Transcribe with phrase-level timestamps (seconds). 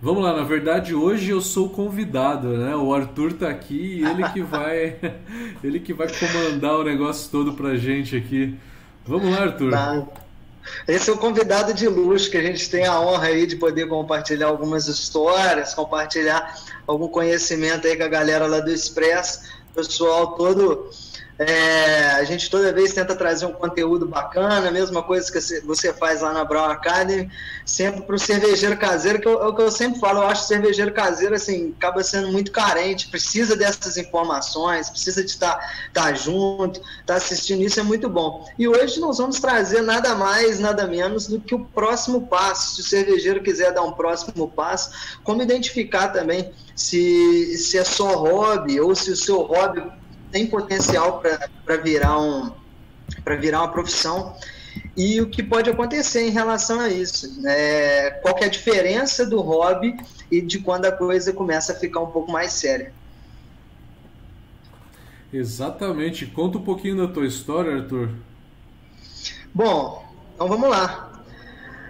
[0.00, 2.76] Vamos lá, na verdade hoje eu sou convidado, né?
[2.76, 4.96] O Arthur tá aqui e ele que vai
[5.62, 8.56] ele que vai comandar o negócio todo pra gente aqui.
[9.04, 9.70] Vamos lá, Arthur.
[9.72, 10.06] Tá.
[10.86, 13.88] Esse é o convidado de luxo que a gente tem a honra aí de poder
[13.88, 16.54] compartilhar algumas histórias, compartilhar
[16.86, 20.90] algum conhecimento aí com a galera lá do Express, pessoal todo
[21.38, 25.92] é, a gente toda vez tenta trazer um conteúdo bacana, a mesma coisa que você
[25.92, 27.30] faz lá na Brown Academy,
[27.64, 30.42] sempre para o cervejeiro caseiro, que eu, é o que eu sempre falo, eu acho
[30.42, 35.54] que cervejeiro caseiro assim, acaba sendo muito carente, precisa dessas informações, precisa de estar
[35.92, 38.44] tá, tá junto, estar tá assistindo isso, é muito bom.
[38.58, 42.74] E hoje nós vamos trazer nada mais, nada menos do que o próximo passo.
[42.74, 44.90] Se o cervejeiro quiser dar um próximo passo,
[45.22, 49.97] como identificar também se, se é só hobby ou se o seu hobby
[50.30, 51.22] tem potencial
[51.64, 52.52] para virar um
[53.24, 54.36] para virar uma profissão
[54.96, 57.40] e o que pode acontecer em relação a isso.
[57.46, 59.96] É, qual é a diferença do hobby
[60.30, 62.92] e de quando a coisa começa a ficar um pouco mais séria.
[65.32, 66.26] Exatamente.
[66.26, 68.10] Conta um pouquinho da tua história, Arthur.
[69.54, 71.22] Bom, então vamos lá.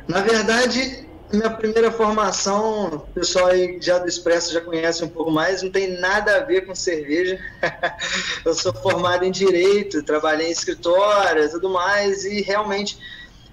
[0.07, 5.31] Na verdade, minha primeira formação, o pessoal aí já do Expresso já conhece um pouco
[5.31, 7.39] mais, não tem nada a ver com cerveja.
[8.45, 12.99] eu sou formado em Direito, trabalhei em escritório e tudo mais, e realmente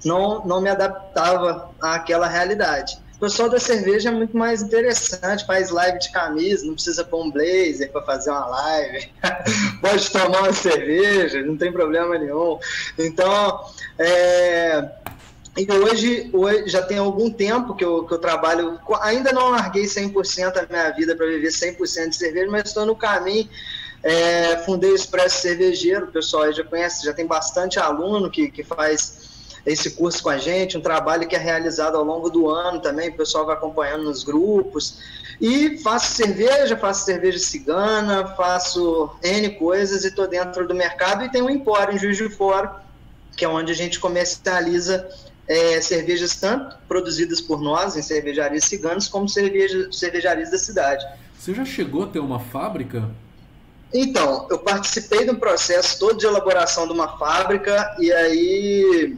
[0.05, 2.97] não, não me adaptava àquela realidade.
[3.15, 7.23] O pessoal da cerveja é muito mais interessante, faz live de camisa, não precisa pôr
[7.23, 9.09] um blazer para fazer uma live,
[9.81, 12.59] pode tomar uma cerveja, não tem problema nenhum.
[12.99, 13.65] Então,
[13.97, 14.89] é,
[15.57, 19.85] e hoje, hoje já tem algum tempo que eu, que eu trabalho, ainda não larguei
[19.85, 23.49] 100% a minha vida para viver 100% de cerveja, mas estou no caminho.
[24.03, 28.63] É, fundei o Expresso Cervejeiro, o pessoal já conhece, já tem bastante aluno que, que
[28.63, 29.33] faz
[29.65, 33.09] esse curso com a gente, um trabalho que é realizado ao longo do ano também,
[33.09, 34.99] o pessoal vai acompanhando nos grupos.
[35.41, 41.31] E faço cerveja, faço cerveja cigana, faço N coisas e estou dentro do mercado e
[41.31, 42.83] tem um empório em Juiz de Fora,
[43.35, 45.09] que é onde a gente comercializa
[45.47, 51.05] é, cervejas tanto produzidas por nós em cervejarias ciganas como cerveja, cervejarias da cidade.
[51.37, 53.09] Você já chegou a ter uma fábrica?
[53.93, 59.17] Então, eu participei do processo todo de elaboração de uma fábrica e aí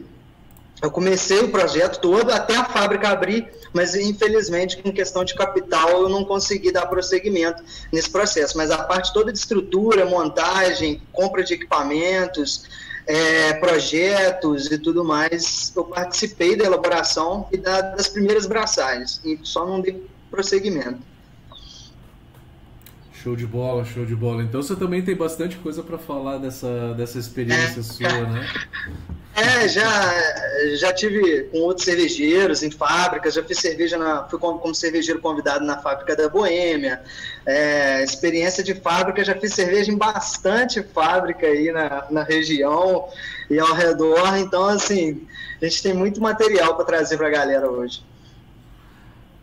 [0.80, 6.02] eu comecei o projeto todo até a fábrica abrir, mas infelizmente, com questão de capital,
[6.02, 7.62] eu não consegui dar prosseguimento
[7.92, 8.56] nesse processo.
[8.56, 12.64] Mas a parte toda de estrutura, montagem, compra de equipamentos,
[13.08, 19.40] é, projetos e tudo mais, eu participei da elaboração e da, das primeiras braçagens, e
[19.42, 21.00] só não dei prosseguimento.
[23.14, 24.42] Show de bola, show de bola.
[24.42, 28.46] Então você também tem bastante coisa para falar dessa, dessa experiência é, sua, né?
[29.38, 34.58] É, já, já tive com outros cervejeiros em fábricas, já fiz cerveja, na, fui como,
[34.58, 37.00] como cervejeiro convidado na fábrica da Boêmia.
[37.46, 43.08] É, experiência de fábrica, já fiz cerveja em bastante fábrica aí na, na região
[43.48, 44.36] e ao redor.
[44.36, 45.24] Então, assim,
[45.62, 48.02] a gente tem muito material para trazer para a galera hoje.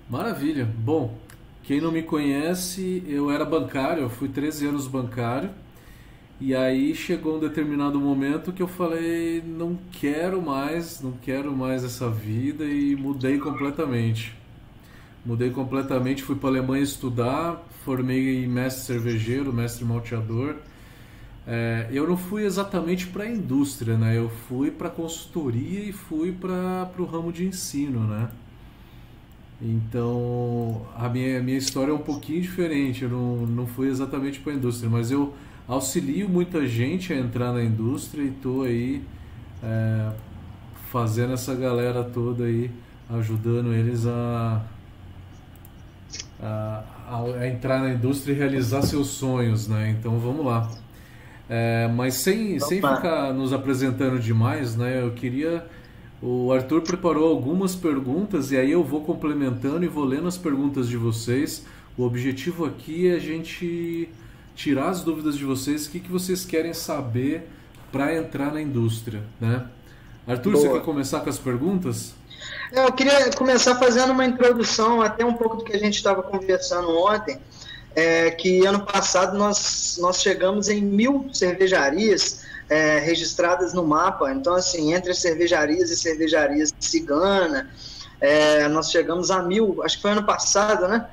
[0.10, 0.68] Maravilha.
[0.78, 1.18] Bom,
[1.64, 5.50] quem não me conhece, eu era bancário, eu fui 13 anos bancário.
[6.40, 11.84] E aí chegou um determinado momento que eu falei, não quero mais, não quero mais
[11.84, 14.36] essa vida e mudei completamente.
[15.26, 20.56] Mudei completamente, fui para a Alemanha estudar, formei mestre cervejeiro, mestre malteador.
[21.48, 24.18] É, eu não fui exatamente para a indústria, né?
[24.18, 28.30] Eu fui para consultoria e fui para o ramo de ensino, né?
[29.62, 33.04] Então a minha, a minha história é um pouquinho diferente.
[33.04, 35.34] Eu não, não fui exatamente para a indústria, mas eu
[35.68, 39.02] auxilio muita gente a entrar na indústria e estou aí
[39.64, 40.12] é,
[40.92, 42.70] fazendo essa galera toda aí,
[43.10, 44.62] ajudando eles a,
[46.42, 49.96] a, a, entrar na indústria e realizar seus sonhos, né?
[49.98, 50.70] Então vamos lá.
[51.50, 55.02] É, mas sem, sem ficar nos apresentando demais, né?
[55.02, 55.66] Eu queria.
[56.22, 60.88] O Arthur preparou algumas perguntas e aí eu vou complementando e vou lendo as perguntas
[60.88, 61.66] de vocês.
[61.98, 64.10] O objetivo aqui é a gente
[64.56, 67.48] tirar as dúvidas de vocês, o que, que vocês querem saber
[67.92, 69.68] para entrar na indústria, né?
[70.28, 70.64] Arthur, Boa.
[70.64, 72.14] você quer começar com as perguntas?
[72.72, 76.24] É, eu queria começar fazendo uma introdução, até um pouco do que a gente estava
[76.24, 77.40] conversando ontem,
[77.96, 84.32] é, que ano passado nós, nós chegamos em mil cervejarias é, registradas no mapa.
[84.32, 87.70] Então, assim, entre cervejarias e cervejarias cigana,
[88.20, 91.08] é, nós chegamos a mil, acho que foi ano passado, né?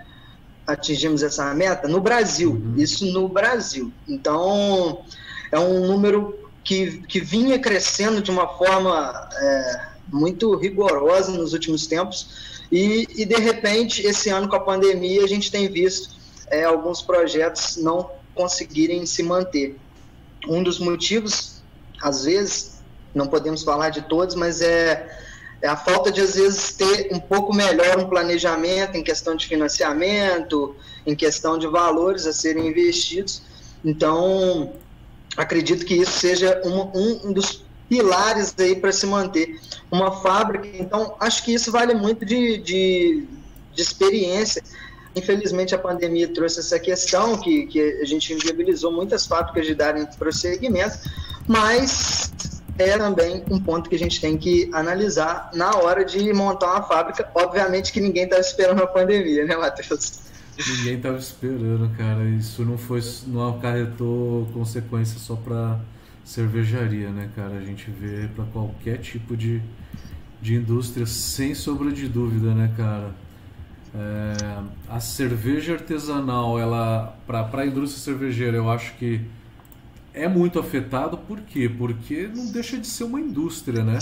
[0.66, 2.74] Atingimos essa meta no Brasil, uhum.
[2.76, 3.92] isso no Brasil.
[4.08, 5.04] Então,
[5.50, 11.86] é um número que, que vinha crescendo de uma forma é, muito rigorosa nos últimos
[11.86, 16.14] tempos E, e de repente, esse ano com a pandemia, a gente tem visto
[16.46, 19.76] é, alguns projetos não conseguirem se manter.
[20.48, 21.62] Um dos motivos,
[22.00, 22.82] às vezes,
[23.14, 25.06] não podemos falar de todos, mas é,
[25.62, 29.46] é a falta de, às vezes, ter um pouco melhor um planejamento em questão de
[29.46, 30.74] financiamento,
[31.06, 33.42] em questão de valores a serem investidos.
[33.84, 34.72] Então,
[35.36, 40.66] acredito que isso seja um, um dos pilares aí para se manter uma fábrica.
[40.74, 43.24] Então, acho que isso vale muito de, de,
[43.72, 44.64] de experiência.
[45.14, 50.06] Infelizmente, a pandemia trouxe essa questão que, que a gente inviabilizou muitas fábricas de darem
[50.06, 50.98] prosseguimento,
[51.46, 52.32] mas
[52.78, 56.82] é também um ponto que a gente tem que analisar na hora de montar uma
[56.82, 57.28] fábrica.
[57.34, 60.20] Obviamente que ninguém estava esperando a pandemia, né, Matheus?
[60.58, 62.24] Ninguém estava esperando, cara.
[62.24, 65.78] Isso não foi, não acarretou consequências só para
[66.24, 67.56] cervejaria, né, cara?
[67.56, 69.60] A gente vê para qualquer tipo de,
[70.40, 73.10] de indústria, sem sombra de dúvida, né, cara?
[73.94, 79.20] É, a cerveja artesanal, ela para a indústria cervejeira, eu acho que
[80.14, 81.16] é muito afetado.
[81.18, 81.68] Por quê?
[81.68, 83.98] Porque não deixa de ser uma indústria, né?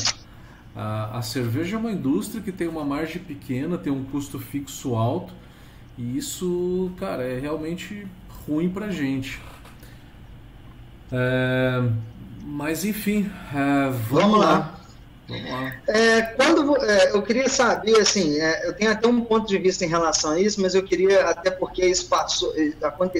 [0.74, 4.94] A, a cerveja é uma indústria que tem uma margem pequena, tem um custo fixo
[4.94, 5.32] alto
[5.98, 8.06] e isso, cara, é realmente
[8.46, 9.40] ruim pra gente.
[11.12, 11.82] É,
[12.44, 14.46] mas enfim, é, vamos, vamos, lá.
[14.46, 14.79] lá.
[15.88, 19.84] É, quando é, eu queria saber, assim, é, eu tenho até um ponto de vista
[19.84, 22.52] em relação a isso, mas eu queria, até porque isso passou,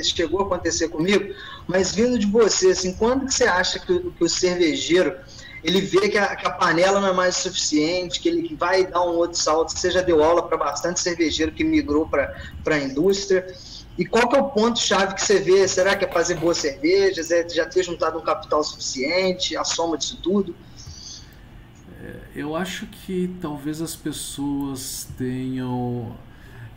[0.02, 1.34] chegou a acontecer comigo,
[1.66, 5.16] mas vindo de você, assim, quando que você acha que, que o cervejeiro
[5.62, 9.02] ele vê que a, que a, panela não é mais suficiente, que ele vai dar
[9.02, 9.76] um outro salto.
[9.76, 12.34] Você já deu aula para bastante cervejeiro que migrou para
[12.66, 13.46] a indústria.
[13.98, 15.68] E qual que é o ponto-chave que você vê?
[15.68, 17.30] Será que é fazer boas cervejas?
[17.30, 19.56] É já ter juntado um capital suficiente?
[19.56, 20.54] A soma disso tudo?
[22.34, 26.12] Eu acho que talvez as pessoas tenham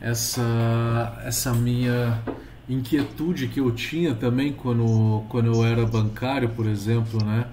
[0.01, 2.21] essa, essa minha
[2.68, 7.47] inquietude que eu tinha também quando, quando eu era bancário, por exemplo, né?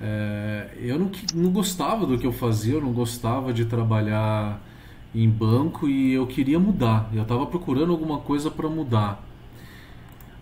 [0.00, 4.60] É, eu não, não gostava do que eu fazia, eu não gostava de trabalhar
[5.14, 7.10] em banco e eu queria mudar.
[7.12, 9.22] Eu estava procurando alguma coisa para mudar.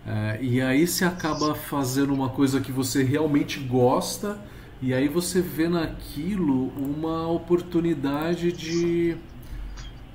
[0.07, 4.39] É, e aí você acaba fazendo uma coisa que você realmente gosta
[4.81, 9.17] e aí você vê naquilo uma oportunidade de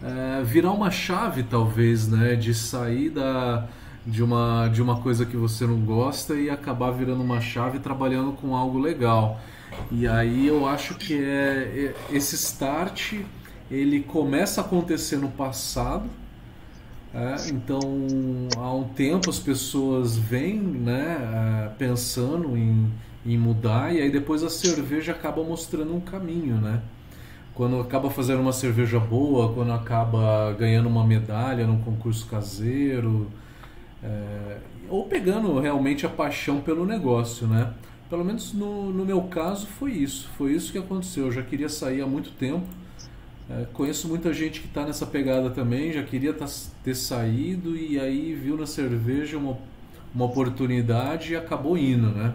[0.03, 2.35] é, virar uma chave, talvez, né?
[2.35, 3.69] De sair da
[4.07, 8.33] de uma, de uma coisa que você não gosta e acabar virando uma chave trabalhando
[8.33, 9.41] com algo legal.
[9.91, 13.15] E aí eu acho que é, é esse start
[13.71, 16.09] ele começa a acontecer no passado.
[17.15, 17.81] É, então
[18.59, 21.17] há um tempo as pessoas vêm né,
[21.67, 22.93] é, pensando em,
[23.25, 26.83] em mudar e aí depois a cerveja acaba mostrando um caminho, né?
[27.55, 33.31] Quando acaba fazendo uma cerveja boa, quando acaba ganhando uma medalha num concurso caseiro,
[34.03, 37.73] é, ou pegando realmente a paixão pelo negócio, né?
[38.11, 41.27] Pelo menos no, no meu caso foi isso, foi isso que aconteceu.
[41.27, 42.67] Eu já queria sair há muito tempo.
[43.49, 46.47] É, conheço muita gente que está nessa pegada também, já queria tá,
[46.83, 49.59] ter saído e aí viu na cerveja uma,
[50.15, 52.35] uma oportunidade e acabou indo, né?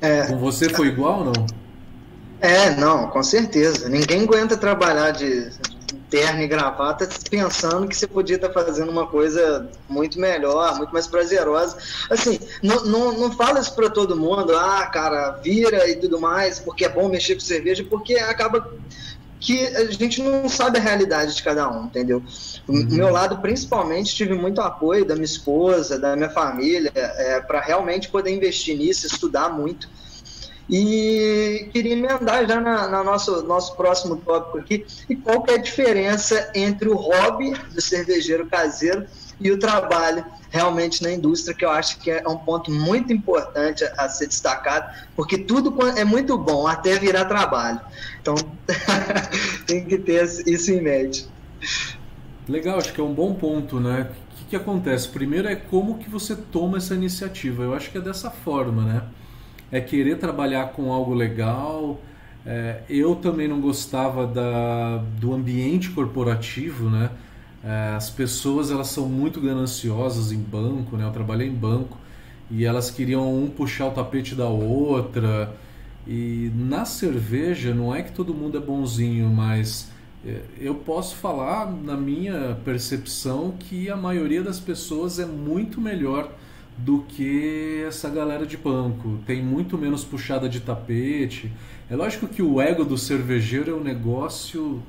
[0.00, 1.46] É, com você foi igual ou não?
[2.40, 3.88] É, não, com certeza.
[3.88, 5.50] Ninguém aguenta trabalhar de,
[6.10, 11.06] terno e gravata pensando que você podia estar fazendo uma coisa muito melhor, muito mais
[11.06, 11.78] prazerosa.
[12.10, 16.58] Assim, não, não, não fala isso para todo mundo, ah, cara, vira e tudo mais,
[16.58, 18.68] porque é bom mexer com cerveja, porque acaba
[19.38, 22.22] que a gente não sabe a realidade de cada um, entendeu?
[22.68, 22.84] Uhum.
[22.84, 27.60] Do meu lado, principalmente, tive muito apoio da minha esposa, da minha família, é, para
[27.60, 29.88] realmente poder investir nisso, estudar muito.
[30.70, 35.54] E queria emendar já na, na nosso, nosso próximo tópico aqui, e qual que é
[35.54, 39.04] a diferença entre o hobby do cervejeiro caseiro
[39.40, 43.84] e o trabalho realmente na indústria, que eu acho que é um ponto muito importante
[43.84, 47.80] a, a ser destacado, porque tudo é muito bom até virar trabalho.
[48.20, 48.34] Então,
[49.66, 51.28] tem que ter isso em mente.
[52.48, 54.10] Legal, acho que é um bom ponto, né?
[54.32, 55.08] O que, que acontece?
[55.08, 57.62] Primeiro é como que você toma essa iniciativa.
[57.62, 59.02] Eu acho que é dessa forma, né?
[59.70, 62.00] É querer trabalhar com algo legal.
[62.44, 67.10] É, eu também não gostava da, do ambiente corporativo, né?
[67.62, 71.04] É, as pessoas elas são muito gananciosas em banco, né?
[71.04, 71.98] Eu trabalhei em banco
[72.50, 75.54] e elas queriam um puxar o tapete da outra.
[76.06, 79.90] E na cerveja não é que todo mundo é bonzinho, mas
[80.26, 86.32] é, eu posso falar na minha percepção que a maioria das pessoas é muito melhor
[86.76, 89.18] do que essa galera de banco.
[89.26, 91.52] Tem muito menos puxada de tapete.
[91.90, 94.82] É lógico que o ego do cervejeiro é um negócio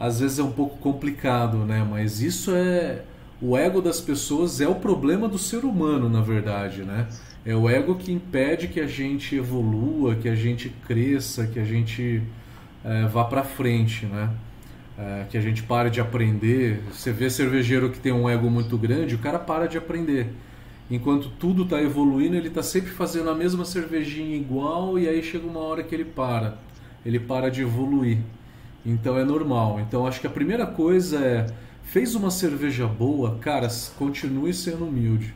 [0.00, 1.86] às vezes é um pouco complicado, né?
[1.88, 3.02] Mas isso é
[3.40, 7.06] o ego das pessoas é o problema do ser humano, na verdade, né?
[7.44, 11.64] É o ego que impede que a gente evolua, que a gente cresça, que a
[11.64, 12.22] gente
[12.82, 14.30] é, vá para frente, né?
[14.98, 16.82] É, que a gente pare de aprender.
[16.90, 20.28] Você vê cervejeiro que tem um ego muito grande, o cara para de aprender.
[20.90, 25.46] Enquanto tudo está evoluindo, ele está sempre fazendo a mesma cervejinha igual e aí chega
[25.46, 26.58] uma hora que ele para.
[27.06, 28.18] Ele para de evoluir.
[28.84, 29.78] Então é normal.
[29.80, 31.46] Então acho que a primeira coisa é
[31.90, 33.68] fez uma cerveja boa, cara,
[33.98, 35.34] continue sendo humilde,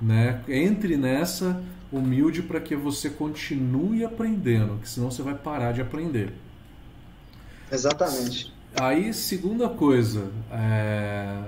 [0.00, 0.40] né?
[0.48, 1.62] Entre nessa
[1.92, 6.32] humilde para que você continue aprendendo, que senão você vai parar de aprender.
[7.70, 8.52] Exatamente.
[8.80, 11.42] Aí, segunda coisa, é...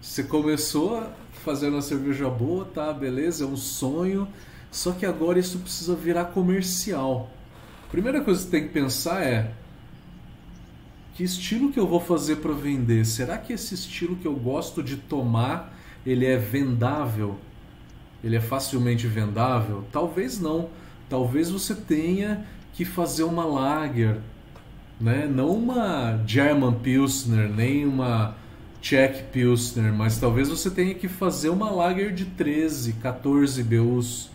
[0.00, 1.10] você começou
[1.48, 4.28] fazendo uma cerveja boa, tá, beleza, é um sonho,
[4.70, 7.30] só que agora isso precisa virar comercial.
[7.90, 9.50] Primeira coisa que tem que pensar é
[11.14, 13.06] que estilo que eu vou fazer para vender?
[13.06, 15.74] Será que esse estilo que eu gosto de tomar,
[16.04, 17.38] ele é vendável?
[18.22, 19.84] Ele é facilmente vendável?
[19.90, 20.68] Talvez não.
[21.08, 24.18] Talvez você tenha que fazer uma lager
[25.00, 25.26] né?
[25.32, 28.34] Não uma German Pilsner, nem uma
[28.88, 34.30] Czech Pilsner, mas talvez você tenha que fazer uma lager de 13, 14 BUs,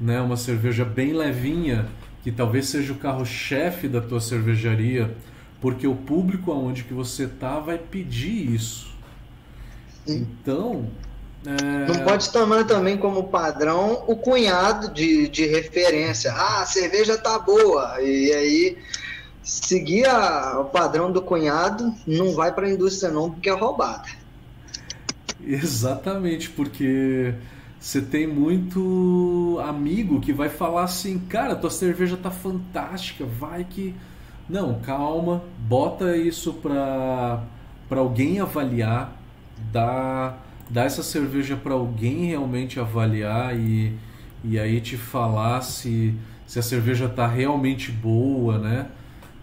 [0.00, 0.18] né?
[0.18, 1.86] Uma cerveja bem levinha,
[2.22, 5.14] que talvez seja o carro-chefe da tua cervejaria,
[5.60, 8.94] porque o público aonde que você tá vai pedir isso.
[10.08, 10.88] Então,
[11.44, 11.86] é...
[11.86, 16.32] Não pode tomar também como padrão o cunhado de, de referência.
[16.32, 18.00] Ah, a cerveja tá boa.
[18.00, 18.78] E aí
[19.42, 24.08] seguir a, o padrão do cunhado, não vai para a indústria não, porque é roubada.
[25.44, 27.34] Exatamente, porque
[27.78, 33.94] você tem muito amigo que vai falar assim, cara, tua cerveja tá fantástica, vai que
[34.48, 37.42] não, calma, bota isso para
[37.88, 39.16] para alguém avaliar,
[39.72, 40.38] dá
[40.70, 43.96] dá essa cerveja para alguém realmente avaliar e
[44.44, 46.14] e aí te falar se
[46.46, 48.86] se a cerveja tá realmente boa, né?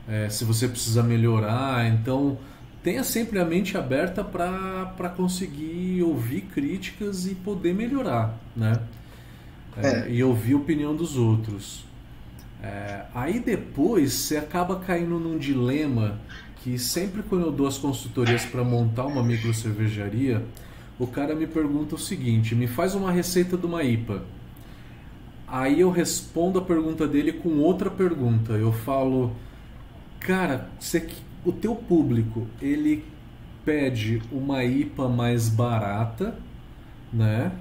[0.10, 1.88] É, se você precisa melhorar.
[1.88, 2.38] Então,
[2.84, 8.82] tenha sempre a mente aberta para conseguir ouvir críticas e poder melhorar, né?
[9.78, 10.12] É, é.
[10.12, 11.86] E ouvir a opinião dos outros.
[12.62, 16.20] É, aí depois você acaba caindo num dilema
[16.58, 20.44] que sempre quando eu dou as consultorias para montar uma micro cervejaria,
[20.98, 24.24] o cara me pergunta o seguinte: me faz uma receita de uma IPA.
[25.48, 28.54] Aí eu respondo a pergunta dele com outra pergunta.
[28.54, 29.34] Eu falo,
[30.20, 31.08] Cara, você,
[31.46, 33.06] o teu público, ele
[33.64, 36.36] pede uma IPA mais barata,
[37.12, 37.52] né?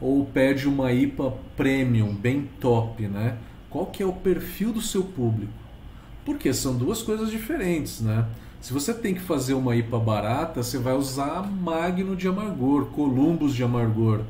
[0.00, 3.36] Ou pede uma IPA premium, bem top, né?
[3.70, 5.52] Qual que é o perfil do seu público?
[6.24, 8.26] Porque são duas coisas diferentes, né?
[8.60, 13.54] Se você tem que fazer uma IPA barata, você vai usar Magno de amargor, Columbus
[13.54, 14.22] de amargor.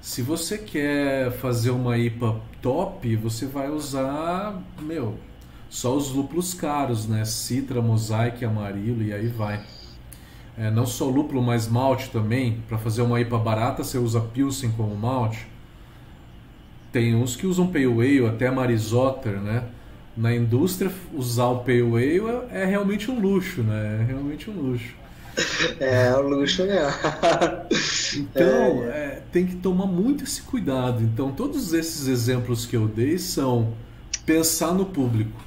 [0.00, 5.18] Se você quer fazer uma IPA top, você vai usar, meu,
[5.74, 7.24] só os lúpulos caros, né?
[7.24, 9.60] Citra, Mosaic, Amarilo e aí vai.
[10.56, 12.62] É, não só lúpulo, mas malte também.
[12.68, 15.48] Para fazer uma IPA barata, você usa Pilsen como malte.
[16.92, 19.64] Tem uns que usam Pale Ale, até Marisotter, né?
[20.16, 23.98] Na indústria, usar o Pale Ale é, é realmente um luxo, né?
[24.00, 24.94] É realmente um luxo.
[25.80, 26.92] É, é um luxo mesmo.
[28.30, 28.86] então, é.
[28.86, 31.02] É, tem que tomar muito esse cuidado.
[31.02, 33.74] Então, todos esses exemplos que eu dei são
[34.24, 35.42] pensar no público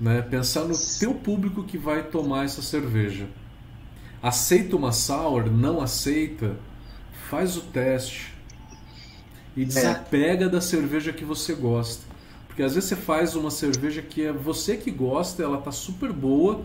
[0.00, 0.22] né?
[0.22, 3.26] Pensar no teu público que vai tomar essa cerveja.
[4.22, 5.50] Aceita uma sour?
[5.50, 6.56] Não aceita?
[7.28, 8.34] Faz o teste
[9.56, 9.64] e é.
[9.64, 10.48] desapega é.
[10.48, 12.02] da cerveja que você gosta.
[12.46, 16.12] Porque às vezes você faz uma cerveja que é você que gosta, ela tá super
[16.12, 16.64] boa,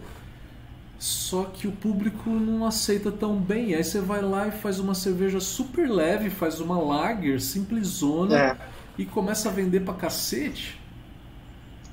[1.00, 3.74] só que o público não aceita tão bem.
[3.74, 8.57] Aí você vai lá e faz uma cerveja super leve, faz uma lager simplesona é.
[8.98, 10.78] e começa a vender pra cacete.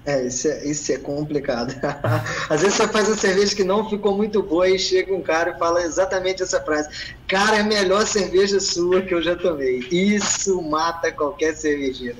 [0.07, 1.75] É, isso é, isso é complicado.
[2.49, 5.51] Às vezes você faz a cerveja que não ficou muito boa e chega um cara
[5.51, 6.89] e fala exatamente essa frase.
[7.27, 9.81] Cara, é a melhor cerveja sua que eu já tomei.
[9.91, 12.19] Isso mata qualquer cervejeiro.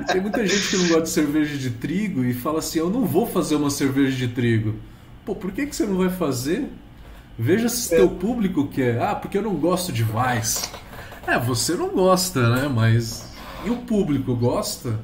[0.00, 2.90] E tem muita gente que não gosta de cerveja de trigo e fala assim: Eu
[2.90, 4.74] não vou fazer uma cerveja de trigo.
[5.24, 6.68] Pô, por que, que você não vai fazer?
[7.38, 7.96] Veja se é.
[7.96, 9.00] teu público quer.
[9.00, 10.70] Ah, porque eu não gosto de Weiss.
[11.26, 12.68] É, você não gosta, né?
[12.68, 13.32] Mas.
[13.64, 15.00] E o público gosta?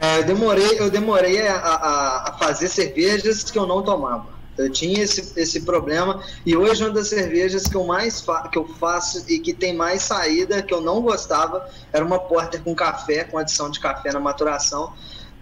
[0.00, 4.28] É, eu demorei, eu demorei a, a, a, fazer cervejas que eu não tomava.
[4.56, 8.66] Eu tinha esse, esse problema e hoje uma das cervejas que eu mais que eu
[8.78, 13.24] faço e que tem mais saída que eu não gostava era uma porter com café,
[13.24, 14.92] com adição de café na maturação.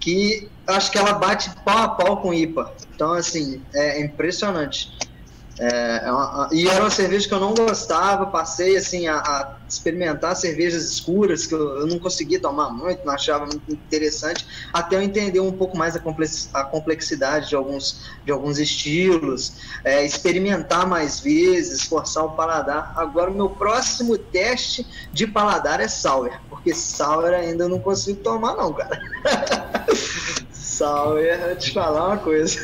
[0.00, 2.73] que acho que ela bate pau a pau com IPA.
[2.95, 4.97] Então, assim, é impressionante.
[5.59, 10.35] É, é e era uma cerveja que eu não gostava, passei assim a, a experimentar
[10.37, 15.03] cervejas escuras que eu, eu, não conseguia tomar muito, não achava muito interessante, até eu
[15.03, 20.87] entender um pouco mais a, complex, a complexidade de alguns, de alguns estilos, é, experimentar
[20.87, 22.93] mais vezes, forçar o paladar.
[22.97, 28.57] Agora, o meu próximo teste de paladar é sour, porque sour ainda não consigo tomar,
[28.57, 29.00] não, cara.
[30.53, 32.61] sour, eu te falar uma coisa.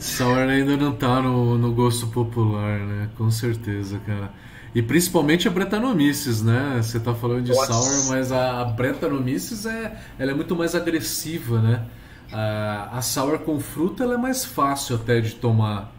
[0.00, 3.08] Sour ainda não tá no, no gosto popular, né?
[3.18, 4.32] Com certeza, cara.
[4.74, 6.80] E principalmente a Brettanomyces, né?
[6.82, 7.72] Você tá falando de Nossa.
[7.72, 11.84] Sour, mas a, a é, ela é muito mais agressiva, né?
[12.32, 15.92] A, a Sour com fruta ela é mais fácil até de tomar.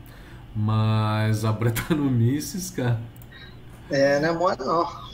[0.56, 3.00] Mas a Brettanomyces, cara...
[3.90, 5.12] É, não é mole não.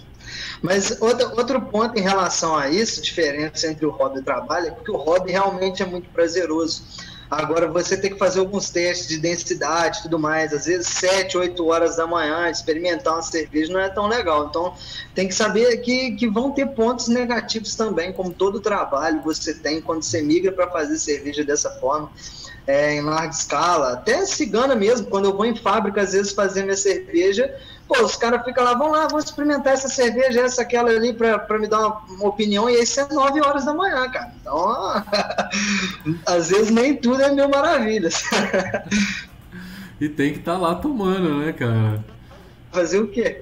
[0.61, 4.67] Mas outro, outro ponto em relação a isso, diferença entre o hobby e o trabalho,
[4.67, 6.83] é porque o hobby realmente é muito prazeroso
[7.29, 10.53] Agora você tem que fazer alguns testes de densidade tudo mais.
[10.53, 14.47] Às vezes, 7, 8 horas da manhã, experimentar uma cerveja não é tão legal.
[14.47, 14.73] Então,
[15.13, 19.81] tem que saber que, que vão ter pontos negativos também, como todo trabalho você tem
[19.81, 22.11] quando você migra para fazer cerveja dessa forma.
[22.65, 26.63] É, em larga escala, até cigana mesmo, quando eu vou em fábrica, às vezes fazer
[26.63, 27.49] minha cerveja,
[27.87, 31.39] Pô, os caras ficam lá, vão lá, vou experimentar essa cerveja, essa, aquela ali, pra,
[31.39, 34.31] pra me dar uma, uma opinião, e isso é 9 horas da manhã, cara.
[34.41, 35.03] Então,
[36.25, 38.23] às vezes nem tudo é mil maravilhas.
[40.01, 42.03] e tem que estar tá lá tomando, né, cara?
[42.71, 43.41] Fazer o quê?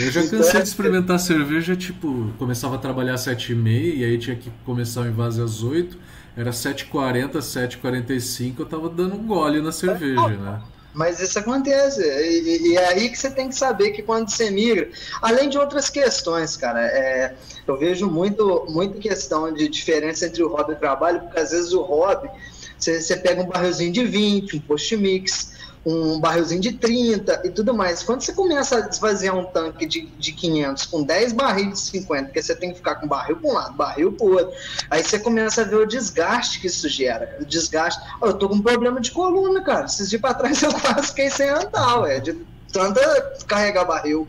[0.00, 4.34] Eu já cansei de experimentar cerveja, tipo, começava a trabalhar às 7h30 e aí tinha
[4.34, 5.96] que começar o invase às 8
[6.36, 10.60] era 7h40, 7h45, eu tava dando um gole na cerveja, né?
[10.94, 12.02] Mas isso acontece.
[12.02, 14.88] E, e, é aí que você tem que saber que quando você migra,
[15.20, 17.34] além de outras questões, cara, é,
[17.66, 21.50] eu vejo muito, muita questão de diferença entre o hobby e o trabalho, porque às
[21.50, 22.30] vezes o hobby,
[22.78, 25.53] você, você pega um barrilzinho de 20, um post-mix,
[25.86, 28.02] um barrilzinho de 30 e tudo mais.
[28.02, 32.24] Quando você começa a desvaziar um tanque de, de 500 com 10 barris de 50,
[32.24, 34.52] porque você tem que ficar com barril para um lado, barril para o outro,
[34.90, 37.36] aí você começa a ver o desgaste que isso gera.
[37.40, 38.02] O desgaste.
[38.20, 39.84] Oh, eu tô com um problema de coluna, cara.
[39.84, 42.32] Esses dias para trás eu quase fiquei sem andar, ué, de
[42.72, 43.00] tanta
[43.46, 44.26] carregar barril.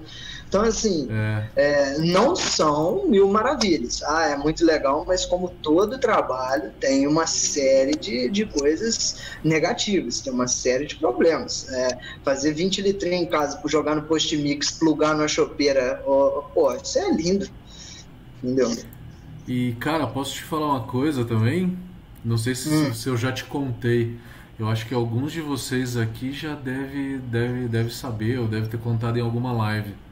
[0.55, 1.49] Então, assim, é.
[1.57, 4.01] É, não são mil maravilhas.
[4.03, 10.21] Ah, é muito legal, mas como todo trabalho, tem uma série de, de coisas negativas,
[10.21, 11.67] tem uma série de problemas.
[11.73, 16.73] É, fazer 20 litrinhos em casa, jogar no post mix, plugar na chopeira, oh, pô,
[16.73, 17.49] isso é lindo.
[18.41, 18.73] Entendeu?
[19.45, 21.77] E, cara, posso te falar uma coisa também?
[22.23, 22.93] Não sei se, hum.
[22.93, 24.17] se eu já te contei.
[24.57, 28.79] Eu acho que alguns de vocês aqui já deve, deve, deve saber ou deve ter
[28.79, 30.04] contado em alguma live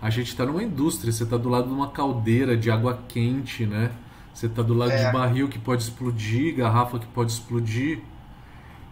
[0.00, 3.66] a gente está numa indústria, você está do lado de uma caldeira de água quente,
[3.66, 3.90] né?
[4.32, 5.06] Você está do lado é.
[5.06, 8.00] de barril que pode explodir, garrafa que pode explodir.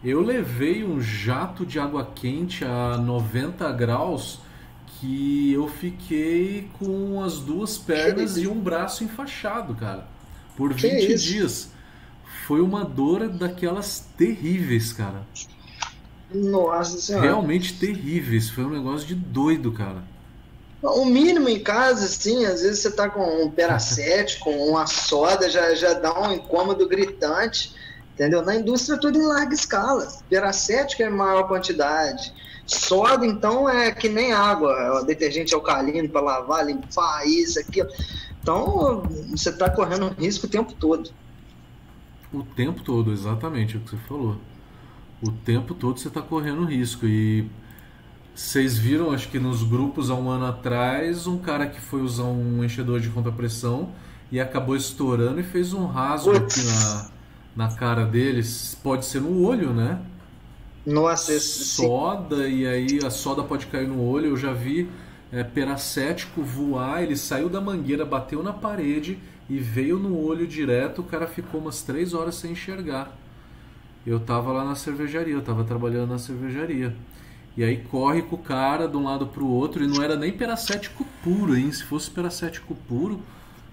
[0.02, 4.40] Eu levei um jato de água quente a 90 graus
[4.86, 10.08] que eu fiquei com as duas pernas e um braço enfaixado, cara,
[10.56, 11.70] por 20 dias.
[12.46, 15.26] Foi uma dor daquelas terríveis, cara.
[16.32, 17.24] Nossa senhora.
[17.24, 18.50] Realmente terríveis.
[18.50, 20.02] Foi um negócio de doido, cara.
[20.94, 25.48] O mínimo em casa, assim, às vezes você tá com um peracete, com uma soda,
[25.50, 27.74] já, já dá um incômodo gritante,
[28.14, 28.42] entendeu?
[28.42, 30.06] Na indústria tudo em larga escala.
[30.28, 32.32] Peracete que é maior quantidade.
[32.66, 37.88] Soda, então, é que nem água, é detergente alcalino para lavar, limpar, isso, aquilo.
[38.42, 41.10] Então, você está correndo risco o tempo todo.
[42.32, 44.36] O tempo todo, exatamente é o que você falou.
[45.22, 47.06] O tempo todo você está correndo risco.
[47.06, 47.48] E
[48.36, 52.24] vocês viram, acho que nos grupos há um ano atrás, um cara que foi usar
[52.24, 53.88] um enchedor de contrapressão
[54.30, 57.08] e acabou estourando e fez um rasgo aqui na,
[57.56, 58.76] na cara deles.
[58.82, 59.98] Pode ser no olho, né?
[60.84, 62.58] Nossa, soda, sim.
[62.58, 64.26] e aí a soda pode cair no olho.
[64.26, 64.86] Eu já vi
[65.32, 69.18] é, peracético voar, ele saiu da mangueira, bateu na parede
[69.48, 71.00] e veio no olho direto.
[71.00, 73.16] O cara ficou umas três horas sem enxergar.
[74.06, 76.94] Eu tava lá na cervejaria, eu tava trabalhando na cervejaria.
[77.56, 80.14] E aí corre com o cara de um lado para o outro e não era
[80.14, 81.72] nem peracético puro, hein?
[81.72, 83.20] Se fosse peracético puro,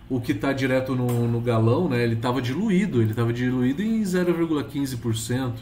[0.10, 2.02] o que está direto no, no galão, né?
[2.02, 5.54] Ele estava diluído, ele estava diluído em 0,15%.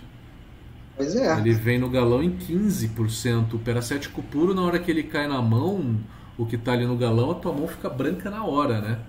[0.96, 1.36] Pois é.
[1.40, 3.54] Ele vem no galão em 15%.
[3.54, 5.96] O peracético puro, na hora que ele cai na mão,
[6.38, 9.00] o que está ali no galão, a tua mão fica branca na hora, né?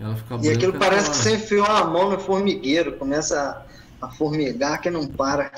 [0.00, 3.66] Ela fica e aquilo parece que você enfiou a mão no formigueiro, começa
[4.00, 5.52] a formigar que não para.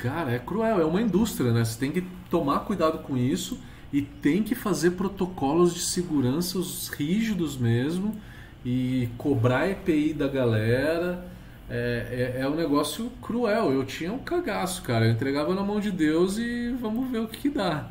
[0.00, 1.62] Cara, é cruel, é uma indústria, né?
[1.62, 3.58] Você tem que tomar cuidado com isso
[3.92, 6.58] e tem que fazer protocolos de segurança
[6.96, 8.18] rígidos mesmo
[8.64, 11.26] e cobrar EPI da galera.
[11.68, 13.72] É, é, é, um negócio cruel.
[13.72, 15.04] Eu tinha um cagaço, cara.
[15.04, 17.90] Eu entregava na mão de Deus e vamos ver o que, que dá.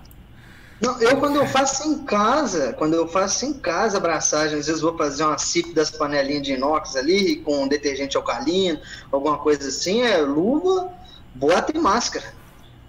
[0.81, 4.81] Não, eu quando eu faço em casa, quando eu faço em casa abraçagem, às vezes
[4.81, 8.79] vou fazer uma CIP das panelinhas de inox ali, com detergente alcalino,
[9.11, 10.89] alguma coisa assim, é luva,
[11.33, 12.33] bota e máscara.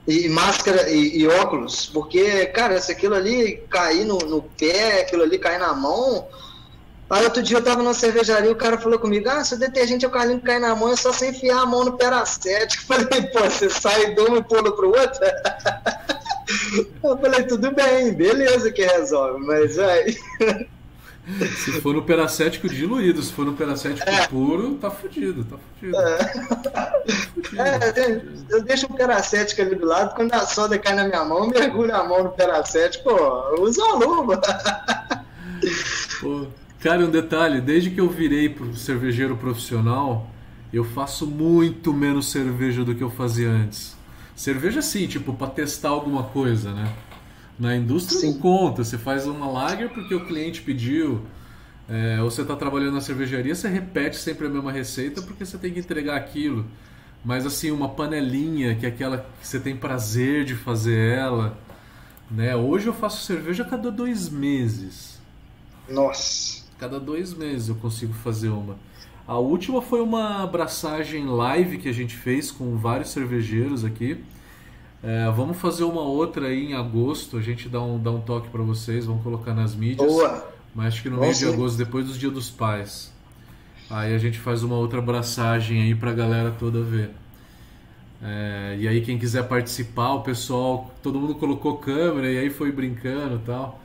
[0.07, 5.23] E máscara e, e óculos, porque, cara, se aquilo ali cair no, no pé, aquilo
[5.23, 6.27] ali cair na mão,
[7.11, 10.05] Aí outro dia eu tava na cervejaria, o cara falou comigo, ah, se o detergente
[10.05, 12.85] alcalino cair na mão, é só você enfiar a mão no peracético.
[12.87, 15.21] Falei, pô, você sai de um e pula pro outro?
[17.03, 20.17] Eu falei, tudo bem, beleza que resolve, mas aí.
[21.39, 24.27] Se for no peracético diluído, se for no peracético é.
[24.27, 25.99] puro, tá fudido, tá fudido.
[25.99, 26.17] É.
[26.17, 26.93] Tá
[27.35, 31.25] fudido, é, eu deixo o peracético ali do lado, quando a soda cai na minha
[31.25, 34.41] mão, mergulho a mão no peracético, pô, usa a luva.
[36.21, 36.47] Pô,
[36.81, 40.27] cara, um detalhe, desde que eu virei pro cervejeiro profissional,
[40.73, 43.97] eu faço muito menos cerveja do que eu fazia antes.
[44.37, 46.91] Cerveja sim, tipo, para testar alguma coisa, né?
[47.61, 48.33] Na indústria sim.
[48.33, 51.21] não conta, você faz uma lager porque o cliente pediu,
[51.87, 55.59] é, ou você está trabalhando na cervejaria, você repete sempre a mesma receita porque você
[55.59, 56.65] tem que entregar aquilo.
[57.23, 61.59] Mas assim, uma panelinha, que é aquela que você tem prazer de fazer ela,
[62.31, 62.57] né?
[62.57, 65.21] Hoje eu faço cerveja a cada dois meses.
[65.87, 66.63] Nossa!
[66.79, 68.77] Cada dois meses eu consigo fazer uma.
[69.29, 74.25] A última foi uma abraçagem live que a gente fez com vários cervejeiros aqui.
[75.03, 77.37] É, vamos fazer uma outra aí em agosto.
[77.37, 80.07] A gente dá um, dá um toque para vocês, vamos colocar nas mídias.
[80.07, 80.51] Boa.
[80.75, 83.13] Mas acho que no mês de agosto, depois dos Dia dos Pais.
[83.89, 87.11] Aí a gente faz uma outra abraçagem aí pra galera toda ver.
[88.23, 92.71] É, e aí quem quiser participar, o pessoal, todo mundo colocou câmera e aí foi
[92.71, 93.81] brincando e tal.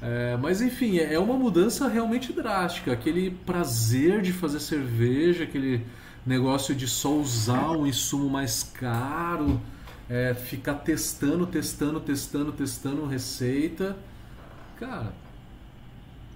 [0.00, 2.92] É, mas enfim, é, é uma mudança realmente drástica.
[2.92, 5.84] Aquele prazer de fazer cerveja, aquele
[6.24, 9.60] negócio de só usar um insumo mais caro,
[10.08, 13.96] é, ficar testando, testando, testando, testando receita.
[14.78, 15.12] Cara.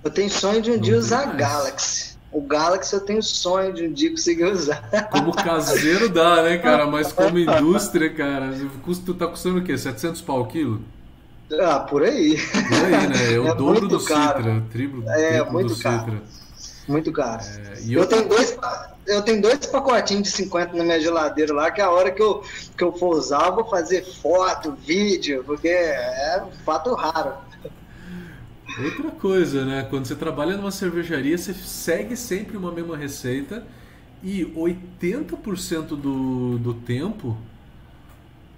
[0.05, 1.39] Eu tenho sonho de um dia usar mais.
[1.39, 2.13] Galaxy.
[2.31, 4.89] O Galaxy eu tenho sonho de um dia conseguir usar.
[5.11, 6.87] Como caseiro dá, né, cara?
[6.87, 8.51] Mas como indústria, cara,
[8.83, 9.77] custa, tá custando o quê?
[9.77, 10.83] 700 pau o quilo?
[11.61, 12.39] Ah, por aí.
[12.39, 13.35] Por aí, né?
[13.35, 14.39] É o é dobro do caro.
[14.39, 16.05] Citra, triplo, é, triplo muito do caro.
[16.05, 16.42] Citra.
[16.89, 17.43] Muito caro.
[17.43, 18.59] É, eu, eu, tenho dois,
[19.07, 22.23] eu tenho dois pacotinhos de 50 na minha geladeira lá, que é a hora que
[22.23, 22.43] eu,
[22.77, 27.35] que eu for usar, eu vou fazer foto, vídeo, porque é um fato raro.
[28.83, 29.87] Outra coisa, né?
[29.89, 33.65] Quando você trabalha numa cervejaria, você segue sempre uma mesma receita
[34.23, 37.37] e 80% do, do tempo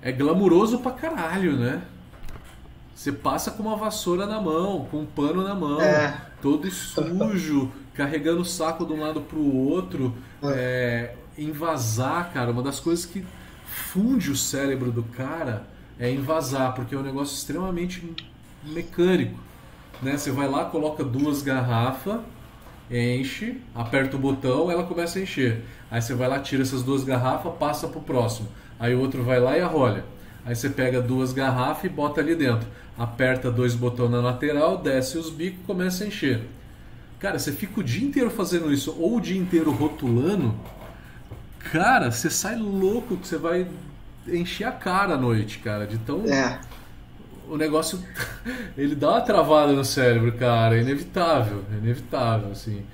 [0.01, 1.83] é glamuroso pra caralho, né?
[2.95, 6.17] Você passa com uma vassoura na mão, com um pano na mão, é.
[6.41, 10.49] todo sujo, carregando o saco de um lado pro outro, é.
[10.49, 12.51] É, invasar, cara.
[12.51, 13.25] Uma das coisas que
[13.67, 15.67] funde o cérebro do cara
[15.99, 18.03] é invasar, porque é um negócio extremamente
[18.65, 19.39] mecânico.
[20.03, 20.17] Né?
[20.17, 22.21] Você vai lá, coloca duas garrafas,
[22.91, 25.65] enche, aperta o botão, ela começa a encher.
[25.91, 28.49] Aí você vai lá, tira essas duas garrafas, passa pro próximo.
[28.79, 30.05] Aí o outro vai lá e arrolha.
[30.45, 32.67] Aí você pega duas garrafas e bota ali dentro
[32.99, 36.43] aperta dois botões na lateral, desce os bicos começa a encher.
[37.25, 40.55] Cara, você fica o dia inteiro fazendo isso ou o dia inteiro rotulando,
[41.73, 43.67] cara, você sai louco que você vai
[44.29, 46.27] encher a cara à noite, cara, de tão.
[46.27, 46.61] É.
[47.49, 47.99] O negócio.
[48.77, 52.85] Ele dá uma travada no cérebro, cara, é inevitável, é inevitável, assim.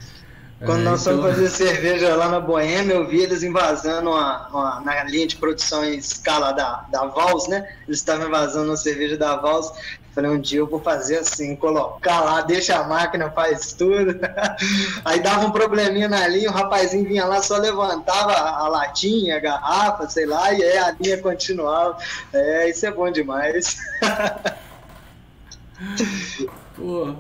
[0.65, 1.17] Quando é, nós então...
[1.17, 5.37] fomos fazer cerveja lá na Boêmia, eu vi eles invasando uma, uma, na linha de
[5.37, 7.67] produção em escala da, da Vals, né?
[7.89, 9.73] Eles estavam invasando a cerveja da Vals.
[10.15, 14.19] Falei, um dia eu vou fazer assim, colocar lá, deixa a máquina, faz tudo.
[15.05, 19.41] Aí dava um probleminha na linha, o rapazinho vinha lá, só levantava a latinha, a
[19.41, 21.97] garrafa, sei lá, e aí a linha continuava.
[22.33, 23.77] É, isso é bom demais.
[26.75, 27.15] Pô,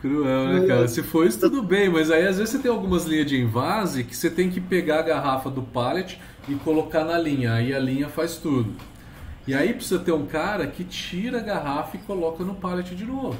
[0.00, 0.88] Cruel, né, cara?
[0.88, 4.04] Se for isso, tudo bem, mas aí às vezes você tem algumas linhas de invase
[4.04, 7.52] que você tem que pegar a garrafa do pallet e colocar na linha.
[7.52, 8.74] Aí a linha faz tudo.
[9.46, 13.04] E aí precisa ter um cara que tira a garrafa e coloca no pallet de
[13.04, 13.36] novo.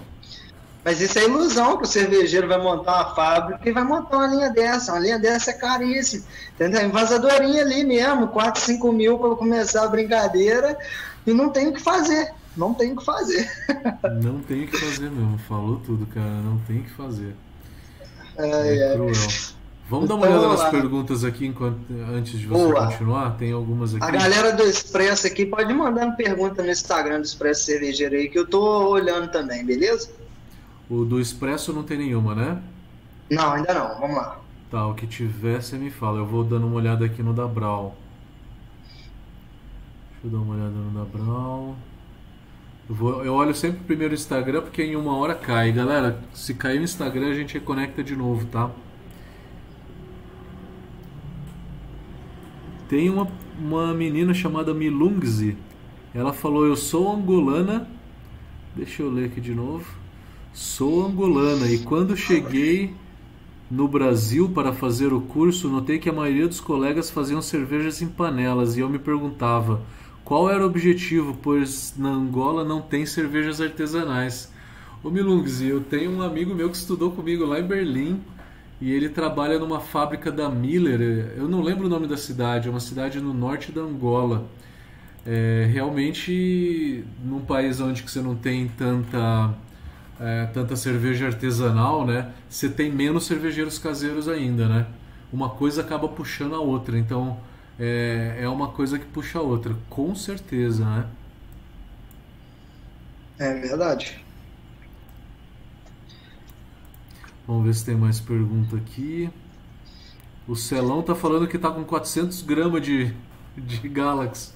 [0.84, 4.26] Mas isso é ilusão que o cervejeiro vai montar uma fábrica e vai montar uma
[4.28, 4.92] linha dessa.
[4.92, 6.24] Uma linha dessa é caríssima.
[6.54, 6.86] Entendeu?
[6.86, 10.78] Invasadorinha ali mesmo, 4, 5 mil para começar a brincadeira
[11.26, 13.48] e não tem o que fazer não tem o que fazer.
[14.22, 17.34] não tem o que fazer mesmo, falou tudo, cara, não tem o que fazer.
[18.38, 19.12] É, é cruel.
[19.88, 21.78] Vamos dar uma então, olhada nas perguntas aqui enquanto,
[22.12, 22.86] antes de você Boa.
[22.86, 23.36] continuar?
[23.36, 24.04] Tem algumas aqui.
[24.04, 28.28] A galera do Expresso aqui pode mandar uma pergunta no Instagram do Expresso Cervejeiro aí,
[28.28, 30.10] que eu tô olhando também, beleza?
[30.90, 32.60] O do Expresso não tem nenhuma, né?
[33.30, 34.00] Não, ainda não.
[34.00, 34.40] Vamos lá.
[34.70, 36.18] Tá, o que tiver você me fala.
[36.18, 37.96] Eu vou dando uma olhada aqui no da Brau.
[40.10, 41.76] Deixa eu dar uma olhada no da Brau.
[42.88, 45.70] Eu, vou, eu olho sempre primeiro o Instagram porque em uma hora cai.
[45.70, 48.70] Galera, se cair o Instagram a gente reconecta de novo, tá?
[52.88, 55.56] Tem uma, uma menina chamada Milungzi.
[56.14, 57.88] Ela falou: Eu sou angolana.
[58.74, 59.86] Deixa eu ler aqui de novo.
[60.52, 62.94] Sou angolana e quando cheguei
[63.70, 68.06] no Brasil para fazer o curso, notei que a maioria dos colegas faziam cervejas em
[68.06, 69.82] panelas e eu me perguntava
[70.24, 74.52] qual era o objetivo, pois na Angola não tem cervejas artesanais.
[75.02, 78.20] Ô Milungzi, eu tenho um amigo meu que estudou comigo lá em Berlim
[78.80, 81.32] e ele trabalha numa fábrica da Miller.
[81.36, 84.46] Eu não lembro o nome da cidade, é uma cidade no norte da Angola.
[85.24, 89.54] É, realmente, num país onde você não tem tanta,
[90.20, 92.30] é, tanta cerveja artesanal, né?
[92.48, 94.86] Você tem menos cervejeiros caseiros ainda, né?
[95.32, 97.38] Uma coisa acaba puxando a outra, então
[97.78, 101.06] é, é uma coisa que puxa a outra, com certeza, né?
[103.38, 104.25] É verdade.
[107.46, 109.30] Vamos ver se tem mais pergunta aqui.
[110.48, 113.12] O Celão tá falando que tá com 400 gramas de,
[113.56, 114.50] de Galaxy.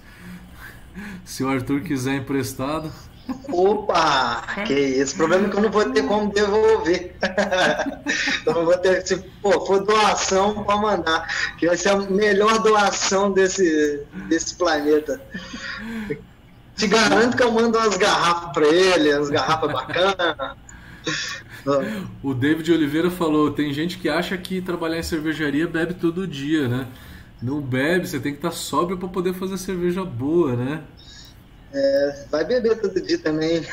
[1.24, 2.92] Se o Arthur quiser emprestado.
[3.48, 4.42] Opa!
[4.66, 5.14] Que isso.
[5.14, 7.14] O problema é que eu não vou ter como devolver.
[8.46, 9.06] eu vou ter.
[9.06, 11.28] Se pô, for doação, pode mandar.
[11.56, 15.20] Que vai ser a melhor doação desse, desse planeta.
[16.76, 20.56] Te garanto que eu mando umas garrafas para ele, umas garrafas bacanas.
[22.22, 26.68] O David Oliveira falou: tem gente que acha que trabalhar em cervejaria bebe todo dia,
[26.68, 26.86] né?
[27.42, 30.84] Não bebe, você tem que estar sóbrio para poder fazer cerveja boa, né?
[31.72, 33.64] É, vai beber todo dia também.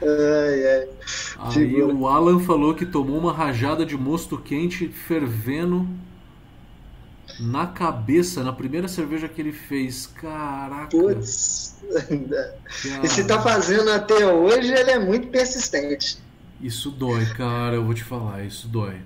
[0.00, 0.88] ai, ai.
[1.38, 5.86] Aí o Alan falou que tomou uma rajada de mosto quente fervendo
[7.40, 10.06] na cabeça na primeira cerveja que ele fez.
[10.06, 10.88] Caraca.
[10.88, 11.75] Putz.
[13.02, 16.18] E se tá fazendo até hoje, ele é muito persistente.
[16.60, 18.96] Isso dói, cara, eu vou te falar, isso dói.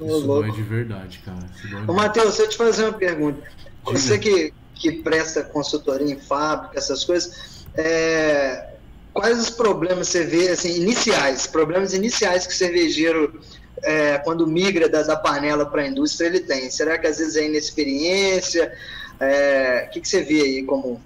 [0.00, 1.84] Isso dói de verdade, cara.
[1.86, 3.40] Ô, Matheus, deixa eu te fazer uma pergunta.
[3.40, 3.98] Diga.
[3.98, 8.74] Você que, que presta consultoria em fábrica, essas coisas, é,
[9.12, 13.40] quais os problemas você vê, assim, iniciais, problemas iniciais que o cervejeiro
[13.82, 16.70] é, quando migra da, da panela para a indústria, ele tem?
[16.70, 18.72] Será que às vezes é inexperiência?
[19.20, 21.00] É, o que, que você vê aí como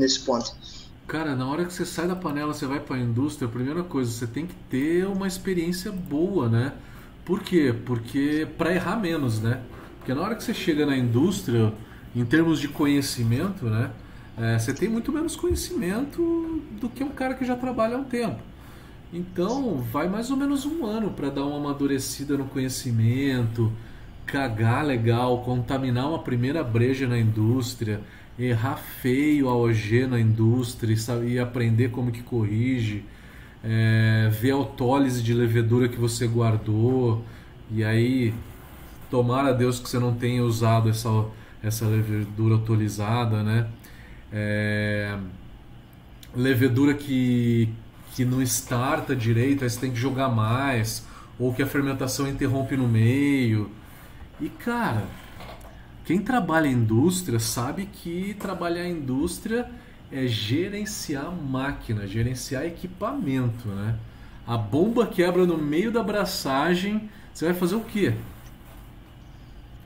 [0.00, 0.52] nesse ponto?
[1.06, 3.82] Cara, na hora que você sai da panela, você vai para a indústria, a primeira
[3.82, 6.72] coisa, você tem que ter uma experiência boa, né?
[7.24, 7.74] Por quê?
[7.84, 9.60] Porque para errar menos, né?
[9.98, 11.72] Porque na hora que você chega na indústria,
[12.14, 13.90] em termos de conhecimento, né?
[14.38, 18.04] É, você tem muito menos conhecimento do que um cara que já trabalha há um
[18.04, 18.40] tempo.
[19.12, 23.72] Então, vai mais ou menos um ano para dar uma amadurecida no conhecimento,
[24.30, 28.00] cagar legal, contaminar uma primeira breja na indústria,
[28.38, 33.04] errar feio a OG na indústria e aprender como que corrige,
[33.62, 37.24] é, ver a autólise de levedura que você guardou,
[37.72, 38.32] e aí,
[39.10, 41.26] tomara a Deus que você não tenha usado essa,
[41.62, 43.66] essa levedura autolizada, né?
[44.32, 45.16] É,
[46.34, 47.68] levedura que,
[48.14, 51.06] que não starta direito, aí você tem que jogar mais,
[51.38, 53.70] ou que a fermentação interrompe no meio.
[54.40, 55.04] E cara,
[56.04, 59.70] quem trabalha em indústria sabe que trabalhar em indústria
[60.10, 63.96] é gerenciar máquina, gerenciar equipamento, né?
[64.46, 68.14] A bomba quebra no meio da abraçagem, você vai fazer o quê?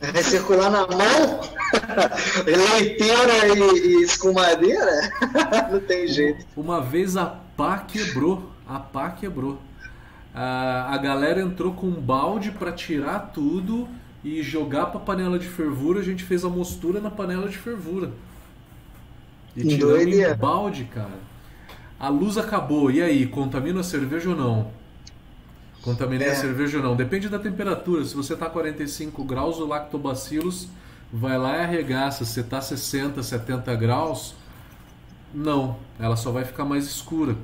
[0.00, 1.40] Vai circular na mão?
[2.46, 5.12] Leiteira e, e escumadeira?
[5.70, 6.46] Não tem jeito.
[6.56, 8.50] Uma vez a pá quebrou.
[8.66, 9.60] A pá quebrou.
[10.32, 13.88] A, a galera entrou com um balde para tirar tudo
[14.24, 16.00] e jogar para panela de fervura.
[16.00, 18.10] A gente fez a mostura na panela de fervura.
[19.54, 21.20] E tiramos em balde, cara.
[22.00, 22.90] A luz acabou.
[22.90, 24.70] E aí, contamina a cerveja ou não?
[25.82, 26.32] Contaminei é.
[26.32, 26.96] a cerveja ou não?
[26.96, 28.04] Depende da temperatura.
[28.04, 30.68] Se você tá 45 graus, o lactobacillus
[31.12, 32.24] vai lá e arregaça.
[32.24, 34.34] Se você tá 60, 70 graus,
[35.32, 35.76] não.
[36.00, 37.36] Ela só vai ficar mais escura.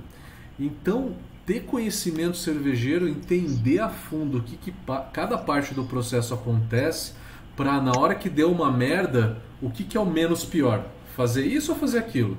[0.59, 1.15] Então,
[1.51, 4.73] ter conhecimento cervejeiro, entender a fundo o que, que
[5.13, 7.13] cada parte do processo acontece,
[7.57, 10.87] para na hora que deu uma merda, o que, que é o menos pior?
[11.17, 12.39] Fazer isso ou fazer aquilo?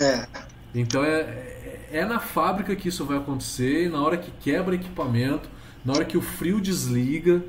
[0.00, 0.26] É.
[0.74, 5.46] Então é, é, é na fábrica que isso vai acontecer, na hora que quebra equipamento,
[5.84, 7.44] na hora que o frio desliga,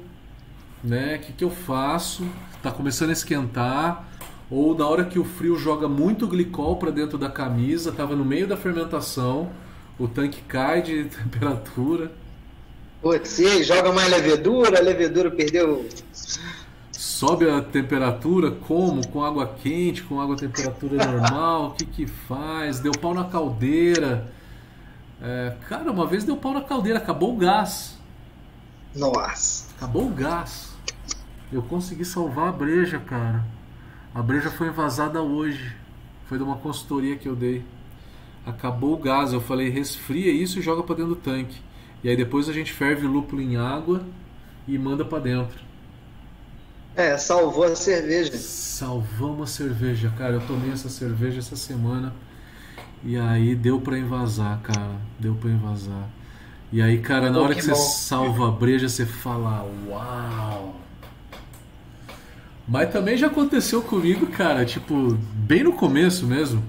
[0.83, 1.15] né?
[1.15, 2.27] O que, que eu faço?
[2.61, 4.05] Tá começando a esquentar,
[4.51, 8.25] ou na hora que o frio joga muito glicol para dentro da camisa, tava no
[8.25, 9.49] meio da fermentação
[9.99, 12.11] o tanque cai de temperatura.
[13.01, 15.87] Putz, e aí, joga mais levedura, a levedura perdeu.
[16.91, 19.07] Sobe a temperatura, como?
[19.07, 21.67] Com água quente, com água temperatura normal?
[21.67, 22.79] o que que faz?
[22.79, 24.31] Deu pau na caldeira.
[25.21, 27.97] É, cara, uma vez deu pau na caldeira, acabou o gás.
[28.95, 29.67] Nossa.
[29.77, 30.75] Acabou o gás.
[31.51, 33.45] Eu consegui salvar a breja, cara.
[34.13, 35.75] A breja foi invasada hoje.
[36.25, 37.63] Foi de uma consultoria que eu dei.
[38.47, 39.33] Acabou o gás.
[39.33, 41.57] Eu falei, resfria isso e joga para dentro do tanque.
[42.01, 44.05] E aí depois a gente ferve lúpulo em água
[44.65, 45.59] e manda para dentro.
[46.95, 48.31] É, salvou a cerveja.
[48.37, 50.35] Salvamos a cerveja, cara.
[50.35, 52.13] Eu tomei essa cerveja essa semana.
[53.03, 54.95] E aí deu para invasar, cara.
[55.19, 56.09] Deu para invasar.
[56.71, 60.75] E aí, cara, na hora que, que você salva a breja, você fala, uau!
[62.67, 66.61] Mas também já aconteceu comigo, cara, tipo, bem no começo mesmo.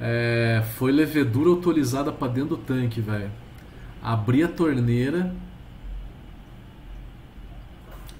[0.00, 3.30] É, foi levedura autorizada para dentro do tanque, velho.
[4.02, 5.34] Abri a torneira.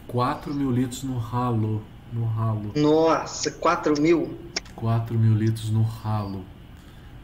[0.06, 1.82] 4 mil litros no ralo.
[2.12, 2.72] No ralo.
[2.74, 4.36] Nossa, 4 mil?
[4.74, 6.44] 4 mil litros no ralo.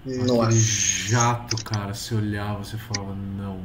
[0.05, 0.45] Nossa.
[0.45, 3.61] Aquele jato, cara, você olhava, você falava, não.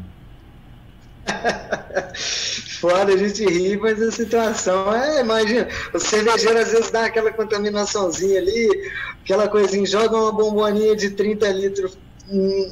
[2.79, 7.31] Fora a gente ri, mas a situação é, imagina, o cervejeiro às vezes dá aquela
[7.31, 11.97] contaminaçãozinha ali, aquela coisinha, joga uma bomboninha de 30 litros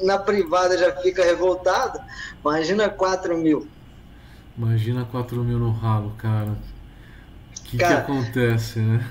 [0.02, 2.00] na privada já fica revoltado.
[2.40, 3.66] Imagina 4 mil.
[4.56, 6.50] Imagina 4 mil no ralo, cara.
[6.50, 9.04] O que, que acontece, né?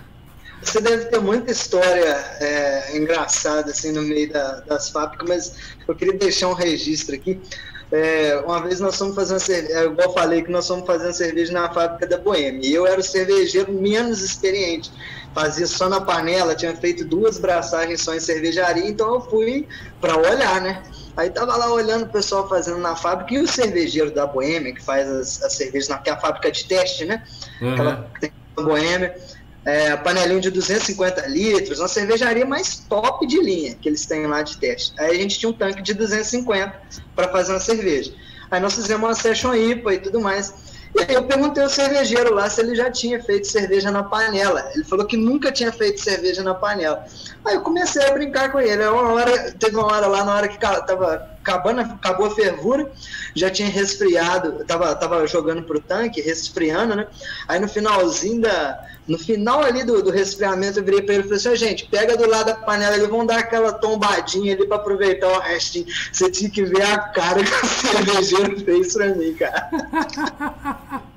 [0.61, 5.55] Você deve ter muita história é, engraçada assim no meio da, das fábricas, mas
[5.87, 7.39] eu queria deixar um registro aqui.
[7.91, 10.85] É, uma vez nós fomos fazer uma cerveja, é, igual eu falei que nós fomos
[10.85, 14.91] fazendo cerveja na fábrica da Boêmia, e eu era o cervejeiro menos experiente,
[15.33, 19.67] fazia só na panela, tinha feito duas braçagens só em cervejaria, então eu fui
[20.01, 20.83] para olhar, né?
[21.15, 24.83] Aí tava lá olhando o pessoal fazendo na fábrica e o cervejeiro da Boêmia, que
[24.83, 27.23] faz as, as cervejas, na, que é a fábrica de teste, né?
[27.61, 27.73] Uhum.
[27.73, 29.15] Aquela que tem a Boêmia
[29.67, 34.41] é, panelinho de 250 litros, uma cervejaria mais top de linha que eles têm lá
[34.41, 34.93] de teste.
[34.97, 36.73] Aí a gente tinha um tanque de 250
[37.13, 38.13] para fazer uma cerveja.
[38.49, 40.53] Aí nós fizemos uma session IPA e tudo mais.
[40.95, 44.71] E aí eu perguntei ao cervejeiro lá se ele já tinha feito cerveja na panela.
[44.73, 47.05] Ele falou que nunca tinha feito cerveja na panela.
[47.43, 48.85] Aí eu comecei a brincar com ele.
[48.85, 52.89] Uma hora, teve uma hora lá, na hora que tava acabando, acabou a fervura,
[53.35, 57.07] já tinha resfriado, tava, tava jogando pro tanque, resfriando, né?
[57.49, 61.27] Aí no finalzinho da, no final ali do, do resfriamento, eu virei para ele e
[61.27, 64.77] falei assim: gente, pega do lado da panela e vão dar aquela tombadinha ali para
[64.77, 65.85] aproveitar o restinho.
[66.11, 69.69] Você tinha que ver a cara que o cervejeiro fez para mim, cara.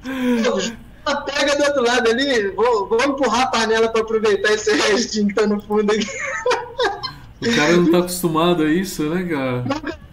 [1.24, 5.34] pega do outro lado ali, vou, vou empurrar a panela para aproveitar esse restinho que
[5.34, 6.06] tá no fundo aqui.
[7.40, 9.64] O cara não tá acostumado a isso, né, cara?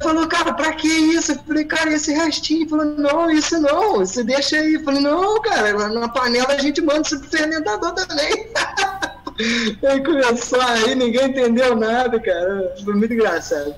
[0.01, 1.33] Falou, cara, pra que isso?
[1.33, 2.61] Eu falei, cara, esse restinho?
[2.61, 4.75] Ele falou, não, isso não, você deixa aí.
[4.75, 8.47] Eu falei, não, cara, na panela a gente manda isso pro fermentador também.
[9.89, 12.73] aí começou aí, ninguém entendeu nada, cara.
[12.83, 13.75] Foi muito engraçado.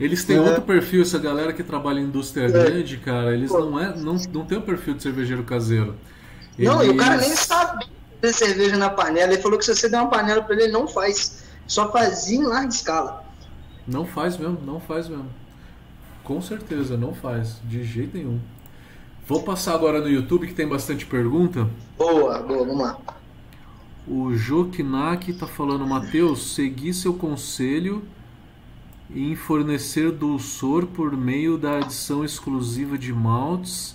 [0.00, 0.40] Eles têm é.
[0.40, 2.48] outro perfil, essa galera que trabalha em indústria é.
[2.48, 3.60] grande, cara, eles Pô.
[3.60, 5.94] não, é, não, não tem o perfil de cervejeiro caseiro.
[6.58, 6.92] Não, eles...
[6.92, 7.86] e o cara nem sabe
[8.20, 9.32] fazer cerveja na panela.
[9.32, 11.39] Ele falou que se você der uma panela pra ele, ele não faz.
[11.70, 13.24] Só fazia em larga escala.
[13.86, 15.30] Não faz mesmo, não faz mesmo.
[16.24, 17.60] Com certeza, não faz.
[17.62, 18.40] De jeito nenhum.
[19.24, 21.70] Vou passar agora no YouTube que tem bastante pergunta.
[21.96, 22.98] Boa, boa, vamos lá.
[24.04, 28.02] O Jokinak está falando, Matheus, segui seu conselho
[29.08, 33.94] em fornecer dulçor por meio da adição exclusiva de maltes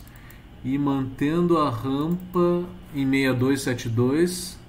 [0.63, 2.63] e mantendo a rampa
[2.95, 4.63] em 6272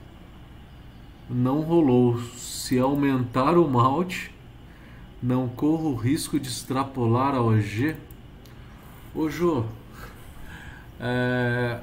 [1.29, 2.21] não rolou.
[2.37, 4.33] Se aumentar o malte,
[5.23, 7.97] não corro o risco de extrapolar a OG?
[9.15, 9.65] Ô Jô,
[11.01, 11.81] é,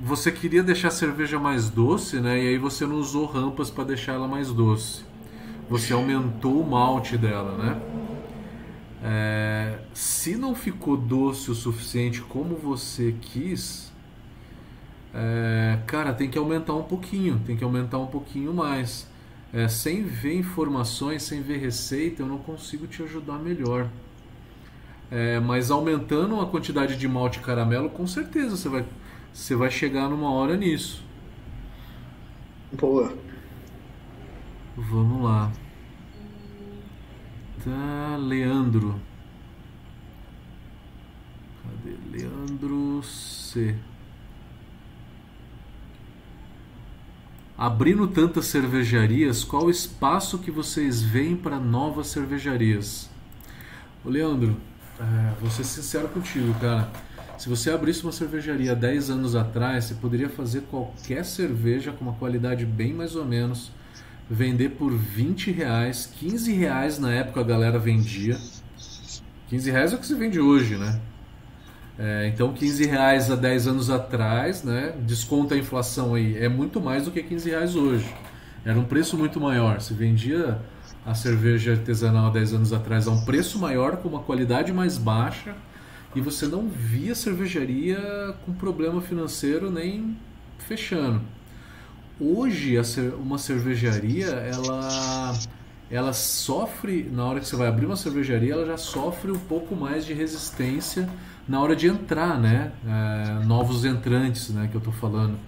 [0.00, 2.42] você queria deixar a cerveja mais doce, né?
[2.42, 5.04] E aí você não usou rampas para deixar ela mais doce.
[5.68, 7.80] Você aumentou o malte dela, né?
[9.02, 13.92] É, se não ficou doce o suficiente como você quis,
[15.14, 19.08] é, cara, tem que aumentar um pouquinho, tem que aumentar um pouquinho mais.
[19.52, 23.88] É, sem ver informações, sem ver receita, eu não consigo te ajudar melhor.
[25.08, 28.84] É, mas aumentando a quantidade de malte caramelo, com certeza você vai,
[29.32, 31.04] você vai chegar numa hora nisso.
[32.72, 33.16] Boa.
[34.76, 35.52] Vamos lá.
[37.64, 39.00] Tá, Leandro.
[41.62, 41.96] Cadê?
[42.10, 43.76] Leandro C.
[47.56, 53.08] Abrindo tantas cervejarias, qual o espaço que vocês veem para novas cervejarias?
[54.04, 54.56] Ô Leandro,
[54.98, 56.90] é, vou ser sincero contigo, cara.
[57.38, 62.14] Se você abrisse uma cervejaria 10 anos atrás, você poderia fazer qualquer cerveja com uma
[62.14, 63.70] qualidade bem mais ou menos,
[64.28, 68.36] vender por 20 reais, 15 reais na época a galera vendia.
[69.48, 71.00] 15 reais é o que se vende hoje, né?
[71.98, 74.94] É, então 15 reais há 10 anos atrás, né?
[75.00, 78.12] Desconta a inflação aí, é muito mais do que 15 reais hoje.
[78.64, 79.80] Era um preço muito maior.
[79.80, 80.58] Se vendia
[81.06, 84.96] a cerveja artesanal há 10 anos atrás a um preço maior, com uma qualidade mais
[84.96, 85.54] baixa,
[86.14, 90.16] e você não via cervejaria com problema financeiro nem
[90.58, 91.20] fechando.
[92.18, 92.76] Hoje,
[93.18, 95.34] uma cervejaria, ela,
[95.90, 99.74] ela sofre, na hora que você vai abrir uma cervejaria, ela já sofre um pouco
[99.74, 101.08] mais de resistência
[101.48, 102.72] na hora de entrar, né?
[102.86, 104.68] É, novos entrantes, né?
[104.70, 105.38] Que eu estou falando.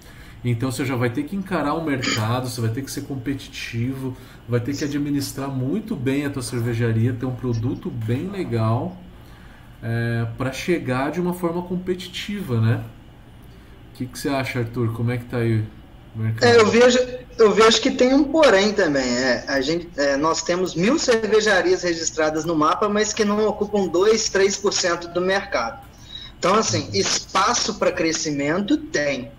[0.45, 4.17] Então você já vai ter que encarar o mercado, você vai ter que ser competitivo,
[4.49, 8.97] vai ter que administrar muito bem a tua cervejaria, ter um produto bem legal
[9.83, 12.85] é, para chegar de uma forma competitiva, né?
[13.93, 14.93] O que, que você acha, Arthur?
[14.93, 15.65] Como é que tá aí
[16.15, 16.45] o mercado?
[16.45, 16.99] É, eu vejo,
[17.39, 19.09] eu vejo que tem um porém também.
[19.09, 23.89] É, a gente, é, nós temos mil cervejarias registradas no mapa, mas que não ocupam
[23.89, 25.86] 2, 3% do mercado.
[26.47, 29.33] Então, assim, espaço para crescimento tem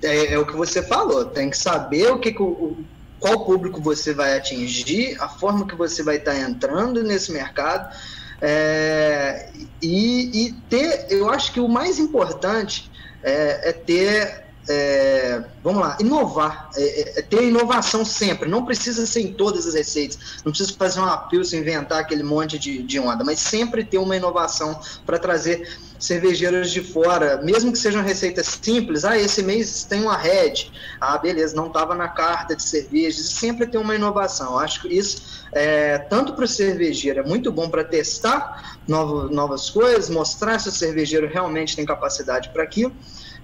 [0.00, 2.76] é, é, o que você falou, tem que saber o que, que o,
[3.18, 7.92] qual público você vai atingir, a forma que você vai estar entrando nesse mercado.
[8.40, 9.50] É,
[9.82, 12.88] e, e, ter, eu acho que o mais importante
[13.24, 18.48] é, é ter, é, vamos lá, inovar, é, é, é, ter inovação sempre.
[18.48, 22.58] Não precisa ser em todas as receitas, não precisa fazer uma pilsen, inventar aquele monte
[22.58, 27.78] de, de onda, mas sempre ter uma inovação para trazer cervejeiros de fora, mesmo que
[27.78, 30.68] sejam receitas simples, ah, esse mês tem uma red,
[31.00, 34.58] ah, beleza, não estava na carta de cervejas, sempre tem uma inovação.
[34.58, 39.70] Acho que isso, é, tanto para o cervejeiro, é muito bom para testar novo, novas
[39.70, 42.92] coisas, mostrar se o cervejeiro realmente tem capacidade para aquilo,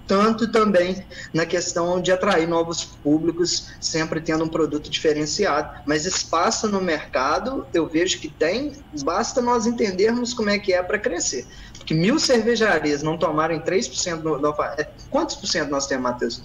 [0.09, 5.83] tanto também na questão de atrair novos públicos, sempre tendo um produto diferenciado.
[5.87, 8.73] Mas espaço no mercado, eu vejo que tem,
[9.05, 11.47] basta nós entendermos como é que é para crescer
[11.89, 16.43] que mil cervejarias não tomarem 3% do, do é, Quantos por cento nós temos, Matheus?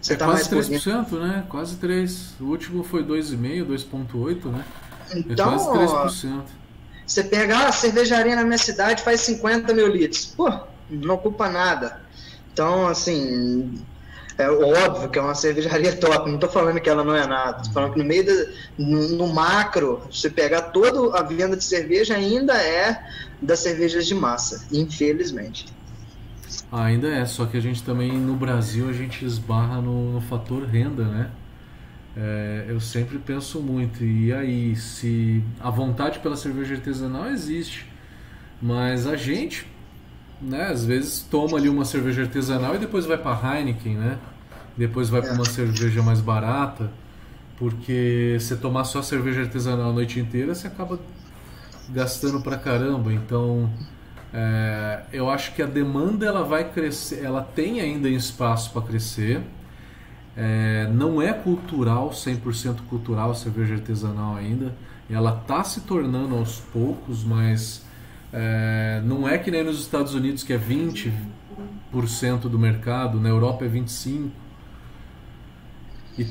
[0.00, 1.44] Você é tá quase mais 3%, né?
[1.48, 2.40] Quase 3%.
[2.40, 4.64] O último foi 2,5%, 2,8%, né?
[5.10, 6.38] É então, é quase 3%.
[6.38, 6.42] Ó,
[7.04, 10.26] você pegar a cervejaria na minha cidade faz 50 mil litros.
[10.26, 10.48] Pô,
[10.88, 12.03] não ocupa nada.
[12.54, 13.84] Então, assim,
[14.38, 17.58] é óbvio que é uma cervejaria top, não estou falando que ela não é nada,
[17.58, 18.32] estou falando que no meio, da,
[18.78, 23.04] no, no, macro, você pegar toda a venda de cerveja ainda é
[23.42, 25.66] das cervejas de massa, infelizmente.
[26.70, 30.64] Ainda é, só que a gente também no Brasil a gente esbarra no, no fator
[30.64, 31.30] renda, né?
[32.16, 37.84] É, eu sempre penso muito, e aí, se a vontade pela cerveja artesanal existe,
[38.62, 39.66] mas a gente,
[40.40, 44.18] né, às vezes toma ali uma cerveja artesanal e depois vai para Heineken, né?
[44.76, 46.90] Depois vai para uma cerveja mais barata,
[47.56, 50.98] porque se tomar só cerveja artesanal a noite inteira, você acaba
[51.88, 53.12] gastando pra caramba.
[53.12, 53.70] Então,
[54.32, 59.40] é, eu acho que a demanda ela vai crescer, ela tem ainda espaço para crescer.
[60.36, 64.74] É, não é cultural, 100% cultural a cerveja artesanal ainda.
[65.08, 67.83] Ela está se tornando aos poucos, mas
[68.36, 71.12] é, não é que nem nos Estados Unidos que é 20%
[72.40, 74.28] do mercado, na Europa é 25%.
[76.18, 76.26] E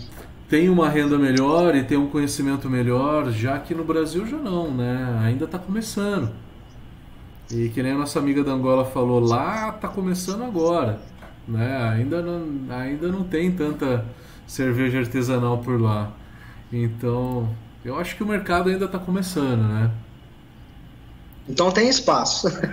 [0.50, 4.70] tem uma renda melhor e tem um conhecimento melhor, já que no Brasil já não,
[4.74, 5.18] né?
[5.24, 6.30] Ainda está começando.
[7.50, 11.00] E que nem a nossa amiga da Angola falou, lá está começando agora,
[11.48, 11.90] né?
[11.90, 14.06] Ainda não, ainda não tem tanta
[14.46, 16.12] cerveja artesanal por lá.
[16.72, 17.50] Então,
[17.84, 19.92] eu acho que o mercado ainda está começando, né?
[21.48, 22.50] Então tem espaço.
[22.52, 22.68] Tem,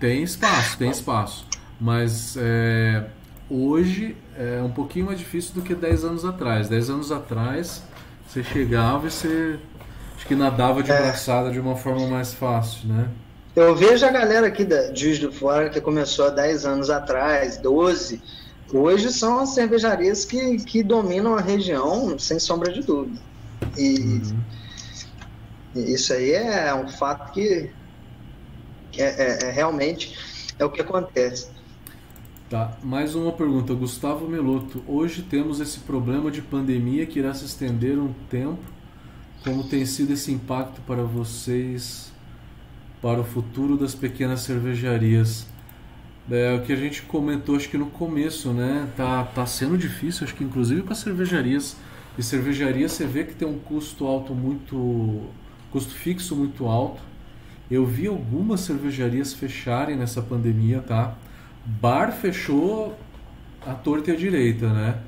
[0.00, 1.46] tem espaço, tem espaço.
[1.80, 3.04] Mas é,
[3.48, 6.68] hoje é um pouquinho mais difícil do que 10 anos atrás.
[6.68, 7.82] 10 anos atrás,
[8.26, 9.58] você chegava e você
[10.16, 11.00] acho que nadava de é.
[11.00, 13.08] braçada de uma forma mais fácil, né?
[13.54, 17.56] Eu vejo a galera aqui da Juiz do Fora que começou há 10 anos atrás,
[17.58, 18.20] 12.
[18.72, 23.20] Hoje são as cervejarias que, que dominam a região, sem sombra de dúvida.
[23.76, 24.42] E uhum.
[25.76, 27.70] isso aí é um fato que, que
[28.98, 30.16] é, é, é realmente
[30.58, 31.48] é o que acontece.
[32.48, 34.82] Tá, mais uma pergunta, Gustavo Meloto.
[34.86, 38.62] Hoje temos esse problema de pandemia que irá se estender um tempo.
[39.42, 42.12] Como tem sido esse impacto para vocês
[43.00, 45.46] para o futuro das pequenas cervejarias?
[46.30, 48.88] É o que a gente comentou, acho que no começo, né?
[48.96, 51.76] Tá, tá sendo difícil, acho que inclusive para cervejarias.
[52.16, 55.28] E cervejaria você vê que tem um custo alto muito.
[55.70, 57.02] custo fixo muito alto
[57.70, 61.16] Eu vi algumas cervejarias fecharem nessa pandemia, tá?
[61.64, 62.98] Bar fechou
[63.66, 64.98] a torta e a direita, né?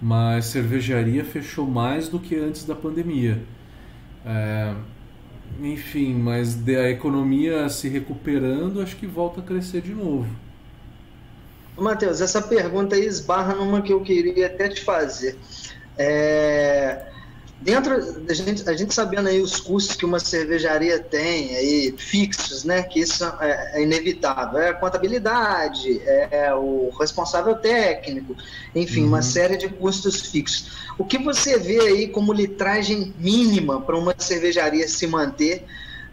[0.00, 3.42] Mas cervejaria fechou mais do que antes da pandemia.
[4.24, 4.74] É,
[5.60, 10.26] enfim, mas a economia se recuperando, acho que volta a crescer de novo.
[11.76, 15.36] Matheus, essa pergunta aí esbarra numa que eu queria até te fazer.
[15.98, 17.06] É,
[17.64, 22.62] dentro da gente, a gente sabendo aí os custos que uma cervejaria tem aí fixos,
[22.62, 28.36] né, que isso é, é inevitável, é a contabilidade, é, é o responsável técnico,
[28.74, 29.08] enfim, uhum.
[29.08, 30.84] uma série de custos fixos.
[30.98, 35.64] O que você vê aí como litragem mínima para uma cervejaria se manter?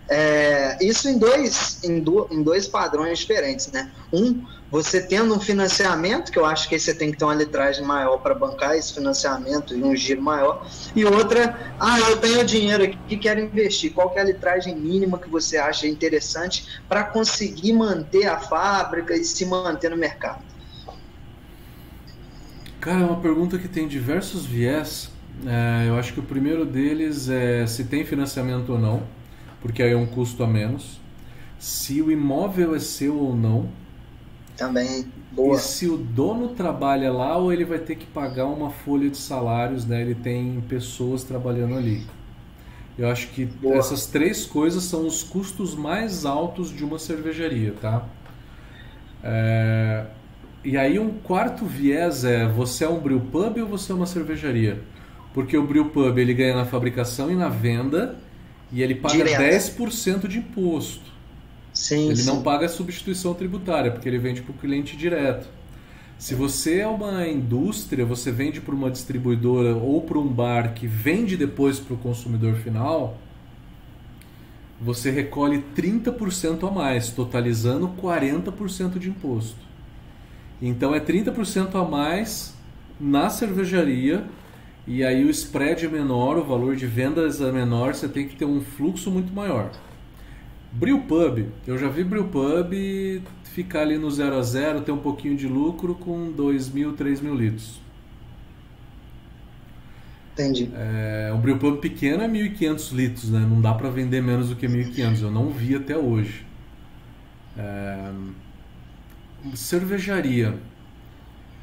[0.08, 3.92] É, isso em dois, em, do, em dois padrões diferentes, né?
[4.12, 7.84] Um você tendo um financiamento, que eu acho que você tem que ter uma litragem
[7.84, 10.66] maior para bancar esse financiamento e um giro maior,
[10.96, 14.74] e outra, ah, eu tenho dinheiro aqui que quero investir, qual que é a litragem
[14.74, 20.42] mínima que você acha interessante para conseguir manter a fábrica e se manter no mercado?
[22.80, 25.12] Cara, é uma pergunta que tem diversos viés.
[25.46, 29.04] É, eu acho que o primeiro deles é se tem financiamento ou não,
[29.62, 31.00] porque aí é um custo a menos.
[31.60, 33.70] Se o imóvel é seu ou não,
[34.58, 35.56] também boa.
[35.56, 39.18] E se o dono trabalha lá ou ele vai ter que pagar uma folha de
[39.18, 40.02] salários, né?
[40.02, 42.06] Ele tem pessoas trabalhando ali.
[42.98, 43.78] Eu acho que boa.
[43.78, 48.06] essas três coisas são os custos mais altos de uma cervejaria, tá?
[49.24, 50.06] É...
[50.64, 54.06] E aí um quarto viés é você é um brew pub ou você é uma
[54.06, 54.82] cervejaria?
[55.34, 58.18] Porque o brew pub ele ganha na fabricação e na venda
[58.72, 59.42] e ele paga Direto.
[59.42, 61.11] 10% de imposto.
[61.74, 62.28] Sim, ele sim.
[62.28, 65.48] não paga substituição tributária, porque ele vende para o cliente direto.
[66.18, 70.86] Se você é uma indústria, você vende para uma distribuidora ou para um bar que
[70.86, 73.18] vende depois para o consumidor final,
[74.80, 79.60] você recolhe 30% a mais, totalizando 40% de imposto.
[80.62, 82.54] Então é 30% a mais
[83.00, 84.24] na cervejaria
[84.86, 88.36] e aí o spread é menor, o valor de vendas é menor, você tem que
[88.36, 89.72] ter um fluxo muito maior.
[90.72, 95.46] Brewpub, eu já vi Brewpub ficar ali no 0 a 0 ter um pouquinho de
[95.48, 97.82] lucro com 2 mil, 3 mil litros.
[100.34, 100.70] Entendi.
[100.74, 103.40] É, um Brewpub pequeno é 1.500 litros, né?
[103.42, 105.22] Não dá para vender menos do que 1.500.
[105.24, 106.46] Eu não vi até hoje.
[107.58, 108.12] É,
[109.54, 110.58] cervejaria.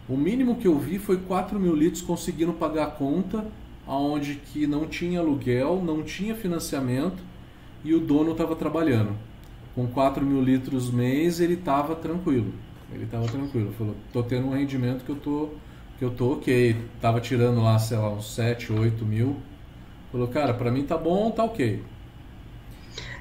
[0.07, 3.47] O mínimo que eu vi foi 4 mil litros conseguindo pagar a conta,
[3.87, 7.28] aonde que não tinha aluguel, não tinha financiamento
[7.85, 9.16] e o dono estava trabalhando.
[9.74, 12.53] Com 4 mil litros mês, ele estava tranquilo.
[12.93, 13.72] Ele estava tranquilo.
[13.76, 15.51] Falou, tô tendo um rendimento que eu tô,
[15.99, 16.76] que eu tô ok.
[17.01, 19.37] Tava tirando lá, sei lá, uns 7, 8 mil.
[20.11, 21.83] Falou, cara, para mim tá bom, tá ok.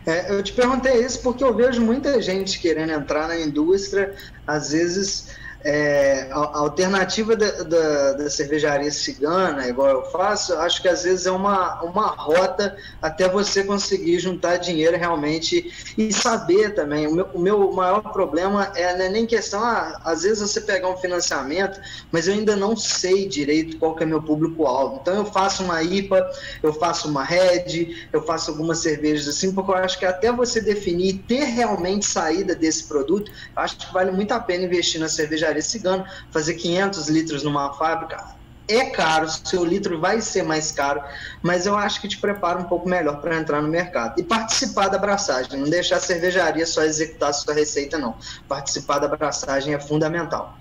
[0.05, 4.15] É, eu te perguntei isso porque eu vejo muita gente querendo entrar na indústria,
[4.47, 5.35] às vezes
[5.67, 11.25] é, a, alternativa da, da, da, cervejaria cigana, igual eu faço, acho que às vezes
[11.25, 17.05] é uma, uma rota até você conseguir juntar dinheiro realmente e saber também.
[17.05, 20.61] O meu, o meu maior problema é, não é nem questão, ah, às vezes você
[20.61, 21.81] pegar um financiamento,
[22.13, 24.99] mas eu ainda não sei direito qual que é meu público-alvo.
[25.01, 26.31] Então eu faço uma IPA,
[26.63, 30.61] eu faço uma Red, eu faço algumas cervejas assim, porque eu acho que até você
[30.61, 35.09] definir ter realmente saída desse produto, acho que vale muito a pena investir na
[35.57, 38.37] cervejaria cigano, fazer 500 litros numa fábrica
[38.67, 41.01] é caro, seu litro vai ser mais caro,
[41.41, 44.19] mas eu acho que te prepara um pouco melhor para entrar no mercado.
[44.19, 48.15] E participar da abraçagem, não deixar a cervejaria só executar sua receita, não.
[48.47, 50.57] Participar da abraçagem é fundamental.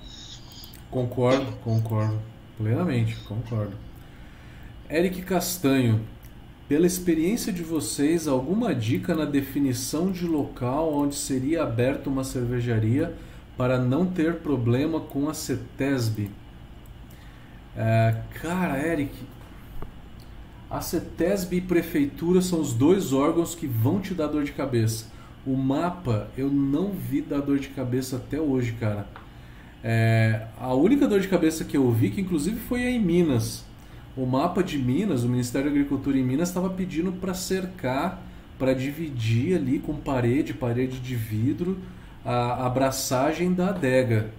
[0.89, 2.21] Concordo, concordo.
[2.57, 3.77] Plenamente, concordo.
[4.89, 6.07] Eric Castanho,
[6.69, 13.15] pela experiência de vocês, alguma dica na definição de local onde seria aberta uma cervejaria
[13.57, 16.31] para não ter problema com a CETESB.
[17.77, 19.13] É, cara, Eric,
[20.71, 25.07] a CETESB e prefeitura são os dois órgãos que vão te dar dor de cabeça.
[25.47, 29.07] O mapa eu não vi dar dor de cabeça até hoje, cara.
[29.83, 33.65] É, a única dor de cabeça que eu vi, que inclusive foi em Minas.
[34.17, 38.21] O mapa de Minas, o Ministério da Agricultura em Minas estava pedindo para cercar,
[38.59, 41.79] para dividir ali com parede, parede de vidro,
[42.27, 44.31] a abraçagem da adega.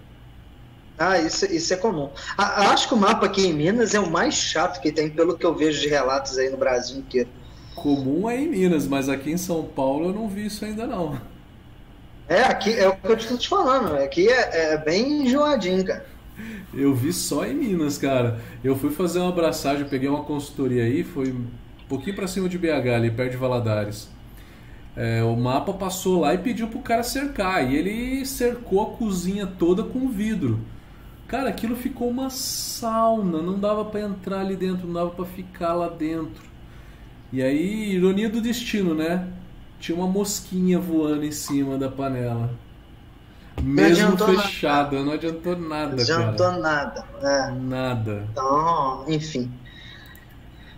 [0.98, 2.10] Ah, isso, isso é comum.
[2.38, 5.38] A, acho que o mapa aqui em Minas é o mais chato que tem, pelo
[5.38, 7.30] que eu vejo de relatos aí no Brasil inteiro.
[7.76, 11.22] Comum é em Minas, mas aqui em São Paulo eu não vi isso ainda não.
[12.28, 13.96] É, aqui é o que eu estou te falando.
[13.96, 16.06] Aqui é, é bem enjoadinho, cara.
[16.74, 18.40] Eu vi só em Minas, cara.
[18.64, 21.48] Eu fui fazer uma abraçagem, peguei uma consultoria aí, foi um
[21.88, 24.10] pouquinho para cima de BH, ali perto de Valadares.
[25.00, 27.72] É, o mapa passou lá e pediu pro cara cercar.
[27.72, 30.60] E ele cercou a cozinha toda com vidro.
[31.28, 33.44] Cara, aquilo ficou uma sauna.
[33.44, 36.44] Não dava para entrar ali dentro, não dava para ficar lá dentro.
[37.32, 39.28] E aí, ironia do destino, né?
[39.80, 42.50] Tinha uma mosquinha voando em cima da panela.
[43.62, 45.06] Mesmo não fechada, nada.
[45.06, 45.96] não adiantou nada.
[45.96, 46.60] Não adiantou cara.
[46.60, 47.06] nada.
[47.22, 47.52] É.
[47.52, 48.28] Nada.
[48.32, 49.52] Então, enfim.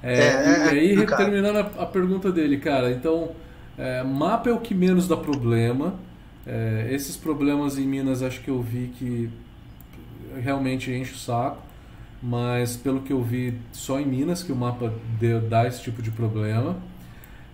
[0.04, 3.32] É, é, e aí, é, terminando a, a, pergunta dele, cara, então,
[3.80, 5.96] é, mapa é o que menos dá problema.
[6.46, 9.30] É, esses problemas em Minas, acho que eu vi que
[10.42, 11.62] realmente enche o saco,
[12.22, 16.02] mas pelo que eu vi, só em Minas que o mapa deu, dá esse tipo
[16.02, 16.76] de problema.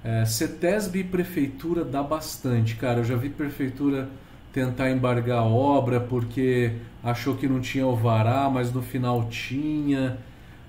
[0.03, 3.01] É, CETESB e prefeitura dá bastante, cara.
[3.01, 4.09] Eu já vi prefeitura
[4.51, 6.71] tentar embargar a obra porque
[7.03, 10.17] achou que não tinha alvará, mas no final tinha.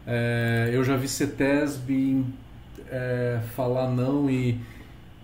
[0.07, 2.25] É, eu já vi CETESB
[2.91, 4.61] é, falar não e,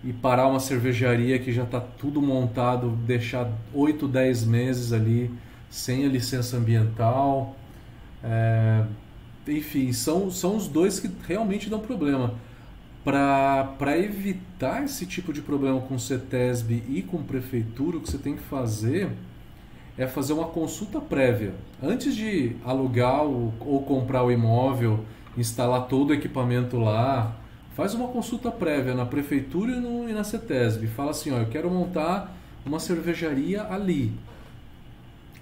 [0.03, 5.31] e parar uma cervejaria que já está tudo montado, deixar 8, 10 meses ali
[5.69, 7.55] sem a licença ambiental.
[8.23, 8.83] É,
[9.47, 12.33] enfim, são, são os dois que realmente dão problema.
[13.03, 18.17] Para evitar esse tipo de problema com o CETESB e com prefeitura, o que você
[18.17, 19.09] tem que fazer
[19.97, 21.53] é fazer uma consulta prévia.
[21.81, 25.05] Antes de alugar o, ou comprar o imóvel,
[25.37, 27.35] instalar todo o equipamento lá,
[27.75, 30.87] faz uma consulta prévia na prefeitura e, no, e na CETESB.
[30.87, 34.13] Fala assim, ó, eu quero montar uma cervejaria ali.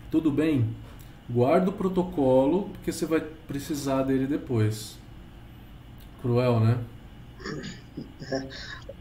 [0.09, 0.75] Tudo bem?
[1.29, 4.97] Guarda o protocolo, porque você vai precisar dele depois.
[6.21, 6.77] Cruel, né?
[8.31, 8.47] É.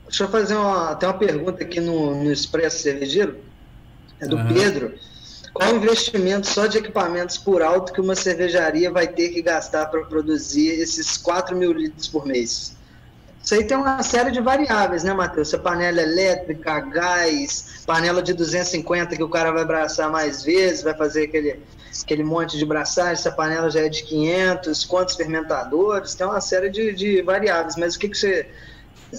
[0.05, 3.39] Deixa eu fazer uma, até uma pergunta aqui no, no Expresso Cervejeiro.
[4.21, 4.53] É do uhum.
[4.53, 4.95] Pedro.
[5.53, 9.87] Qual o investimento só de equipamentos por alto que uma cervejaria vai ter que gastar
[9.87, 12.77] para produzir esses 4 mil litros por mês?
[13.51, 15.49] Isso aí tem uma série de variáveis, né, Matheus?
[15.49, 20.85] Se é panela elétrica, gás, panela de 250 que o cara vai abraçar mais vezes,
[20.85, 21.59] vai fazer aquele,
[22.01, 26.41] aquele monte de braçagem, se a panela já é de 500, quantos fermentadores, tem uma
[26.41, 27.75] série de, de variáveis.
[27.75, 28.49] Mas o que, que você.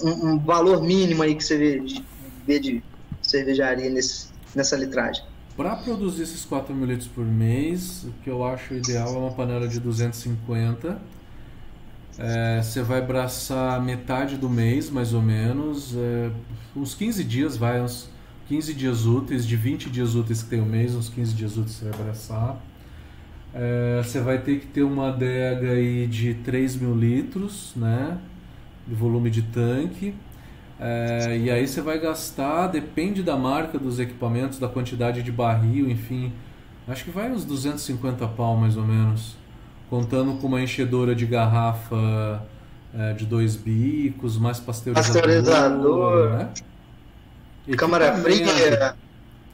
[0.02, 2.02] Um, um, valor mínimo aí que você vê de,
[2.46, 2.82] vê de
[3.20, 5.22] cervejaria nesse, nessa litragem?
[5.54, 9.32] Para produzir esses 4 mil litros por mês, o que eu acho ideal é uma
[9.32, 11.20] panela de 250.
[12.24, 16.30] É, você vai abraçar metade do mês, mais ou menos, é,
[16.76, 18.08] uns 15 dias, vai, uns
[18.46, 21.72] 15 dias úteis, de 20 dias úteis que tem o mês, uns 15 dias úteis
[21.72, 22.60] você vai abraçar.
[23.52, 28.16] É, você vai ter que ter uma adega aí de 3 mil litros, né?
[28.86, 30.14] De volume de tanque.
[30.78, 35.90] É, e aí você vai gastar, depende da marca dos equipamentos, da quantidade de barril,
[35.90, 36.32] enfim.
[36.86, 39.41] Acho que vai uns 250 pau mais ou menos.
[39.92, 42.42] Contando com uma enchedora de garrafa
[42.94, 45.20] é, de dois bicos, mais pasteurizador.
[45.20, 46.30] Pasteurizador.
[46.30, 46.48] Né?
[47.76, 48.96] Câmara fria.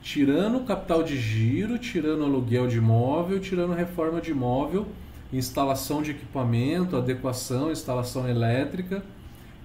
[0.01, 4.87] Tirando capital de giro, tirando aluguel de imóvel, tirando reforma de imóvel,
[5.33, 9.03] instalação de equipamento, adequação, instalação elétrica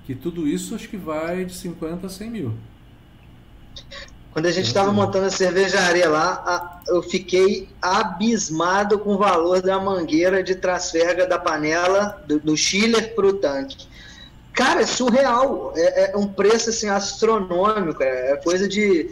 [0.08, 2.54] que tudo isso acho que vai de 50 a 100 mil.
[4.34, 9.80] Quando a gente estava montando a cervejaria lá, eu fiquei abismado com o valor da
[9.80, 13.88] mangueira de trasferga da panela, do, do chiller para o tanque.
[14.52, 15.72] Cara, é surreal.
[15.76, 18.02] É, é, um preço assim, astronômico.
[18.02, 19.12] É, é coisa de,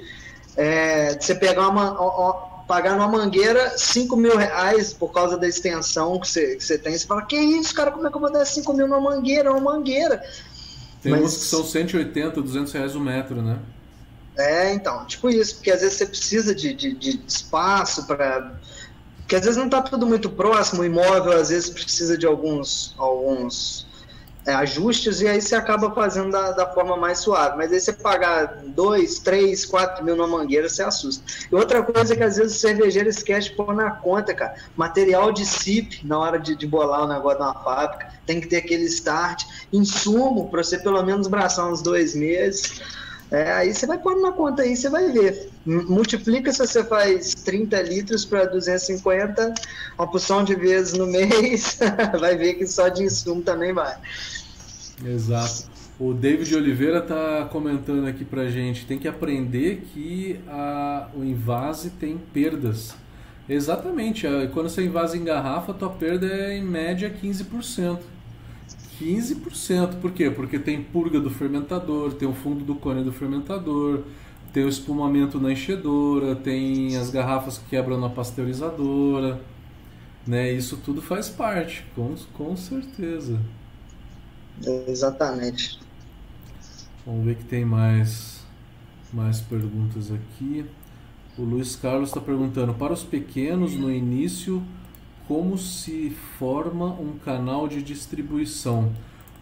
[0.58, 2.34] é, de você pegar uma, uma,
[2.68, 6.98] pagar numa mangueira 5 mil reais por causa da extensão que você, que você tem.
[6.98, 7.92] Você fala, que isso, cara?
[7.92, 9.52] Como é que eu vou dar 5 mil numa mangueira?
[9.52, 10.24] Uma mangueira.
[11.04, 11.22] Tem Mas...
[11.22, 13.60] uns que são 180, 200 reais o metro, né?
[14.38, 18.60] É, então, tipo isso, porque às vezes você precisa de, de, de espaço para.
[19.20, 22.96] Porque às vezes não está tudo muito próximo, o imóvel às vezes precisa de alguns,
[22.98, 23.88] alguns
[24.46, 27.58] é, ajustes e aí você acaba fazendo da, da, forma mais suave.
[27.58, 31.24] Mas aí você pagar 2, 3, 4 mil numa mangueira, você assusta.
[31.52, 34.56] E outra coisa é que às vezes o cervejeiro esquece de pôr na conta, cara.
[34.76, 38.48] Material de CIP na hora de, de bolar o negócio de uma fábrica, tem que
[38.48, 39.44] ter aquele start.
[39.72, 42.82] Insumo para você pelo menos braçar uns dois meses.
[43.32, 45.50] É, aí você vai pôr na conta aí, você vai ver.
[45.66, 49.54] Multiplica se você faz 30 litros para 250,
[49.98, 51.80] uma porção de vezes no mês,
[52.20, 53.96] vai ver que só de insumo também vai.
[55.06, 55.72] Exato.
[55.98, 61.92] O David Oliveira está comentando aqui pra gente, tem que aprender que a, o invase
[61.92, 62.94] tem perdas.
[63.48, 68.00] Exatamente, quando você invasa em garrafa, a tua perda é em média 15%.
[69.02, 70.00] 15%.
[70.00, 70.30] Por quê?
[70.30, 74.04] Porque tem purga do fermentador, tem o fundo do cone do fermentador,
[74.54, 79.42] tem o espumamento na enchedora, tem as garrafas que quebram na pasteurizadora.
[80.26, 80.52] Né?
[80.52, 83.40] Isso tudo faz parte, com, com certeza.
[84.88, 85.80] Exatamente.
[87.06, 88.40] Vamos ver que tem mais.
[89.12, 90.66] Mais perguntas aqui.
[91.38, 94.64] O Luiz Carlos está perguntando: para os pequenos, no início,
[95.32, 98.92] como se forma um canal de distribuição?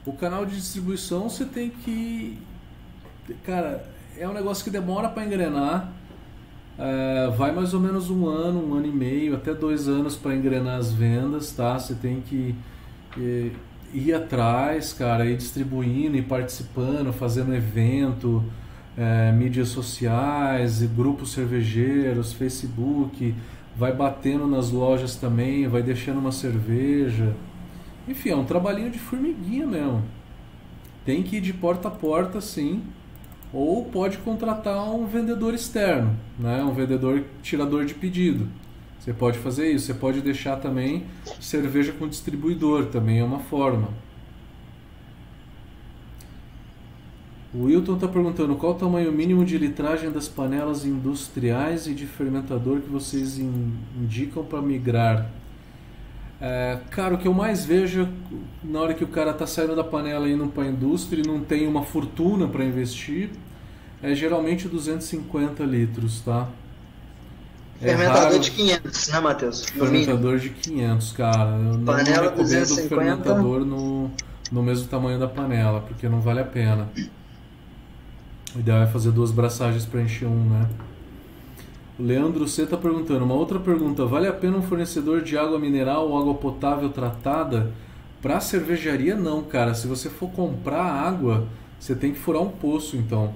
[0.06, 2.38] O canal de distribuição você tem que.
[3.44, 5.92] Cara, é um negócio que demora para engrenar.
[6.78, 10.36] É, vai mais ou menos um ano, um ano e meio, até dois anos para
[10.36, 11.80] engrenar as vendas, tá?
[11.80, 12.54] Você tem que
[13.18, 13.52] ir,
[13.92, 18.44] ir atrás, cara, ir distribuindo, ir participando, fazendo evento,
[19.00, 23.34] é, mídias sociais, grupos cervejeiros, Facebook,
[23.76, 27.34] vai batendo nas lojas também, vai deixando uma cerveja.
[28.08, 30.04] Enfim, é um trabalhinho de formiguinha mesmo.
[31.06, 32.84] Tem que ir de porta a porta, sim
[33.52, 36.64] ou pode contratar um vendedor externo, né?
[36.64, 38.48] um vendedor tirador de pedido.
[39.00, 39.88] Você pode fazer isso.
[39.88, 41.06] Você pode deixar também
[41.40, 43.90] cerveja com distribuidor, também é uma forma.
[47.54, 52.06] O Wilton está perguntando qual o tamanho mínimo de litragem das panelas industriais e de
[52.06, 55.28] fermentador que vocês indicam para migrar.
[56.40, 58.08] É, cara, o que eu mais vejo
[58.64, 61.28] na hora que o cara está saindo da panela e indo para a indústria e
[61.28, 63.32] não tem uma fortuna para investir,
[64.02, 66.48] é geralmente 250 litros, tá?
[67.82, 68.40] É fermentador raro...
[68.40, 69.66] de 500, né, Matheus?
[69.66, 71.50] Fermentador de 500, cara.
[71.52, 72.88] Eu não panela recomendo 250...
[72.90, 74.12] fermentador no,
[74.52, 76.90] no mesmo tamanho da panela, porque não vale a pena.
[78.56, 80.68] O ideal é fazer duas braçagens para encher um, né?
[82.00, 85.60] O Leandro C está perguntando, uma outra pergunta, vale a pena um fornecedor de água
[85.60, 87.72] mineral ou água potável tratada?
[88.22, 89.74] Para cervejaria não, cara.
[89.74, 91.48] Se você for comprar água,
[91.80, 93.34] você tem que furar um poço então.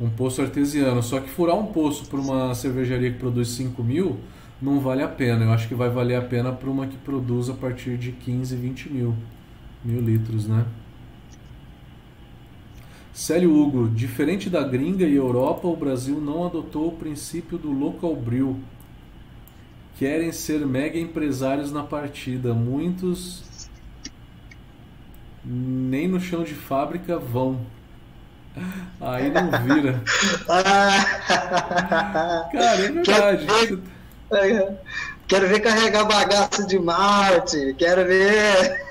[0.00, 1.02] Um poço artesiano.
[1.02, 4.18] Só que furar um poço para uma cervejaria que produz 5 mil
[4.60, 5.44] não vale a pena.
[5.44, 8.56] Eu acho que vai valer a pena para uma que produz a partir de 15,
[8.56, 9.14] 20 mil,
[9.84, 10.66] mil litros, né?
[13.20, 18.16] Célio Hugo, diferente da gringa e Europa, o Brasil não adotou o princípio do local
[18.16, 18.58] brew.
[19.98, 22.54] Querem ser mega empresários na partida.
[22.54, 23.42] Muitos
[25.44, 27.60] nem no chão de fábrica vão.
[28.98, 30.02] Aí não vira.
[32.50, 33.46] Cara, é verdade.
[34.30, 34.78] Quero ver,
[35.28, 37.74] quero ver carregar bagaço de Marte.
[37.76, 38.82] Quero ver.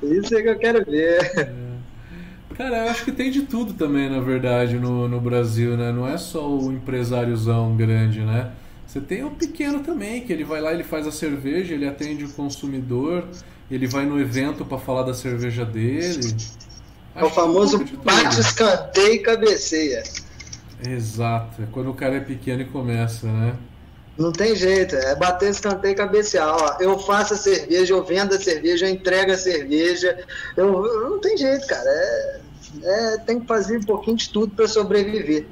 [0.02, 1.32] Isso é que eu quero ver.
[1.36, 1.67] É.
[2.58, 5.92] Cara, eu acho que tem de tudo também, na verdade, no, no Brasil, né?
[5.92, 8.50] Não é só o empresáriozão grande, né?
[8.84, 12.24] Você tem o pequeno também, que ele vai lá, ele faz a cerveja, ele atende
[12.24, 13.28] o consumidor,
[13.70, 16.36] ele vai no evento para falar da cerveja dele.
[17.14, 20.02] É o famoso bate, escanteio e cabeceia.
[20.84, 23.54] Exato, é quando o cara é pequeno e começa, né?
[24.18, 26.48] Não tem jeito, é bater escanteio e cabecear.
[26.48, 30.18] Ó, eu faço a cerveja, eu vendo a cerveja, eu entrego a cerveja.
[30.56, 31.88] Eu, não tem jeito, cara.
[31.88, 32.40] É,
[32.82, 35.46] é, tem que fazer um pouquinho de tudo para sobreviver.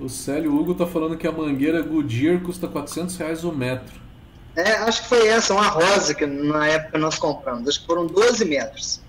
[0.00, 4.00] O Célio Hugo tá falando que a mangueira Goodyear custa 400 reais o metro.
[4.56, 7.68] É, acho que foi essa, uma rosa que na época nós compramos.
[7.68, 9.00] Acho que foram 12 metros.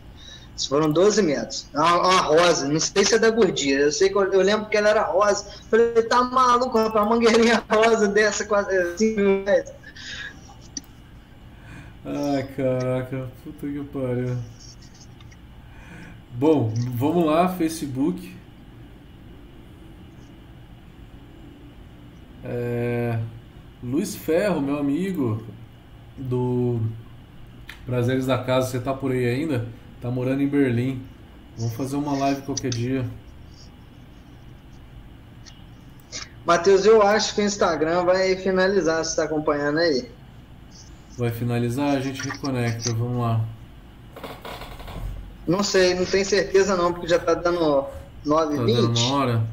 [0.69, 1.67] Foram 12 metros.
[1.73, 3.81] Uma, uma, rosa, não sei se é da Goodyear.
[3.81, 5.45] Eu sei que eu, eu lembro que ela era rosa.
[5.69, 9.73] Falei, tá maluco, uma mangueirinha rosa dessa, quase 5 mil reais.
[12.05, 14.37] Ai, caraca, puta que pariu.
[16.35, 18.35] Bom, vamos lá, Facebook.
[22.43, 23.19] É,
[23.83, 25.43] Luiz Ferro, meu amigo
[26.17, 26.81] do
[27.85, 29.67] Prazeres da Casa, você tá por aí ainda?
[30.01, 31.03] Tá morando em Berlim.
[31.55, 33.05] Vamos fazer uma live qualquer dia.
[36.43, 40.09] Matheus, eu acho que o Instagram vai finalizar, você está acompanhando aí.
[41.15, 41.95] Vai finalizar?
[41.95, 43.45] A gente reconecta, vamos lá.
[45.47, 47.85] Não sei, não tenho certeza não, porque já tá dando
[48.25, 49.47] 9 Tá dando uma hora?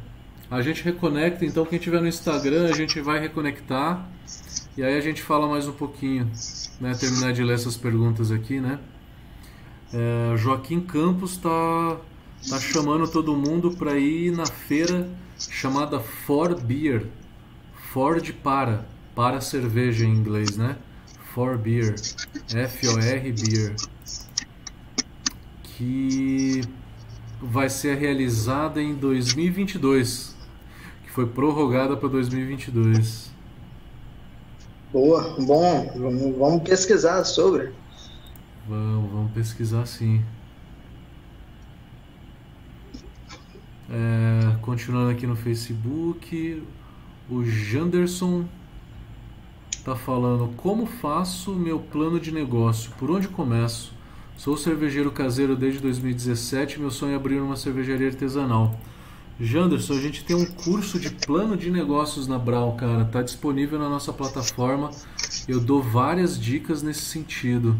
[0.50, 4.08] A gente reconecta, então quem tiver no Instagram a gente vai reconectar
[4.76, 6.30] e aí a gente fala mais um pouquinho,
[6.80, 6.94] né?
[6.94, 8.78] Terminar de ler essas perguntas aqui, né?
[9.92, 11.96] É, Joaquim Campos tá,
[12.48, 17.06] tá chamando todo mundo para ir na feira chamada For Beer.
[17.92, 20.76] For de para, para cerveja em inglês, né?
[21.34, 21.94] For Beer,
[22.52, 23.76] F-O-R Beer
[25.80, 26.60] que
[27.40, 30.36] vai ser realizada em 2022,
[31.02, 33.32] que foi prorrogada para 2022.
[34.92, 37.72] Boa, bom, vamos, vamos pesquisar sobre.
[38.68, 40.22] Vamos, vamos pesquisar sim.
[43.88, 46.62] É, continuando aqui no Facebook,
[47.30, 48.44] o Janderson
[49.70, 53.98] está falando como faço meu plano de negócio, por onde começo?
[54.40, 58.74] Sou cervejeiro caseiro desde 2017 meu sonho é abrir uma cervejaria artesanal.
[59.38, 63.04] Janderson, a gente tem um curso de plano de negócios na Brau, cara.
[63.04, 64.92] Tá disponível na nossa plataforma.
[65.46, 67.76] Eu dou várias dicas nesse sentido.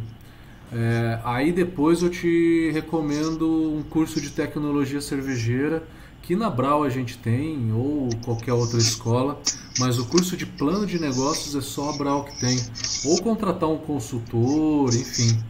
[0.70, 5.82] É, aí depois eu te recomendo um curso de tecnologia cervejeira
[6.20, 9.40] que na Brau a gente tem ou qualquer outra escola,
[9.78, 12.60] mas o curso de plano de negócios é só a Brau que tem.
[13.06, 15.42] Ou contratar um consultor, enfim.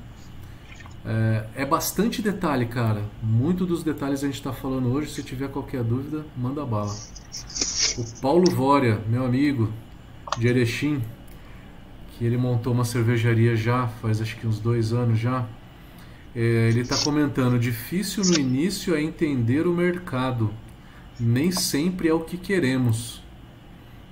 [1.05, 3.03] É, é bastante detalhe, cara.
[3.23, 5.11] Muito dos detalhes a gente está falando hoje.
[5.11, 6.95] Se tiver qualquer dúvida, manda bala.
[7.99, 9.73] O Paulo Vória, meu amigo
[10.39, 11.03] de Erechim,
[12.13, 15.47] que ele montou uma cervejaria já faz acho que uns dois anos já.
[16.37, 20.51] É, ele está comentando: difícil no início é entender o mercado.
[21.19, 23.23] Nem sempre é o que queremos.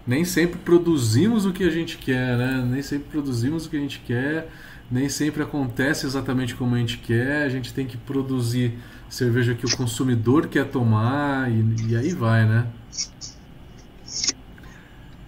[0.06, 2.66] Nem sempre produzimos o que a gente quer, né?
[2.66, 4.50] Nem sempre produzimos o que a gente quer
[4.90, 8.78] nem sempre acontece exatamente como a gente quer, a gente tem que produzir
[9.08, 12.66] cerveja que o consumidor quer tomar e, e aí vai, né?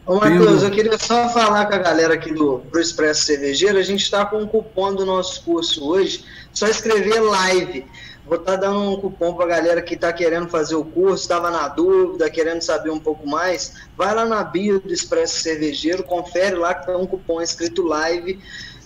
[0.07, 3.83] Ô Matheus, eu queria só falar com a galera aqui do Pro Expresso Cervejeiro, a
[3.83, 7.87] gente está com um cupom do nosso curso hoje, só escrever live.
[8.27, 11.23] Vou estar tá dando um cupom para a galera que está querendo fazer o curso,
[11.23, 13.75] estava na dúvida, querendo saber um pouco mais.
[13.97, 18.41] Vai lá na bio do Expresso Cervejeiro, confere lá que tem um cupom escrito live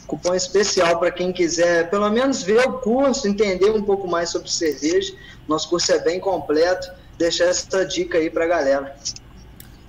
[0.07, 4.51] cupom especial para quem quiser pelo menos ver o curso, entender um pouco mais sobre
[4.51, 5.15] cerveja.
[5.49, 6.91] Nosso curso é bem completo.
[7.19, 8.97] Deixar essa dica aí para a galera.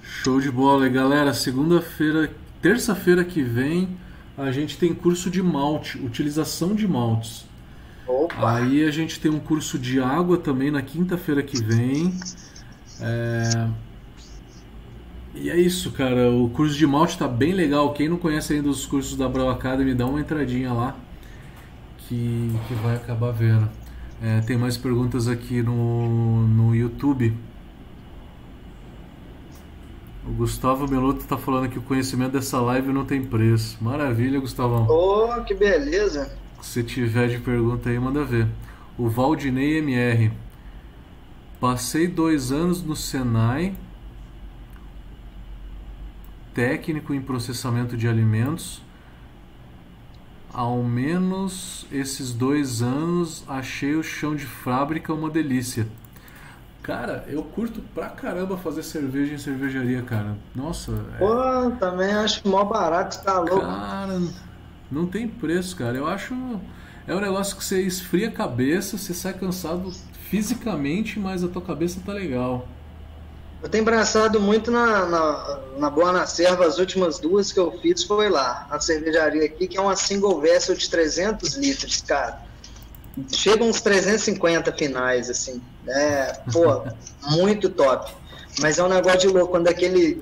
[0.01, 1.34] Show de bola, e galera.
[1.34, 3.97] Segunda-feira, terça-feira que vem,
[4.38, 7.45] a gente tem curso de malte, utilização de maltes.
[8.07, 8.57] Opa.
[8.57, 12.13] Aí a gente tem um curso de água também na quinta-feira que vem.
[13.01, 13.68] É,
[15.36, 16.32] e é isso, cara.
[16.32, 17.94] O curso de malte tá bem legal.
[17.94, 20.96] Quem não conhece ainda os cursos da Brau Academy, dá uma entradinha lá
[21.98, 23.70] que, que vai acabar vendo.
[24.22, 27.34] É, tem mais perguntas aqui no, no YouTube.
[30.28, 33.78] O Gustavo Meloto está falando que o conhecimento dessa live não tem preço.
[33.82, 34.88] Maravilha, Gustavão.
[34.90, 36.36] Oh, que beleza.
[36.62, 38.48] Se tiver de pergunta aí, manda ver.
[38.98, 40.32] O Valdinei MR.
[41.60, 43.76] Passei dois anos no Senai
[46.56, 48.82] técnico em processamento de alimentos.
[50.51, 55.86] Ao menos esses dois anos achei o chão de fábrica uma delícia.
[56.82, 60.38] Cara, eu curto pra caramba fazer cerveja em cervejaria, cara.
[60.56, 60.91] Nossa.
[61.16, 61.18] É...
[61.18, 63.60] Pô, também acho mó barato, tá louco.
[63.60, 64.22] Cara,
[64.89, 65.97] não tem preço, cara.
[65.97, 66.34] Eu acho.
[67.06, 69.91] É um negócio que você esfria a cabeça, você sai cansado
[70.30, 72.68] fisicamente, mas a tua cabeça tá legal.
[73.66, 78.03] Eu tenho braçado muito na, na, na Boa Serva, as últimas duas que eu fiz
[78.03, 82.43] foi lá, a cervejaria aqui, que é uma single vessel de 300 litros, cara.
[83.34, 85.59] Chega uns 350 finais, assim.
[85.88, 86.84] É, pô,
[87.36, 88.13] muito top.
[88.59, 90.22] Mas é um negócio de louco, quando aquele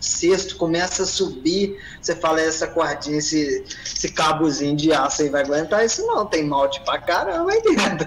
[0.00, 5.42] sexto começa a subir, você fala, essa cordinha, esse, esse cabozinho de aço aí vai
[5.42, 8.06] aguentar isso não, tem malte pra caramba aí dentro.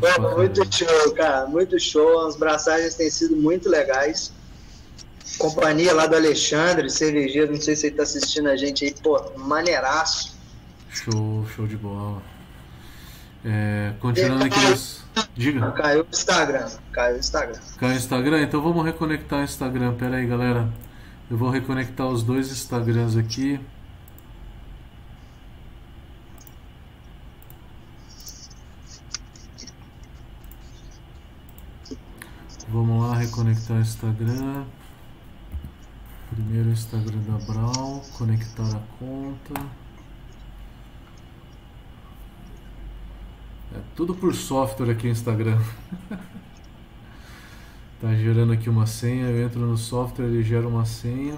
[0.00, 4.32] Pô, muito show, cara, muito show, as braçagens têm sido muito legais.
[5.38, 9.22] Companhia lá do Alexandre, cervejeiro, não sei se ele tá assistindo a gente aí, pô,
[9.36, 10.36] maneiraço.
[10.90, 12.20] Show, show de bola.
[13.44, 14.98] É, continuando aqui nos...
[15.36, 15.70] Diga.
[15.72, 16.68] Caiu o Instagram.
[16.92, 17.60] Caiu o Instagram.
[17.78, 18.42] Caiu o Instagram?
[18.42, 19.94] Então vamos reconectar o Instagram.
[19.94, 20.68] Pera aí, galera.
[21.30, 23.60] Eu vou reconectar os dois Instagrams aqui.
[32.68, 34.64] Vamos lá, reconectar o Instagram.
[36.30, 39.66] Primeiro o Instagram da Brau, conectar a conta.
[43.74, 45.58] É tudo por software aqui no Instagram.
[48.00, 51.36] Tá gerando aqui uma senha, eu entro no software, ele gera uma senha.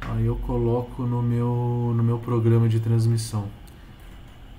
[0.00, 3.48] Aí eu coloco no meu, no meu programa de transmissão.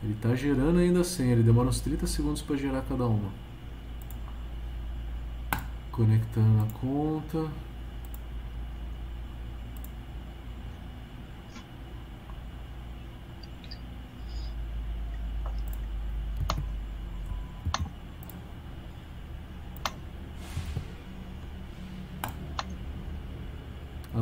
[0.02, 3.30] Ele está gerando ainda a senha, ele demora uns 30 segundos para gerar cada uma.
[5.92, 7.52] Conectando a conta.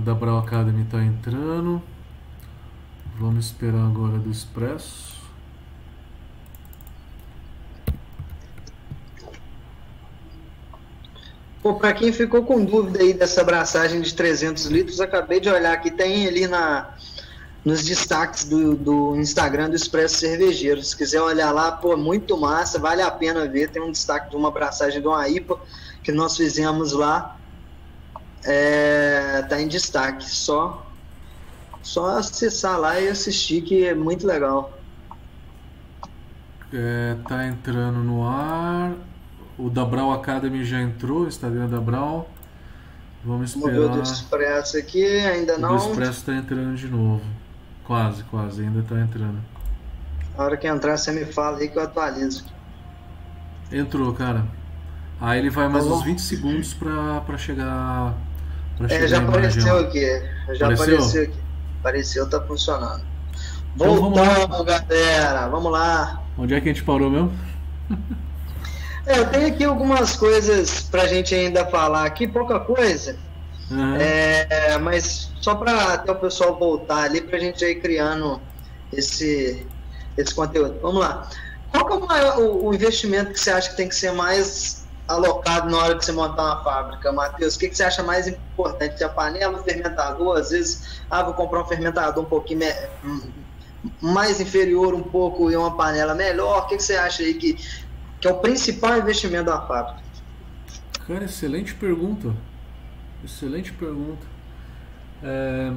[0.01, 1.81] Da Brau Academy está entrando.
[3.19, 5.11] Vamos esperar agora do Expresso.
[11.61, 15.77] Pô, para quem ficou com dúvida aí dessa abraçagem de 300 litros, acabei de olhar
[15.77, 16.95] que tem ali na,
[17.63, 20.83] nos destaques do, do Instagram do Expresso Cervejeiro.
[20.83, 23.69] Se quiser olhar lá, pô, muito massa, vale a pena ver.
[23.69, 25.59] Tem um destaque de uma abraçagem de uma IPA
[26.01, 27.37] que nós fizemos lá.
[28.43, 30.29] É, tá em destaque.
[30.29, 30.85] Só,
[31.81, 34.77] só acessar lá e assistir, que é muito legal.
[36.73, 38.93] É, tá entrando no ar.
[39.57, 42.29] O da Brau Academy já entrou, o Instagram da Brau.
[43.23, 43.79] Vamos esperar.
[43.79, 45.73] O do Expresso aqui, ainda não.
[45.73, 47.21] O Expresso está entrando de novo.
[47.83, 49.39] Quase, quase, ainda está entrando.
[50.35, 52.45] Na hora que entrar, você me fala aí que eu atualizo.
[53.71, 54.45] Entrou, cara.
[55.19, 58.15] Aí ele vai mais tá uns 20 segundos para chegar.
[58.87, 60.21] Pra é, já apareceu aqui.
[60.53, 60.95] Já apareceu?
[60.95, 61.39] apareceu aqui.
[61.79, 63.03] Apareceu, tá funcionando.
[63.75, 65.47] Então, Voltamos, vamos galera.
[65.47, 66.21] Vamos lá.
[66.37, 67.31] Onde é que a gente parou mesmo?
[69.03, 73.17] É, eu tenho aqui algumas coisas pra gente ainda falar aqui, pouca coisa.
[73.71, 73.95] Uhum.
[73.95, 78.39] É, mas só para até o pessoal voltar ali para a gente ir criando
[78.93, 79.65] esse,
[80.15, 80.77] esse conteúdo.
[80.81, 81.27] Vamos lá.
[81.71, 84.80] Qual é o, maior, o, o, investimento que você acha que tem que ser mais
[85.11, 87.55] alocado na hora de você montar uma fábrica, Matheus?
[87.55, 89.03] O que, que você acha mais importante?
[89.03, 90.37] A panela, o fermentador?
[90.37, 92.61] Às vezes, ah, vou comprar um fermentador um pouquinho
[93.99, 96.63] mais inferior um pouco e uma panela melhor.
[96.63, 97.53] O que, que você acha aí que,
[98.19, 100.01] que é o principal investimento da fábrica?
[101.07, 102.33] Cara, excelente pergunta.
[103.23, 104.25] Excelente pergunta.
[105.23, 105.71] É,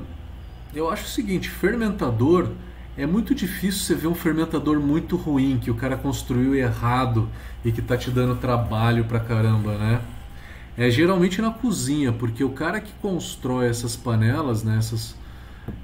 [0.75, 2.51] eu acho o seguinte, fermentador
[2.97, 7.29] é muito difícil você ver um fermentador muito ruim que o cara construiu errado
[7.65, 10.01] e que tá te dando trabalho pra caramba, né?
[10.77, 15.17] É geralmente na cozinha, porque o cara que constrói essas panelas, né, essas,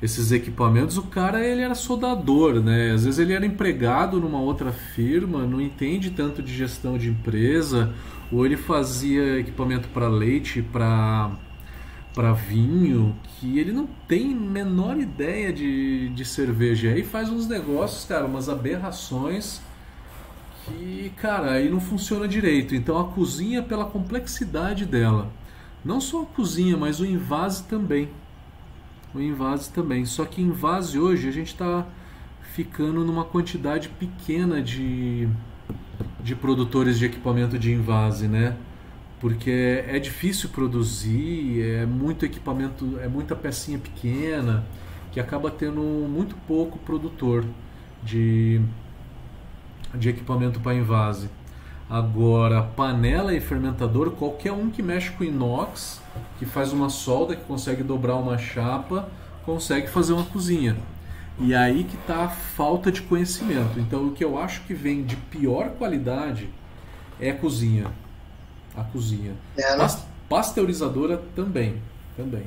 [0.03, 2.93] esses equipamentos, o cara ele era soldador, né?
[2.93, 7.93] Às vezes ele era empregado numa outra firma, não entende tanto de gestão de empresa,
[8.33, 11.31] ou ele fazia equipamento para leite, para
[12.15, 16.89] para vinho que ele não tem menor ideia de, de cerveja.
[16.89, 19.61] E aí faz uns negócios, cara, umas aberrações
[20.65, 22.75] que, cara, aí não funciona direito.
[22.75, 25.31] Então a cozinha, pela complexidade dela,
[25.85, 28.09] não só a cozinha, mas o invase também.
[29.15, 30.05] O invase também.
[30.05, 31.87] Só que invase hoje a gente está
[32.53, 35.29] ficando numa quantidade pequena de,
[36.23, 38.57] de produtores de equipamento de invase, né?
[39.21, 44.65] Porque é difícil produzir, é muito equipamento, é muita pecinha pequena,
[45.13, 47.45] que acaba tendo muito pouco produtor
[48.03, 48.63] de,
[49.95, 51.29] de equipamento para invase.
[51.89, 56.01] Agora, panela e fermentador, qualquer um que mexe com inox,
[56.39, 59.07] que faz uma solda, que consegue dobrar uma chapa,
[59.45, 60.77] consegue fazer uma cozinha.
[61.39, 63.79] E aí que está a falta de conhecimento.
[63.79, 66.49] Então, o que eu acho que vem de pior qualidade
[67.21, 67.89] é a cozinha
[68.77, 69.35] a cozinha.
[69.57, 69.89] É, né?
[70.29, 71.83] Pasteurizadora também,
[72.17, 72.47] também.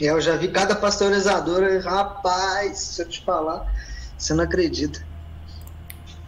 [0.00, 3.66] É, eu já vi cada pasteurizadora, rapaz, se eu te falar,
[4.16, 5.04] você não acredita.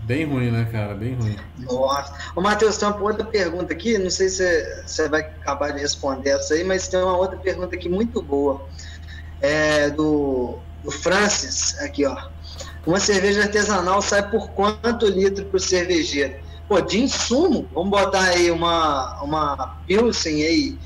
[0.00, 0.94] Bem ruim, né, cara?
[0.94, 1.36] Bem ruim.
[1.58, 2.12] Nossa.
[2.34, 6.30] Ô, Matheus, tem uma outra pergunta aqui, não sei se você vai acabar de responder
[6.30, 8.66] essa aí, mas tem uma outra pergunta aqui muito boa.
[9.40, 12.16] É do, do Francis, aqui, ó.
[12.84, 16.34] Uma cerveja artesanal sai por quanto litro por cervejeiro?
[16.68, 20.78] Pô, de insumo, vamos botar aí uma, uma Pilsen aí,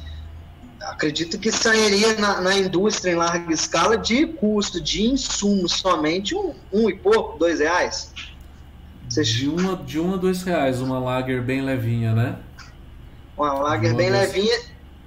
[0.81, 6.55] acredito que sairia na, na, indústria em larga escala de custo de insumo somente um,
[6.73, 8.13] um e pouco, dois reais.
[9.09, 12.37] De uma, de um a dois reais, uma lager bem levinha, né?
[13.37, 14.33] Uma lager uma bem dois...
[14.35, 14.59] levinha,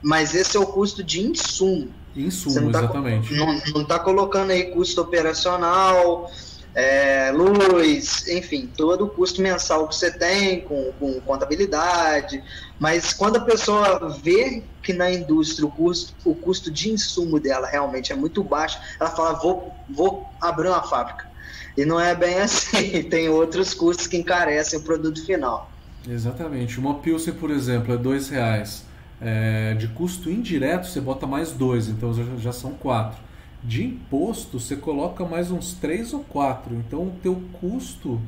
[0.01, 1.89] mas esse é o custo de insumo.
[2.15, 3.33] Insumo, tá, exatamente.
[3.33, 6.31] Não, não tá colocando aí custo operacional,
[6.75, 12.43] é, luz, enfim, todo o custo mensal que você tem com, com, contabilidade.
[12.79, 17.67] Mas quando a pessoa vê que na indústria o custo, o custo de insumo dela
[17.67, 21.27] realmente é muito baixo, ela fala: vou, vou abrir uma fábrica.
[21.75, 25.71] E não é bem assim, tem outros custos que encarecem o produto final.
[26.07, 26.79] Exatamente.
[26.79, 28.87] Uma Pilsen, por exemplo, é dois reais.
[29.21, 33.19] É, de custo indireto, você bota mais dois, então já, já são quatro
[33.63, 36.75] de imposto você coloca mais uns 3 ou 4.
[36.75, 38.21] Então o teu custo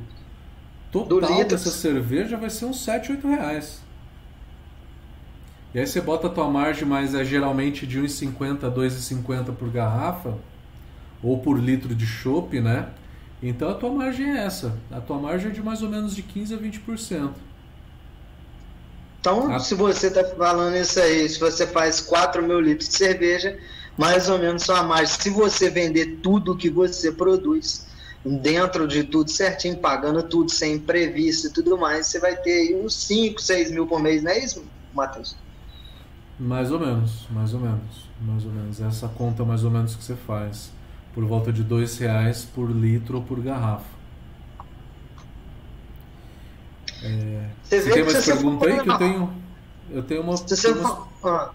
[0.90, 3.80] total dessa cerveja vai ser uns 7, 8 reais.
[5.74, 9.70] E aí você bota a tua margem, mas é geralmente de 1,50 a 2,50 por
[9.70, 10.36] garrafa,
[11.22, 12.90] ou por litro de chopp, né?
[13.42, 14.76] Então a tua margem é essa.
[14.90, 17.30] A tua margem é de mais ou menos de 15 a 20%.
[19.18, 19.58] Então, a...
[19.60, 23.58] se você está falando isso aí, se você faz 4 mil litros de cerveja,
[24.02, 25.06] mais ou menos sua margem.
[25.06, 27.86] Se você vender tudo que você produz,
[28.24, 32.96] dentro de tudo certinho, pagando tudo sem imprevisto e tudo mais, você vai ter uns
[32.96, 35.36] 5, 6 mil por mês, não é isso, Matheus?
[36.36, 38.80] Mais ou menos, mais ou menos, mais ou menos.
[38.80, 40.72] Essa conta mais ou menos que você faz.
[41.14, 43.84] por volta de dois reais por litro ou por garrafa.
[47.04, 49.32] É, você, você tem mais pergunta aí que eu tenho?
[49.90, 50.36] Eu tenho uma.
[50.36, 51.50] Você umas, ah.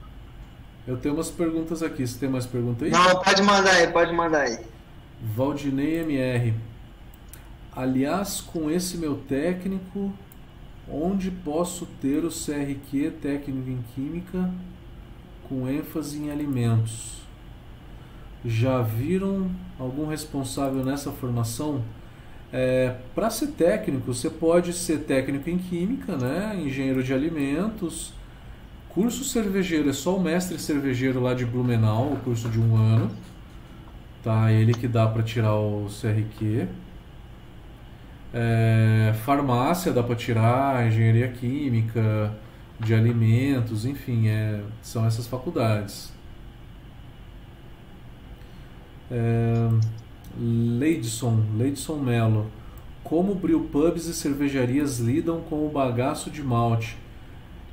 [0.87, 2.07] Eu tenho umas perguntas aqui.
[2.07, 2.91] Você tem mais pergunta aí?
[2.91, 4.57] Não, pode mandar aí, pode mandar aí.
[5.21, 6.53] Valdinei MR.
[7.75, 10.13] Aliás, com esse meu técnico,
[10.89, 14.49] onde posso ter o CRQ técnico em química
[15.49, 17.17] com ênfase em alimentos?
[18.45, 21.83] Já viram algum responsável nessa formação?
[22.51, 26.57] É, Para ser técnico, você pode ser técnico em química, né?
[26.57, 28.13] engenheiro de alimentos.
[28.97, 33.11] Curso cervejeiro é só o mestre cervejeiro lá de Blumenau, o curso de um ano.
[34.23, 36.67] Tá, ele que dá para tirar o CRQ.
[38.33, 42.35] É, farmácia dá para tirar, engenharia química,
[42.79, 46.11] de alimentos, enfim, é, são essas faculdades.
[49.11, 49.69] É,
[50.39, 52.47] Leidson, Leidson Melo.
[53.03, 56.97] Como brewpubs e cervejarias lidam com o bagaço de malte?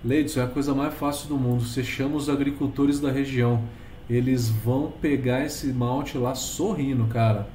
[0.05, 1.65] Leidson, é a coisa mais fácil do mundo.
[1.65, 3.63] Você chama os agricultores da região.
[4.09, 7.49] Eles vão pegar esse malte lá sorrindo, cara.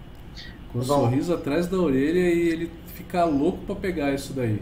[0.73, 4.61] Com um sorriso atrás da orelha e ele fica louco para pegar isso daí.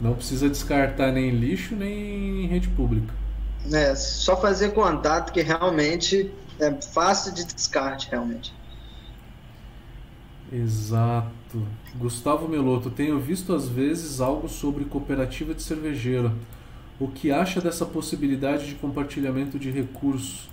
[0.00, 3.12] Não precisa descartar nem lixo nem em rede pública.
[3.72, 6.30] É, só fazer contato que realmente
[6.60, 8.54] é fácil de descarte, realmente.
[10.52, 11.62] Exato.
[11.96, 16.32] Gustavo Meloto, tenho visto às vezes algo sobre cooperativa de cervejeiro.
[16.98, 20.48] O que acha dessa possibilidade de compartilhamento de recursos?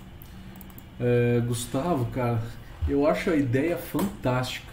[1.00, 2.42] É, Gustavo, cara,
[2.88, 4.72] eu acho a ideia fantástica.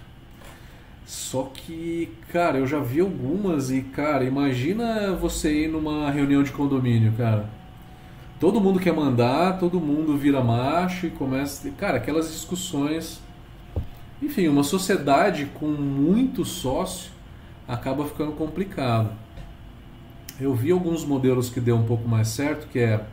[1.06, 6.52] Só que, cara, eu já vi algumas e, cara, imagina você ir numa reunião de
[6.52, 7.62] condomínio, cara
[8.42, 11.70] todo mundo quer mandar, todo mundo vira macho e começa.
[11.78, 13.22] Cara, aquelas discussões.
[14.22, 17.12] Enfim, uma sociedade com muito sócio
[17.68, 19.12] acaba ficando complicado.
[20.40, 23.04] Eu vi alguns modelos que deu um pouco mais certo, que é,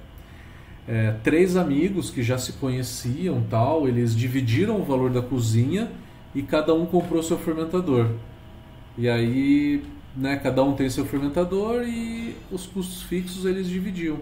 [0.87, 5.91] é três amigos que já se conheciam tal, eles dividiram o valor da cozinha
[6.35, 8.11] e cada um comprou seu fermentador.
[8.97, 9.85] E aí,
[10.17, 14.19] né, cada um tem seu fermentador e os custos fixos eles dividiam.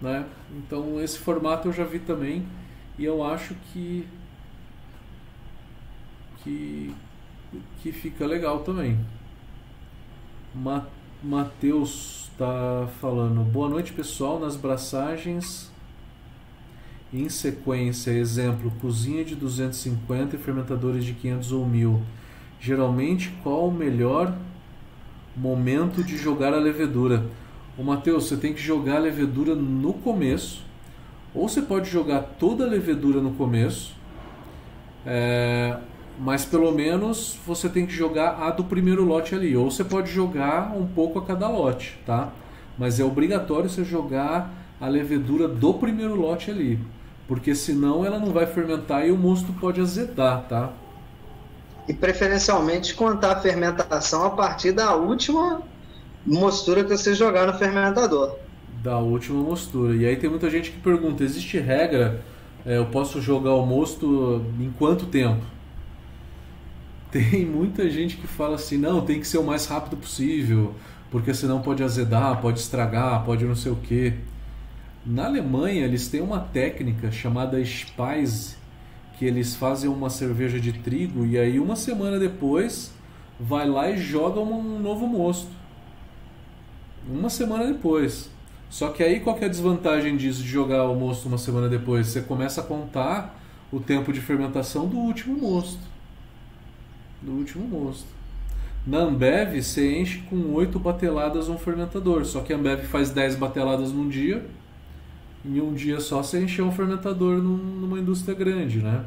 [0.00, 0.24] Né?
[0.56, 2.46] Então esse formato eu já vi também
[2.98, 4.06] e eu acho que
[6.42, 6.94] que,
[7.82, 8.98] que fica legal também.
[10.54, 10.86] Ma
[11.22, 15.70] Matheus está falando, boa noite pessoal, nas braçagens
[17.12, 22.00] em sequência, exemplo, cozinha de 250 e fermentadores de 500 ou 1000.
[22.60, 24.36] Geralmente, qual o melhor
[25.36, 27.26] momento de jogar a levedura?
[27.76, 30.62] O Matheus, você tem que jogar a levedura no começo,
[31.34, 33.94] ou você pode jogar toda a levedura no começo,
[35.04, 35.78] é,
[36.20, 40.12] mas pelo menos você tem que jogar a do primeiro lote ali, ou você pode
[40.12, 42.28] jogar um pouco a cada lote, tá?
[42.76, 46.78] Mas é obrigatório você jogar a levedura do primeiro lote ali,
[47.26, 50.70] porque senão ela não vai fermentar e o mosto pode azedar, tá?
[51.88, 55.62] E preferencialmente contar a fermentação a partir da última
[56.26, 58.36] mostura que você jogar no fermentador.
[58.82, 59.96] Da última mostura.
[59.96, 62.20] E aí tem muita gente que pergunta: existe regra?
[62.64, 65.42] É, eu posso jogar o mosto em quanto tempo?
[67.10, 70.74] Tem muita gente que fala assim: não, tem que ser o mais rápido possível,
[71.10, 74.14] porque senão pode azedar, pode estragar, pode não sei o que.
[75.04, 78.56] Na Alemanha, eles têm uma técnica chamada Speise,
[79.18, 82.92] que eles fazem uma cerveja de trigo e aí uma semana depois
[83.38, 85.60] vai lá e joga um novo mosto
[87.08, 88.30] uma semana depois.
[88.68, 91.68] Só que aí qual que é a desvantagem disso de jogar o mosto uma semana
[91.68, 92.06] depois?
[92.06, 93.38] Você começa a contar
[93.72, 95.89] o tempo de fermentação do último mosto.
[97.22, 98.06] Do último mosto.
[98.86, 103.36] Na Ambev você enche com 8 bateladas um fermentador, só que a Ambev faz 10
[103.36, 104.44] bateladas num dia.
[105.44, 109.04] Em um dia só você encheu um fermentador numa indústria grande, né?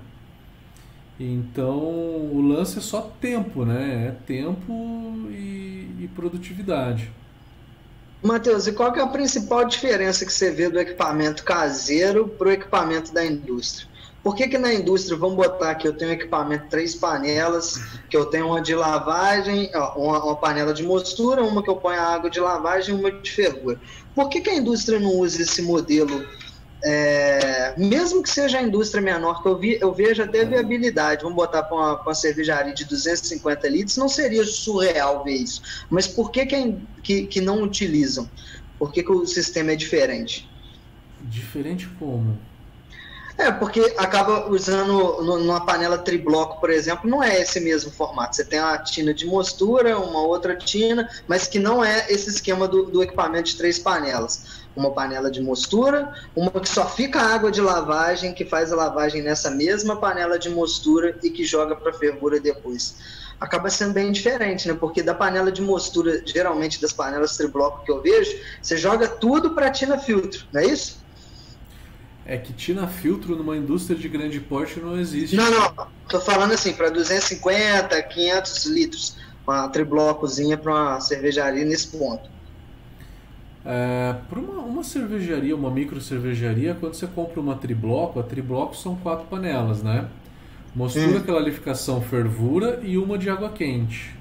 [1.19, 4.07] Então o lance é só tempo, né?
[4.07, 7.11] É tempo e, e produtividade.
[8.23, 12.47] Matheus, e qual que é a principal diferença que você vê do equipamento caseiro para
[12.47, 13.92] o equipamento da indústria?
[14.23, 17.75] Por que, que na indústria, vamos botar que eu tenho equipamento três panelas,
[18.09, 21.99] que eu tenho uma de lavagem, uma, uma panela de mostura, uma que eu ponho
[21.99, 23.79] a água de lavagem e uma de ferrura.
[24.15, 26.25] Por que, que a indústria não usa esse modelo
[26.85, 31.37] é, mesmo que seja a indústria menor, que eu, vi, eu vejo até viabilidade, vamos
[31.37, 35.61] botar para uma, uma, cervejaria de 250 litros, não seria surreal ver isso.
[35.89, 38.29] Mas por que, que, que, que não utilizam?
[38.77, 40.49] Por que, que o sistema é diferente?
[41.21, 42.37] Diferente como?
[43.43, 48.37] É, porque acaba usando numa panela tribloco, por exemplo, não é esse mesmo formato.
[48.37, 52.69] Você tem uma tina de mostura, uma outra tina, mas que não é esse esquema
[52.69, 54.63] do, do equipamento de três panelas.
[54.73, 59.21] Uma panela de mostura, uma que só fica água de lavagem, que faz a lavagem
[59.21, 62.95] nessa mesma panela de mostura e que joga para fervura depois.
[63.41, 64.73] Acaba sendo bem diferente, né?
[64.73, 69.53] Porque da panela de mostura, geralmente das panelas tribloco que eu vejo, você joga tudo
[69.53, 71.02] para tina filtro, não é isso?
[72.25, 75.35] É que tina filtro numa indústria de grande porte não existe.
[75.35, 75.87] Não, não.
[76.07, 79.17] Tô falando assim, para 250, 500 litros.
[79.45, 82.29] Uma triblocozinha para uma cervejaria nesse ponto.
[83.65, 88.75] É, para uma, uma, cervejaria, uma micro cervejaria, quando você compra uma tribloco, a tribloco
[88.75, 90.07] são quatro panelas, né?
[90.75, 91.23] Mostura, hum.
[91.23, 94.15] clarificação, fervura e uma de água quente.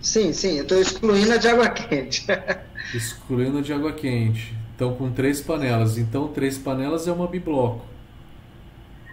[0.00, 2.26] Sim, sim, eu estou excluindo a de água quente.
[2.94, 4.54] excluindo a de água quente.
[4.76, 5.96] Então, com três panelas.
[5.96, 7.82] Então, três panelas é uma bibloco.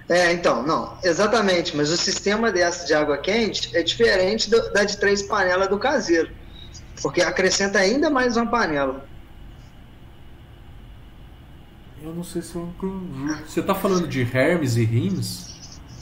[0.09, 1.75] É, então, não, exatamente.
[1.75, 5.79] Mas o sistema dessa de água quente é diferente do, da de três panelas do
[5.79, 6.29] caseiro.
[7.01, 9.07] Porque acrescenta ainda mais uma panela.
[12.01, 12.69] Eu não sei se eu
[13.47, 15.52] Você está falando de Hermes e Rims?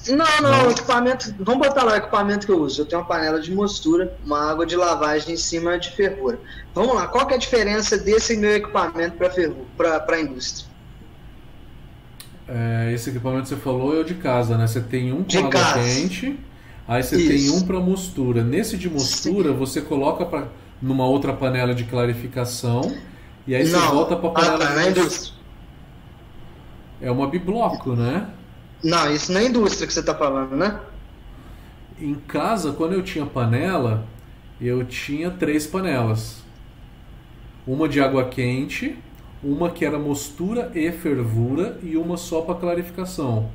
[0.09, 1.33] Não, não, não, equipamento.
[1.39, 2.81] Vamos botar lá o equipamento que eu uso.
[2.81, 6.39] Eu tenho uma panela de mostura, uma água de lavagem em cima de fervura.
[6.73, 9.15] Vamos lá, qual que é a diferença desse meu equipamento
[9.77, 10.71] para a indústria?
[12.47, 14.65] É, esse equipamento que você falou é o de casa, né?
[14.65, 16.39] Você tem um com água quente,
[16.87, 17.29] aí você Isso.
[17.29, 18.43] tem um para mostura.
[18.43, 19.57] Nesse de mostura, Sim.
[19.57, 20.47] você coloca pra,
[20.81, 22.91] numa outra panela de clarificação
[23.45, 23.79] e aí não.
[23.79, 25.33] você volta para a panela ah, tá, de
[26.99, 28.27] É uma bibloco, né?
[28.83, 30.79] Não, isso na indústria que você está falando, né?
[31.99, 34.07] Em casa, quando eu tinha panela,
[34.59, 36.41] eu tinha três panelas.
[37.65, 38.97] Uma de água quente,
[39.43, 43.51] uma que era mostura e fervura e uma só para clarificação.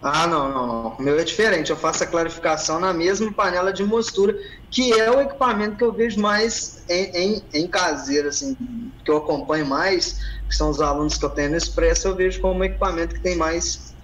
[0.00, 0.88] Ah, não, não, não.
[0.98, 1.70] O meu é diferente.
[1.70, 4.34] Eu faço a clarificação na mesma panela de mostura,
[4.70, 8.56] que é o equipamento que eu vejo mais em, em, em caseiro, assim,
[9.04, 10.18] que eu acompanho mais
[10.48, 13.20] que são os alunos que eu tenho no Expresso, eu vejo como um equipamento que
[13.20, 13.94] tem mais,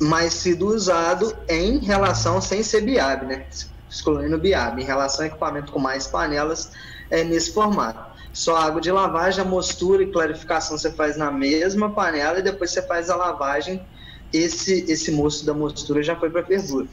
[0.00, 3.46] mais sido usado em relação, sem ser BIAB, né?
[3.88, 6.72] excluindo o BIAB, em relação a equipamento com mais panelas
[7.10, 8.14] é nesse formato.
[8.32, 12.72] Só água de lavagem, a mostura e clarificação você faz na mesma panela e depois
[12.72, 13.86] você faz a lavagem.
[14.34, 16.86] Esse, esse moço da mostura já foi para fervura.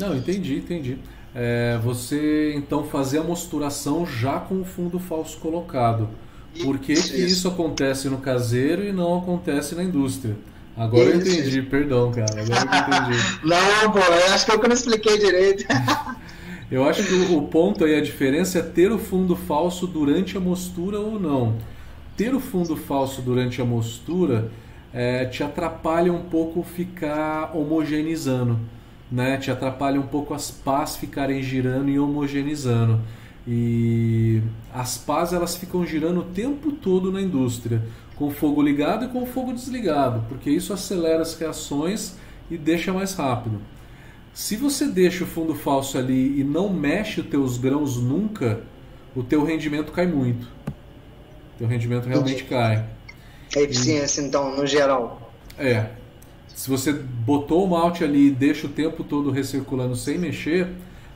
[0.00, 0.98] Não, entendi, entendi.
[1.34, 6.08] É, você então fazer a mosturação já com o fundo falso colocado.
[6.62, 7.48] Por que, isso, que isso.
[7.48, 10.34] acontece no caseiro e não acontece na indústria?
[10.74, 11.68] Agora isso, eu entendi, isso.
[11.68, 12.40] perdão, cara.
[12.40, 13.24] Agora eu entendi.
[13.44, 15.66] não, pô, eu acho que eu não expliquei direito.
[16.72, 20.38] eu acho que o, o ponto aí, a diferença é ter o fundo falso durante
[20.38, 21.58] a mostura ou não.
[22.16, 24.50] Ter o fundo falso durante a mostura
[24.96, 28.58] é, te atrapalha um pouco ficar homogeneizando.
[29.12, 29.36] Né?
[29.36, 33.02] Te atrapalha um pouco as pás ficarem girando e homogeneizando.
[33.46, 34.40] E
[34.72, 37.82] as pás elas ficam girando o tempo todo na indústria,
[38.16, 42.16] com fogo ligado e com fogo desligado, porque isso acelera as reações
[42.50, 43.60] e deixa mais rápido.
[44.32, 48.60] Se você deixa o fundo falso ali e não mexe os teus grãos nunca,
[49.14, 50.46] o teu rendimento cai muito.
[51.54, 52.95] O teu rendimento realmente cai.
[53.54, 55.32] A eficiência, e, então, no geral.
[55.58, 55.90] É.
[56.48, 60.68] Se você botou o malte ali e deixa o tempo todo recirculando sem mexer,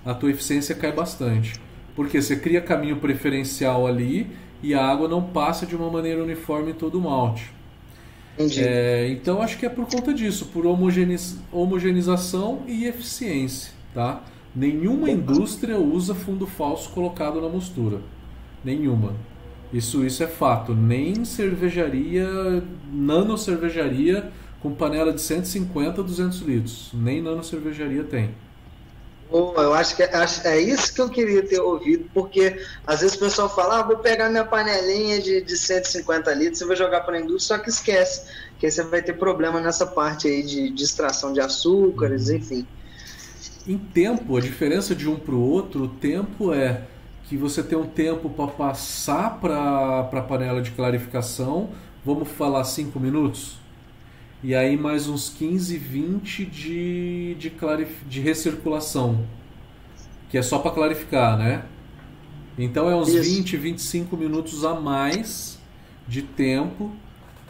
[0.04, 1.54] a tua eficiência cai bastante.
[1.96, 4.30] Porque você cria caminho preferencial ali
[4.62, 7.50] e a água não passa de uma maneira uniforme em todo o malte.
[8.58, 13.72] É, então acho que é por conta disso, por homogeniz, homogenização e eficiência.
[13.94, 14.22] Tá?
[14.54, 18.00] Nenhuma indústria usa fundo falso colocado na mostura.
[18.64, 19.14] Nenhuma.
[19.72, 20.74] Isso, isso é fato.
[20.74, 22.28] Nem cervejaria,
[22.92, 24.30] nano cervejaria
[24.60, 26.90] com panela de 150 a 200 litros.
[26.92, 28.34] Nem nano cervejaria tem.
[29.32, 30.10] Oh, eu acho que é,
[30.44, 33.98] é, isso que eu queria ter ouvido, porque às vezes o pessoal fala, ah, vou
[33.98, 37.70] pegar minha panelinha de, de 150 litros e vou jogar para a indústria, só que
[37.70, 38.24] esquece,
[38.58, 42.36] que aí você vai ter problema nessa parte aí de, de extração de açúcares, uhum.
[42.36, 42.66] enfim.
[43.68, 46.82] Em tempo, a diferença de um para o outro, o tempo é
[47.30, 51.70] que você tem um tempo para passar para a panela de clarificação,
[52.04, 53.60] vamos falar 5 minutos?
[54.42, 59.24] e aí mais uns 15, 20 de, de, clarif de recirculação,
[60.30, 61.64] que é só para clarificar, né?
[62.58, 63.22] Então é uns Isso.
[63.22, 65.58] 20, 25 minutos a mais
[66.08, 66.90] de tempo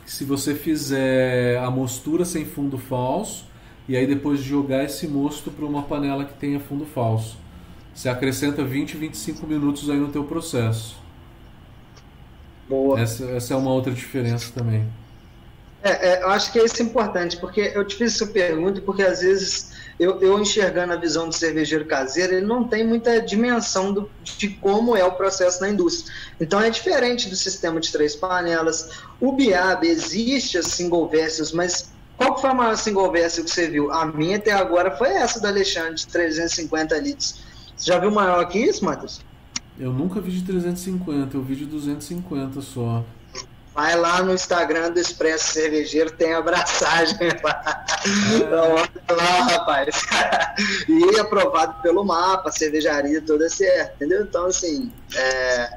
[0.05, 3.47] se você fizer a mostura sem fundo falso
[3.89, 7.39] e aí depois de jogar esse mosto para uma panela que tenha fundo falso.
[7.95, 10.97] Você acrescenta 20, 25 minutos aí no teu processo.
[12.69, 13.01] Boa.
[13.01, 14.89] Essa, essa é uma outra diferença também.
[15.83, 19.03] É, é, eu acho que é isso importante, porque eu te fiz essa pergunta porque
[19.03, 23.93] às vezes eu, eu enxergando a visão do cervejeiro caseiro, ele não tem muita dimensão
[23.93, 26.15] do, de como é o processo na indústria.
[26.39, 28.91] Então é diferente do sistema de três panelas.
[29.21, 33.67] O Biab existe as single vessels, mas qual foi a maior single vessel que você
[33.67, 33.91] viu?
[33.91, 37.43] A minha até agora foi essa da Alexandre, de 350 litros.
[37.81, 39.23] Você já viu maior que isso, Matheus?
[39.78, 43.02] Eu nunca vi de 350, eu vi de 250 só.
[43.74, 47.86] Vai lá no Instagram do Expresso Cervejeiro, tem abraçagem lá.
[49.09, 49.12] É.
[49.15, 50.02] lá, rapaz.
[50.86, 54.24] e aprovado pelo mapa, cervejaria toda certa, entendeu?
[54.24, 55.70] Então, assim, é,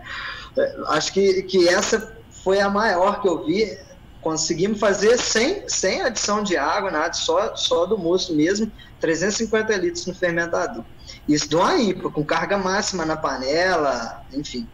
[0.57, 3.77] é, acho que, que essa foi a maior que eu vi.
[4.19, 8.69] Conseguimos fazer sem, sem adição de água, nada, só, só do moço mesmo,
[8.99, 10.83] 350 litros no fermentador.
[11.27, 14.67] Isso de uma IPA, com carga máxima na panela, enfim.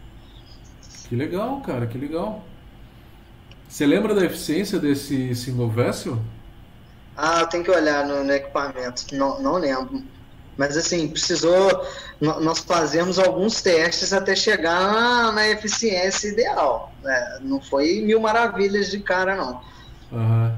[1.08, 2.44] Que legal, cara, que legal.
[3.68, 6.18] Você lembra da eficiência desse single vessel?
[7.16, 10.02] Ah, tem que olhar no, no, equipamento, não, não lembro.
[10.56, 11.86] Mas assim, precisou.
[12.20, 16.92] Nós fazemos alguns testes até chegar na, na eficiência ideal.
[17.02, 17.38] Né?
[17.42, 19.60] Não foi mil maravilhas de cara, não.
[20.12, 20.52] Uhum.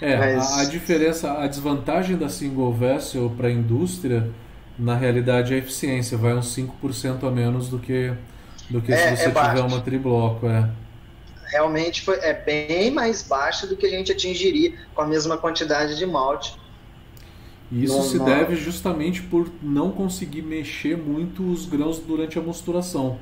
[0.00, 0.52] É, Mas...
[0.52, 4.30] a, a, diferença, a desvantagem da single vessel para a indústria,
[4.78, 6.16] na realidade, é a eficiência.
[6.16, 8.12] Vai uns 5% a menos do que,
[8.70, 10.46] do que é, se você é tiver uma tribloco.
[10.46, 10.68] É
[11.52, 15.98] realmente foi, é bem mais baixa do que a gente atingiria com a mesma quantidade
[15.98, 16.58] de malte.
[17.70, 18.24] E isso no, se no...
[18.24, 23.18] deve justamente por não conseguir mexer muito os grãos durante a mosturação.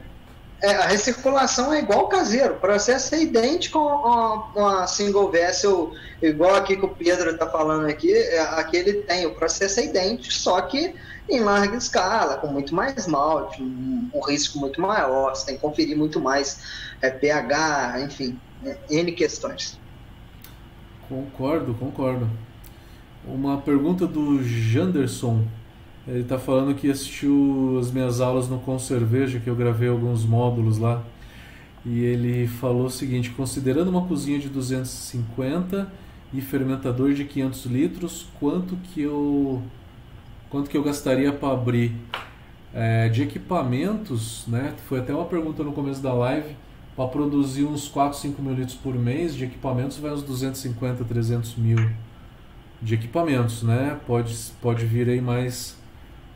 [0.62, 6.54] É, a recirculação é igual caseiro, o processo é idêntico a, a single vessel, igual
[6.54, 10.34] aqui que o Pedro está falando aqui, é, aqui ele tem, o processo é idêntico,
[10.34, 10.94] só que
[11.30, 15.60] em larga escala, com muito mais malte, um, um risco muito maior, você tem que
[15.60, 19.78] conferir muito mais é, pH, enfim, é, N questões.
[21.08, 22.28] Concordo, concordo.
[23.24, 25.44] Uma pergunta do Janderson.
[26.06, 30.78] Ele está falando que assistiu as minhas aulas no Concerveja, que eu gravei alguns módulos
[30.78, 31.02] lá.
[31.84, 35.92] E ele falou o seguinte: considerando uma cozinha de 250
[36.32, 39.62] e fermentador de 500 litros, quanto que eu
[40.50, 41.92] quanto que eu gastaria para abrir
[42.74, 44.74] é, de equipamentos, né?
[44.88, 46.56] Foi até uma pergunta no começo da live.
[46.96, 51.56] Para produzir uns 4, 5 mil litros por mês de equipamentos vai uns 250, 300
[51.56, 51.78] mil
[52.82, 53.98] de equipamentos, né?
[54.06, 55.78] Pode, pode vir aí mais,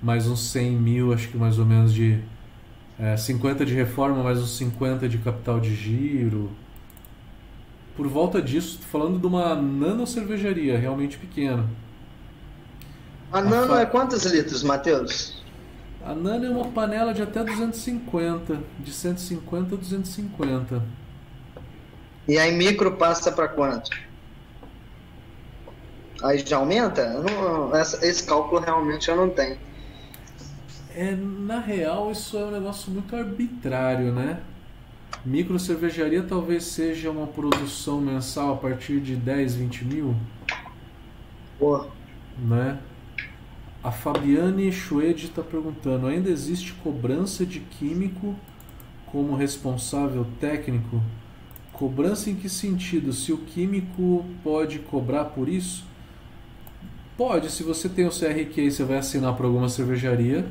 [0.00, 2.20] mais uns 100 mil, acho que mais ou menos de
[2.98, 6.50] é, 50 de reforma, mais uns 50 de capital de giro.
[7.96, 11.68] Por volta disso, falando de uma nano cervejaria, realmente pequena.
[13.34, 13.82] A nano a fa...
[13.82, 15.42] é quantos litros, Matheus?
[16.04, 20.80] A nano é uma panela de até 250, de 150 a 250.
[22.28, 23.90] E aí micro passa para quanto?
[26.22, 27.22] Aí já aumenta?
[27.22, 29.58] Não, essa, esse cálculo realmente eu não tenho.
[30.94, 34.38] É, na real, isso é um negócio muito arbitrário, né?
[35.24, 40.14] Micro cervejaria talvez seja uma produção mensal a partir de 10, 20 mil.
[41.58, 41.84] Pô.
[42.38, 42.78] Né?
[43.84, 48.34] A Fabiane Schwed está perguntando: ainda existe cobrança de químico
[49.04, 51.02] como responsável técnico?
[51.70, 53.12] Cobrança em que sentido?
[53.12, 55.84] Se o químico pode cobrar por isso?
[57.14, 60.46] Pode, se você tem o CRQ e você vai assinar para alguma cervejaria,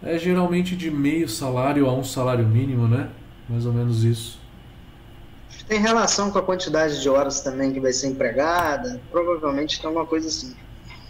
[0.00, 3.10] é geralmente de meio salário a um salário mínimo, né?
[3.48, 4.38] Mais ou menos isso.
[5.66, 9.00] Tem relação com a quantidade de horas também que vai ser empregada?
[9.10, 10.54] Provavelmente tem alguma coisa assim.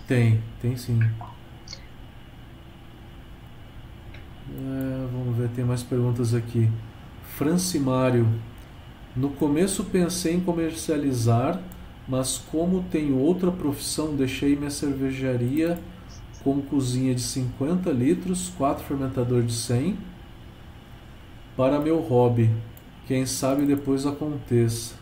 [0.08, 0.98] Tem, tem sim.
[4.60, 6.68] É, vamos ver, tem mais perguntas aqui.
[7.36, 8.28] Francimário.
[9.16, 11.58] No começo pensei em comercializar,
[12.06, 15.78] mas como tenho outra profissão, deixei minha cervejaria
[16.44, 19.96] com cozinha de 50 litros, quatro fermentador de 100
[21.56, 22.50] para meu hobby.
[23.06, 24.94] Quem sabe depois aconteça.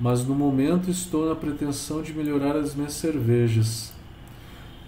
[0.00, 3.92] Mas no momento estou na pretensão de melhorar as minhas cervejas.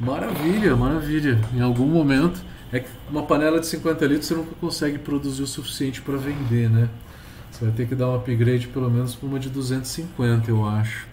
[0.01, 1.39] Maravilha, maravilha.
[1.55, 2.43] Em algum momento
[2.73, 6.71] é que uma panela de 50 litros você nunca consegue produzir o suficiente para vender,
[6.71, 6.89] né?
[7.51, 11.07] Você vai ter que dar um upgrade pelo menos para uma de 250, eu acho.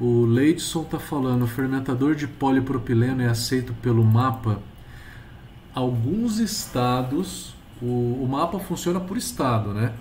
[0.00, 4.58] O Leidson está falando, o fermentador de polipropileno é aceito pelo mapa.
[5.74, 9.92] Alguns estados, o, o mapa funciona por estado, né?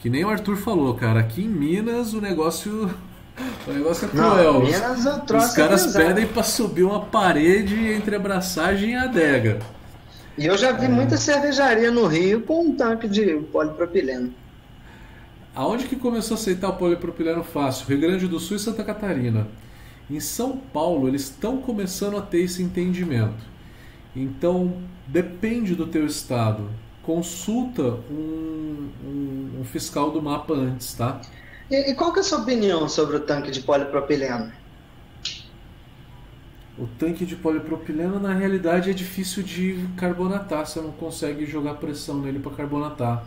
[0.00, 1.18] Que nem o Arthur falou, cara.
[1.18, 2.88] Aqui em Minas o negócio
[3.66, 4.52] o negócio é cruel.
[4.52, 9.58] Não, Minas, Os caras pedem para subir uma parede entre a braçagem e a adega.
[10.38, 10.88] E eu já vi é.
[10.88, 14.32] muita cervejaria no Rio com um tanque de polipropileno.
[15.54, 17.86] Aonde que começou a aceitar o polipropileno fácil?
[17.88, 19.48] Rio Grande do Sul e Santa Catarina.
[20.08, 23.44] Em São Paulo, eles estão começando a ter esse entendimento.
[24.14, 26.68] Então, depende do teu estado.
[27.02, 31.20] Consulta um, um, um fiscal do mapa antes, tá?
[31.70, 34.52] E, e, qual que é a sua opinião sobre o tanque de polipropileno?
[36.80, 40.66] O tanque de polipropileno, na realidade, é difícil de carbonatar.
[40.66, 43.22] Você não consegue jogar pressão nele para carbonatar.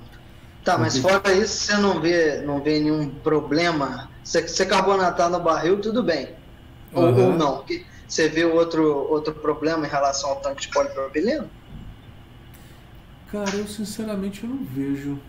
[0.63, 4.09] Tá, mas fora isso, você não vê, não vê nenhum problema.
[4.23, 6.29] Se você carbonatar no barril, tudo bem.
[6.91, 7.31] Ou, uhum.
[7.31, 7.63] ou não.
[8.07, 11.47] Você vê outro, outro problema em relação ao tanque de polipropileno?
[13.31, 15.19] Cara, eu sinceramente eu não vejo.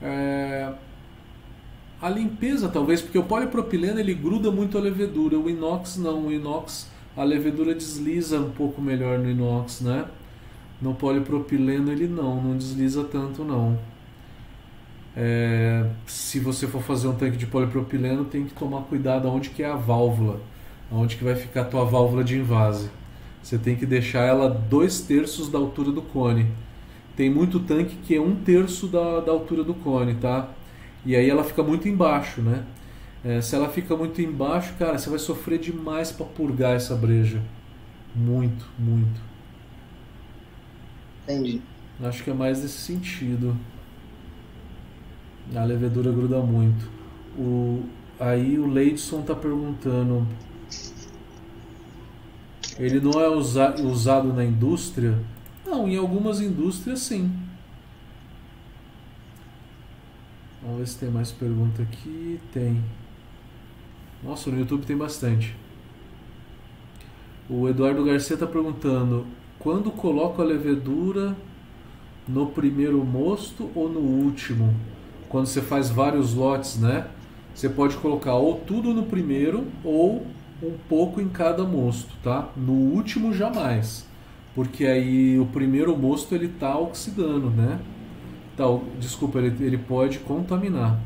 [0.00, 0.72] É...
[2.00, 6.32] A limpeza talvez, porque o polipropileno ele gruda muito a levedura, o inox não, o
[6.32, 10.06] inox a levedura desliza um pouco melhor no inox, né?
[10.82, 13.78] No polipropileno ele não, não desliza tanto não.
[15.16, 19.62] É, se você for fazer um tanque de polipropileno, tem que tomar cuidado aonde que
[19.62, 20.40] é a válvula,
[20.90, 22.90] aonde que vai ficar a tua válvula de invase.
[23.40, 26.46] Você tem que deixar ela dois terços da altura do cone.
[27.14, 30.48] Tem muito tanque que é um terço da, da altura do cone, tá?
[31.04, 32.64] E aí ela fica muito embaixo, né?
[33.24, 37.42] É, se ela fica muito embaixo, cara, você vai sofrer demais para purgar essa breja.
[38.14, 39.20] Muito, muito.
[41.26, 41.62] Entendi.
[42.02, 43.56] Acho que é mais nesse sentido.
[45.54, 46.90] A levedura gruda muito.
[47.38, 47.82] O,
[48.18, 50.26] aí o Leidson tá perguntando.
[52.78, 55.18] Ele não é usa, usado na indústria?
[55.64, 57.30] Não, em algumas indústrias sim.
[60.64, 62.40] Vamos ver se tem mais pergunta aqui.
[62.50, 62.82] Tem.
[64.22, 65.54] Nossa, no YouTube tem bastante.
[67.50, 69.26] O Eduardo Garcia está perguntando:
[69.58, 71.36] quando coloco a levedura
[72.26, 74.74] no primeiro mosto ou no último?
[75.28, 77.08] Quando você faz vários lotes, né?
[77.54, 80.26] Você pode colocar ou tudo no primeiro ou
[80.62, 82.48] um pouco em cada mosto, tá?
[82.56, 84.06] No último jamais,
[84.54, 87.78] porque aí o primeiro mosto ele tá oxidando, né?
[88.54, 91.00] Então, desculpa, ele, ele pode contaminar.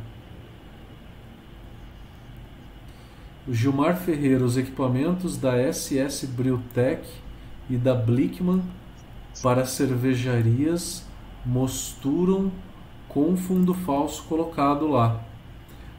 [3.47, 7.09] O Gilmar Ferreira, os equipamentos da SS Brewtech
[7.71, 8.63] e da Blickman
[9.43, 11.07] para cervejarias
[11.47, 12.53] mosturam
[13.09, 15.25] com fundo falso colocado lá.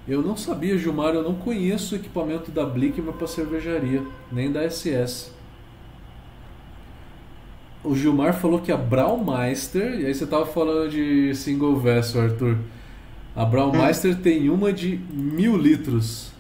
[0.07, 4.69] Eu não sabia, Gilmar, eu não conheço o equipamento da Blickman para cervejaria, nem da
[4.69, 5.39] SS
[7.84, 12.57] o Gilmar falou que a Braumeister, e aí você tava falando de single vessel, Arthur.
[13.35, 14.22] A Braumeister hum.
[14.22, 16.31] tem uma de mil litros.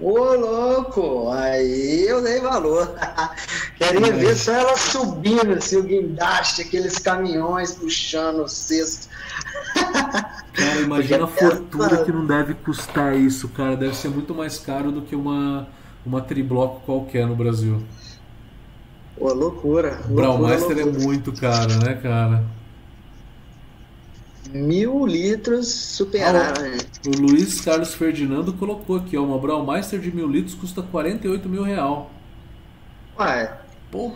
[0.00, 1.30] Ô, louco!
[1.30, 2.94] Aí eu dei valor.
[3.76, 4.12] Queria é.
[4.12, 9.08] ver só ela subindo, assim, o guindaste, aqueles caminhões puxando o cesto.
[10.58, 13.76] Cara, imagina a fortuna que não deve custar isso, cara.
[13.76, 15.68] Deve ser muito mais caro do que uma,
[16.04, 17.80] uma tribloco qualquer no Brasil.
[19.18, 20.00] Pô, loucura.
[20.06, 22.44] Braumeister é muito caro, né, cara?
[24.50, 26.78] Mil litros superaram, ah, né?
[27.06, 31.62] O Luiz Carlos Ferdinando colocou aqui, ó, uma Braumeister de mil litros custa 48 mil
[31.62, 32.10] real.
[33.18, 33.58] Ué.
[33.90, 34.12] Pô.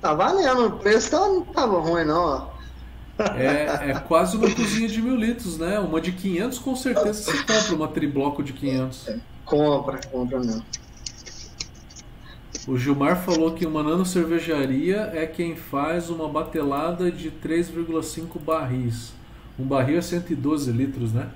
[0.00, 2.52] Tá valendo, o preço tá, não tava ruim não, ó.
[3.36, 5.78] É, é quase uma cozinha de mil litros, né?
[5.78, 9.10] Uma de 500 com certeza você compra uma tribloco de 500.
[9.44, 10.62] Compra, compra não.
[12.66, 19.12] O Gilmar falou que uma nano cervejaria é quem faz uma batelada de 3,5 barris.
[19.58, 21.28] Um barril é 112 litros, né?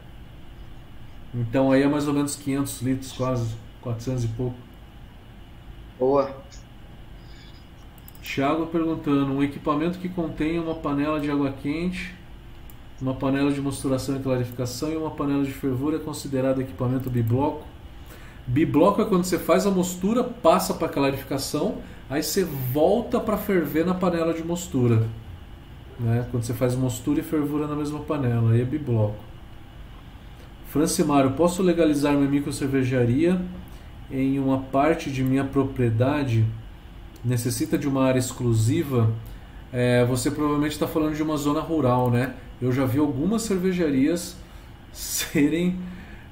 [1.35, 4.57] Então aí é mais ou menos 500 litros, quase 400 e pouco.
[5.98, 6.31] Boa.
[8.23, 12.15] Thiago perguntando: um equipamento que contém uma panela de água quente,
[13.03, 17.76] uma panela de mosturação e clarificação e uma panela de fervura é considerado equipamento bibloco?
[18.47, 21.78] Bibloco é quando você faz a mostura, passa para clarificação,
[22.09, 25.09] aí você volta para ferver na panela de mostura.
[25.98, 26.27] Né?
[26.31, 29.16] Quando você faz mostura e fervura na mesma panela, aí é bibloco.
[30.68, 33.40] Francimário, posso legalizar minha microcervejaria
[34.10, 36.44] em uma parte de minha propriedade?
[37.24, 39.10] Necessita de uma área exclusiva?
[39.73, 42.35] É, você provavelmente está falando de uma zona rural, né?
[42.62, 44.36] Eu já vi algumas cervejarias
[44.93, 45.78] serem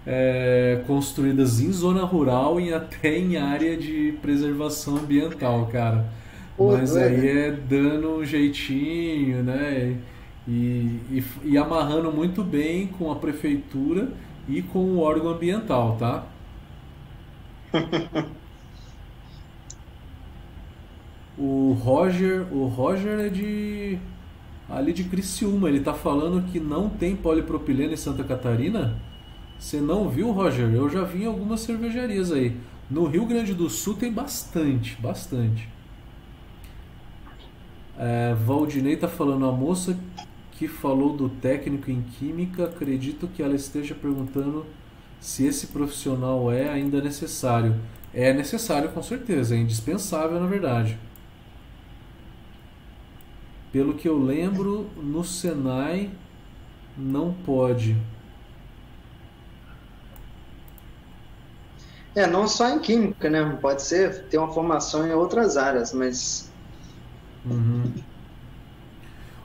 [0.06, 6.04] é, construídas em zona rural e até em área de preservação ambiental, cara.
[6.56, 7.04] Pô, Mas é.
[7.04, 9.96] aí é dando um jeitinho, né?
[10.46, 14.08] E, e, e, amarrando muito bem com a prefeitura
[14.46, 16.26] e com o órgão ambiental, tá?
[21.38, 23.98] o Roger, o Roger é de
[24.68, 25.68] ali de Criciúma.
[25.68, 28.94] Ele está falando que não tem polipropileno em Santa Catarina.
[29.58, 30.72] Você não viu, Roger?
[30.72, 32.56] Eu já vi em algumas cervejarias aí.
[32.90, 35.68] No Rio Grande do Sul tem bastante, bastante.
[37.98, 39.96] É, Valdinei está falando, a moça
[40.52, 44.66] que falou do técnico em química, acredito que ela esteja perguntando
[45.20, 47.74] se esse profissional é ainda necessário.
[48.12, 50.98] É necessário com certeza, é indispensável na verdade.
[53.72, 56.10] Pelo que eu lembro, no Senai
[56.96, 57.96] não pode.
[62.14, 63.58] É, não só em química, né?
[63.60, 66.50] Pode ser ter uma formação em outras áreas, mas.
[67.44, 67.92] Uhum.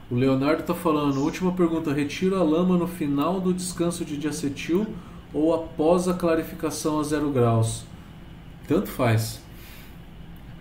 [0.10, 4.88] O Leonardo está falando, última pergunta, retiro a lama no final do descanso de diacetil
[5.32, 7.84] ou após a clarificação a zero graus?
[8.68, 9.40] Tanto faz.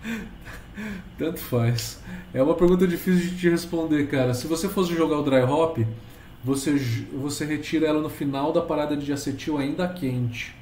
[1.17, 1.99] Tanto faz.
[2.33, 4.33] É uma pergunta difícil de te responder, cara.
[4.33, 5.79] Se você fosse jogar o dry hop,
[6.43, 6.75] você,
[7.13, 10.55] você retira ela no final da parada de acetil ainda quente,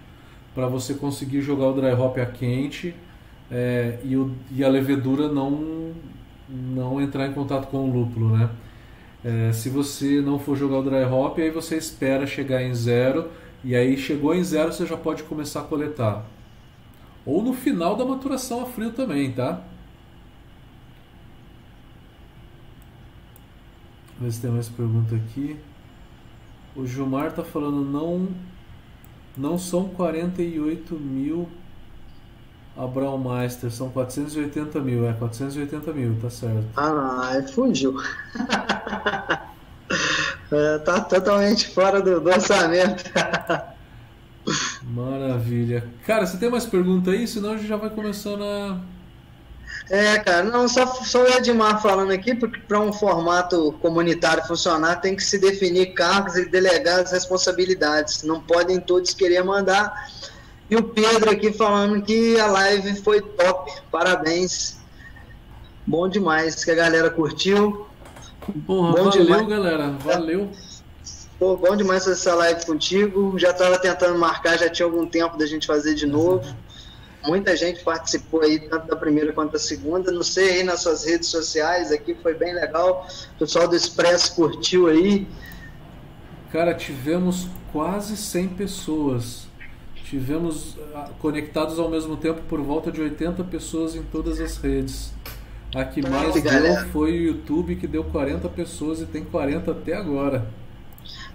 [0.58, 2.96] para você conseguir jogar o dry hop a quente
[3.52, 5.94] é, e, o, e, a levedura não
[6.50, 8.50] não entrar em contato com o lúpulo, né?
[9.24, 13.30] É, se você não for jogar o dry hop, aí você espera chegar em zero
[13.64, 16.26] e aí chegou em zero você já pode começar a coletar.
[17.24, 19.62] Ou no final da maturação a frio também, tá?
[24.20, 25.56] Ver se tem mais pergunta aqui.
[26.76, 28.30] O Gilmar tá falando não
[29.38, 31.48] não são 48 mil
[32.76, 36.66] a Braumeister, são 480 mil, é 480 mil, tá certo.
[36.76, 37.96] Ah, fugiu.
[40.52, 43.04] é, tá totalmente fora do, do orçamento.
[44.84, 45.84] Maravilha.
[46.06, 47.28] Cara, você tem mais pergunta aí?
[47.28, 48.80] Senão a gente já vai começando a.
[49.90, 54.98] É, cara, não, só, só o Edmar falando aqui, porque para um formato comunitário funcionar
[54.98, 58.24] tem que se definir cargos e delegar as responsabilidades.
[58.24, 60.12] Não podem todos querer mandar.
[60.70, 63.72] E o Pedro aqui falando que a live foi top.
[63.90, 64.78] Parabéns.
[65.86, 67.88] Bom demais, que a galera curtiu.
[68.66, 69.48] Porra, Bom valeu, demais.
[69.48, 69.90] galera.
[70.04, 70.52] Valeu.
[71.40, 73.40] Pô, bom demais fazer essa live contigo.
[73.40, 76.44] Já estava tentando marcar, já tinha algum tempo da gente fazer de novo.
[77.26, 80.12] Muita gente participou aí, tanto da primeira quanto da segunda.
[80.12, 83.08] Não sei aí nas suas redes sociais, aqui foi bem legal.
[83.36, 85.28] O pessoal do Expresso curtiu aí.
[86.52, 89.48] Cara, tivemos quase 100 pessoas.
[90.06, 95.12] Tivemos ah, conectados ao mesmo tempo por volta de 80 pessoas em todas as redes.
[95.76, 99.94] A que mais deu foi o YouTube, que deu 40 pessoas e tem 40 até
[99.94, 100.48] agora.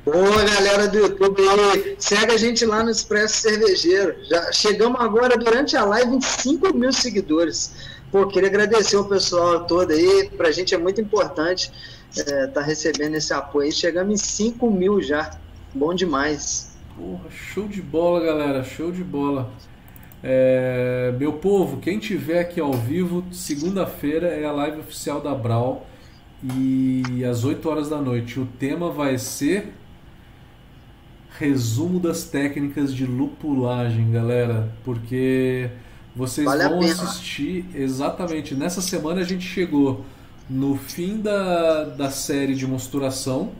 [0.04, 1.94] Boa, galera do YouTube aí.
[1.96, 4.16] Segue a gente lá no Expresso Cervejeiro.
[4.28, 7.72] Já chegamos agora, durante a live, em 5 mil seguidores.
[8.10, 10.28] Pô, queria agradecer o pessoal todo aí.
[10.36, 11.70] Pra gente é muito importante
[12.10, 13.72] estar é, tá recebendo esse apoio aí.
[13.72, 15.38] Chegamos em 5 mil já.
[15.72, 16.76] Bom demais.
[16.96, 18.64] Porra, show de bola, galera.
[18.64, 19.52] Show de bola.
[20.20, 25.86] É, meu povo, quem tiver aqui ao vivo, segunda-feira é a live oficial da Brau
[26.42, 28.40] e às 8 horas da noite.
[28.40, 29.72] O tema vai ser
[31.38, 35.70] resumo das técnicas de lupulagem, galera, porque
[36.14, 38.54] vocês vale vão assistir exatamente.
[38.54, 40.04] Nessa semana a gente chegou
[40.48, 43.52] no fim da, da série de mosturação,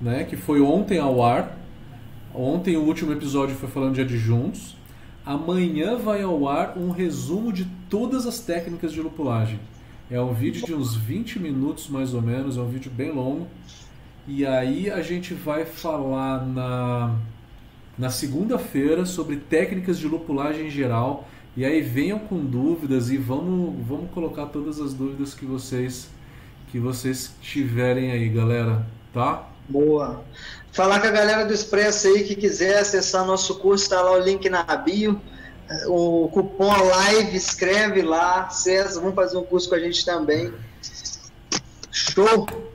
[0.00, 1.58] né, que foi ontem ao ar.
[2.34, 4.76] Ontem o último episódio foi falando de adjuntos.
[5.24, 9.60] Amanhã vai ao ar um resumo de todas as técnicas de lupulagem.
[10.10, 13.46] É um vídeo de uns 20 minutos mais ou menos, é um vídeo bem longo.
[14.26, 17.14] E aí a gente vai falar na,
[17.98, 21.28] na segunda-feira sobre técnicas de lupulagem em geral.
[21.56, 26.08] E aí venham com dúvidas e vamos, vamos colocar todas as dúvidas que vocês
[26.72, 29.48] que vocês tiverem aí, galera, tá?
[29.68, 30.24] Boa.
[30.72, 34.18] Falar com a galera do Expresso aí que quiser acessar nosso curso, está lá o
[34.18, 35.20] link na bio.
[35.86, 40.52] O cupom live, escreve lá, acessa, vamos fazer um curso com a gente também.
[41.92, 42.73] Show!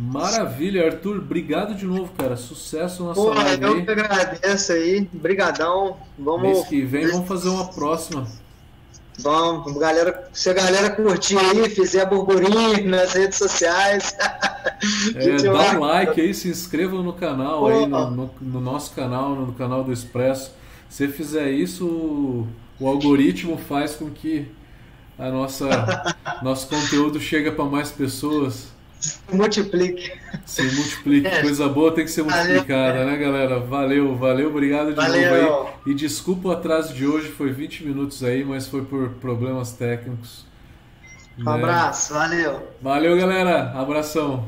[0.00, 1.18] Maravilha, Arthur.
[1.18, 2.36] Obrigado de novo, cara.
[2.36, 3.62] Sucesso na sua live.
[3.62, 5.08] Eu que agradeço aí.
[5.12, 5.96] Brigadão.
[6.18, 6.42] Vamos...
[6.42, 8.26] Mês que vem vamos fazer uma próxima.
[9.22, 14.16] Vamos, galera, se a galera curtir aí, fizer burburinho nas redes sociais.
[15.14, 19.34] É, dá um like aí, se inscreva no canal aí, no, no, no, nosso canal,
[19.34, 20.54] no canal do Expresso.
[20.88, 22.46] Se fizer isso,
[22.78, 24.50] o, algoritmo faz com que
[25.18, 28.68] a nossa nosso conteúdo chegue para mais pessoas.
[29.32, 30.12] Multiplique.
[30.44, 31.26] Se multiplique.
[31.26, 31.42] É.
[31.42, 33.06] Coisa boa tem que ser multiplicada, valeu.
[33.06, 33.60] né, galera?
[33.60, 35.42] Valeu, valeu, obrigado de valeu.
[35.42, 35.92] novo aí.
[35.92, 40.44] E desculpa o atraso de hoje, foi 20 minutos aí, mas foi por problemas técnicos.
[41.38, 41.52] Um né?
[41.52, 42.68] abraço, valeu.
[42.82, 43.72] Valeu, galera.
[43.72, 44.44] Abração.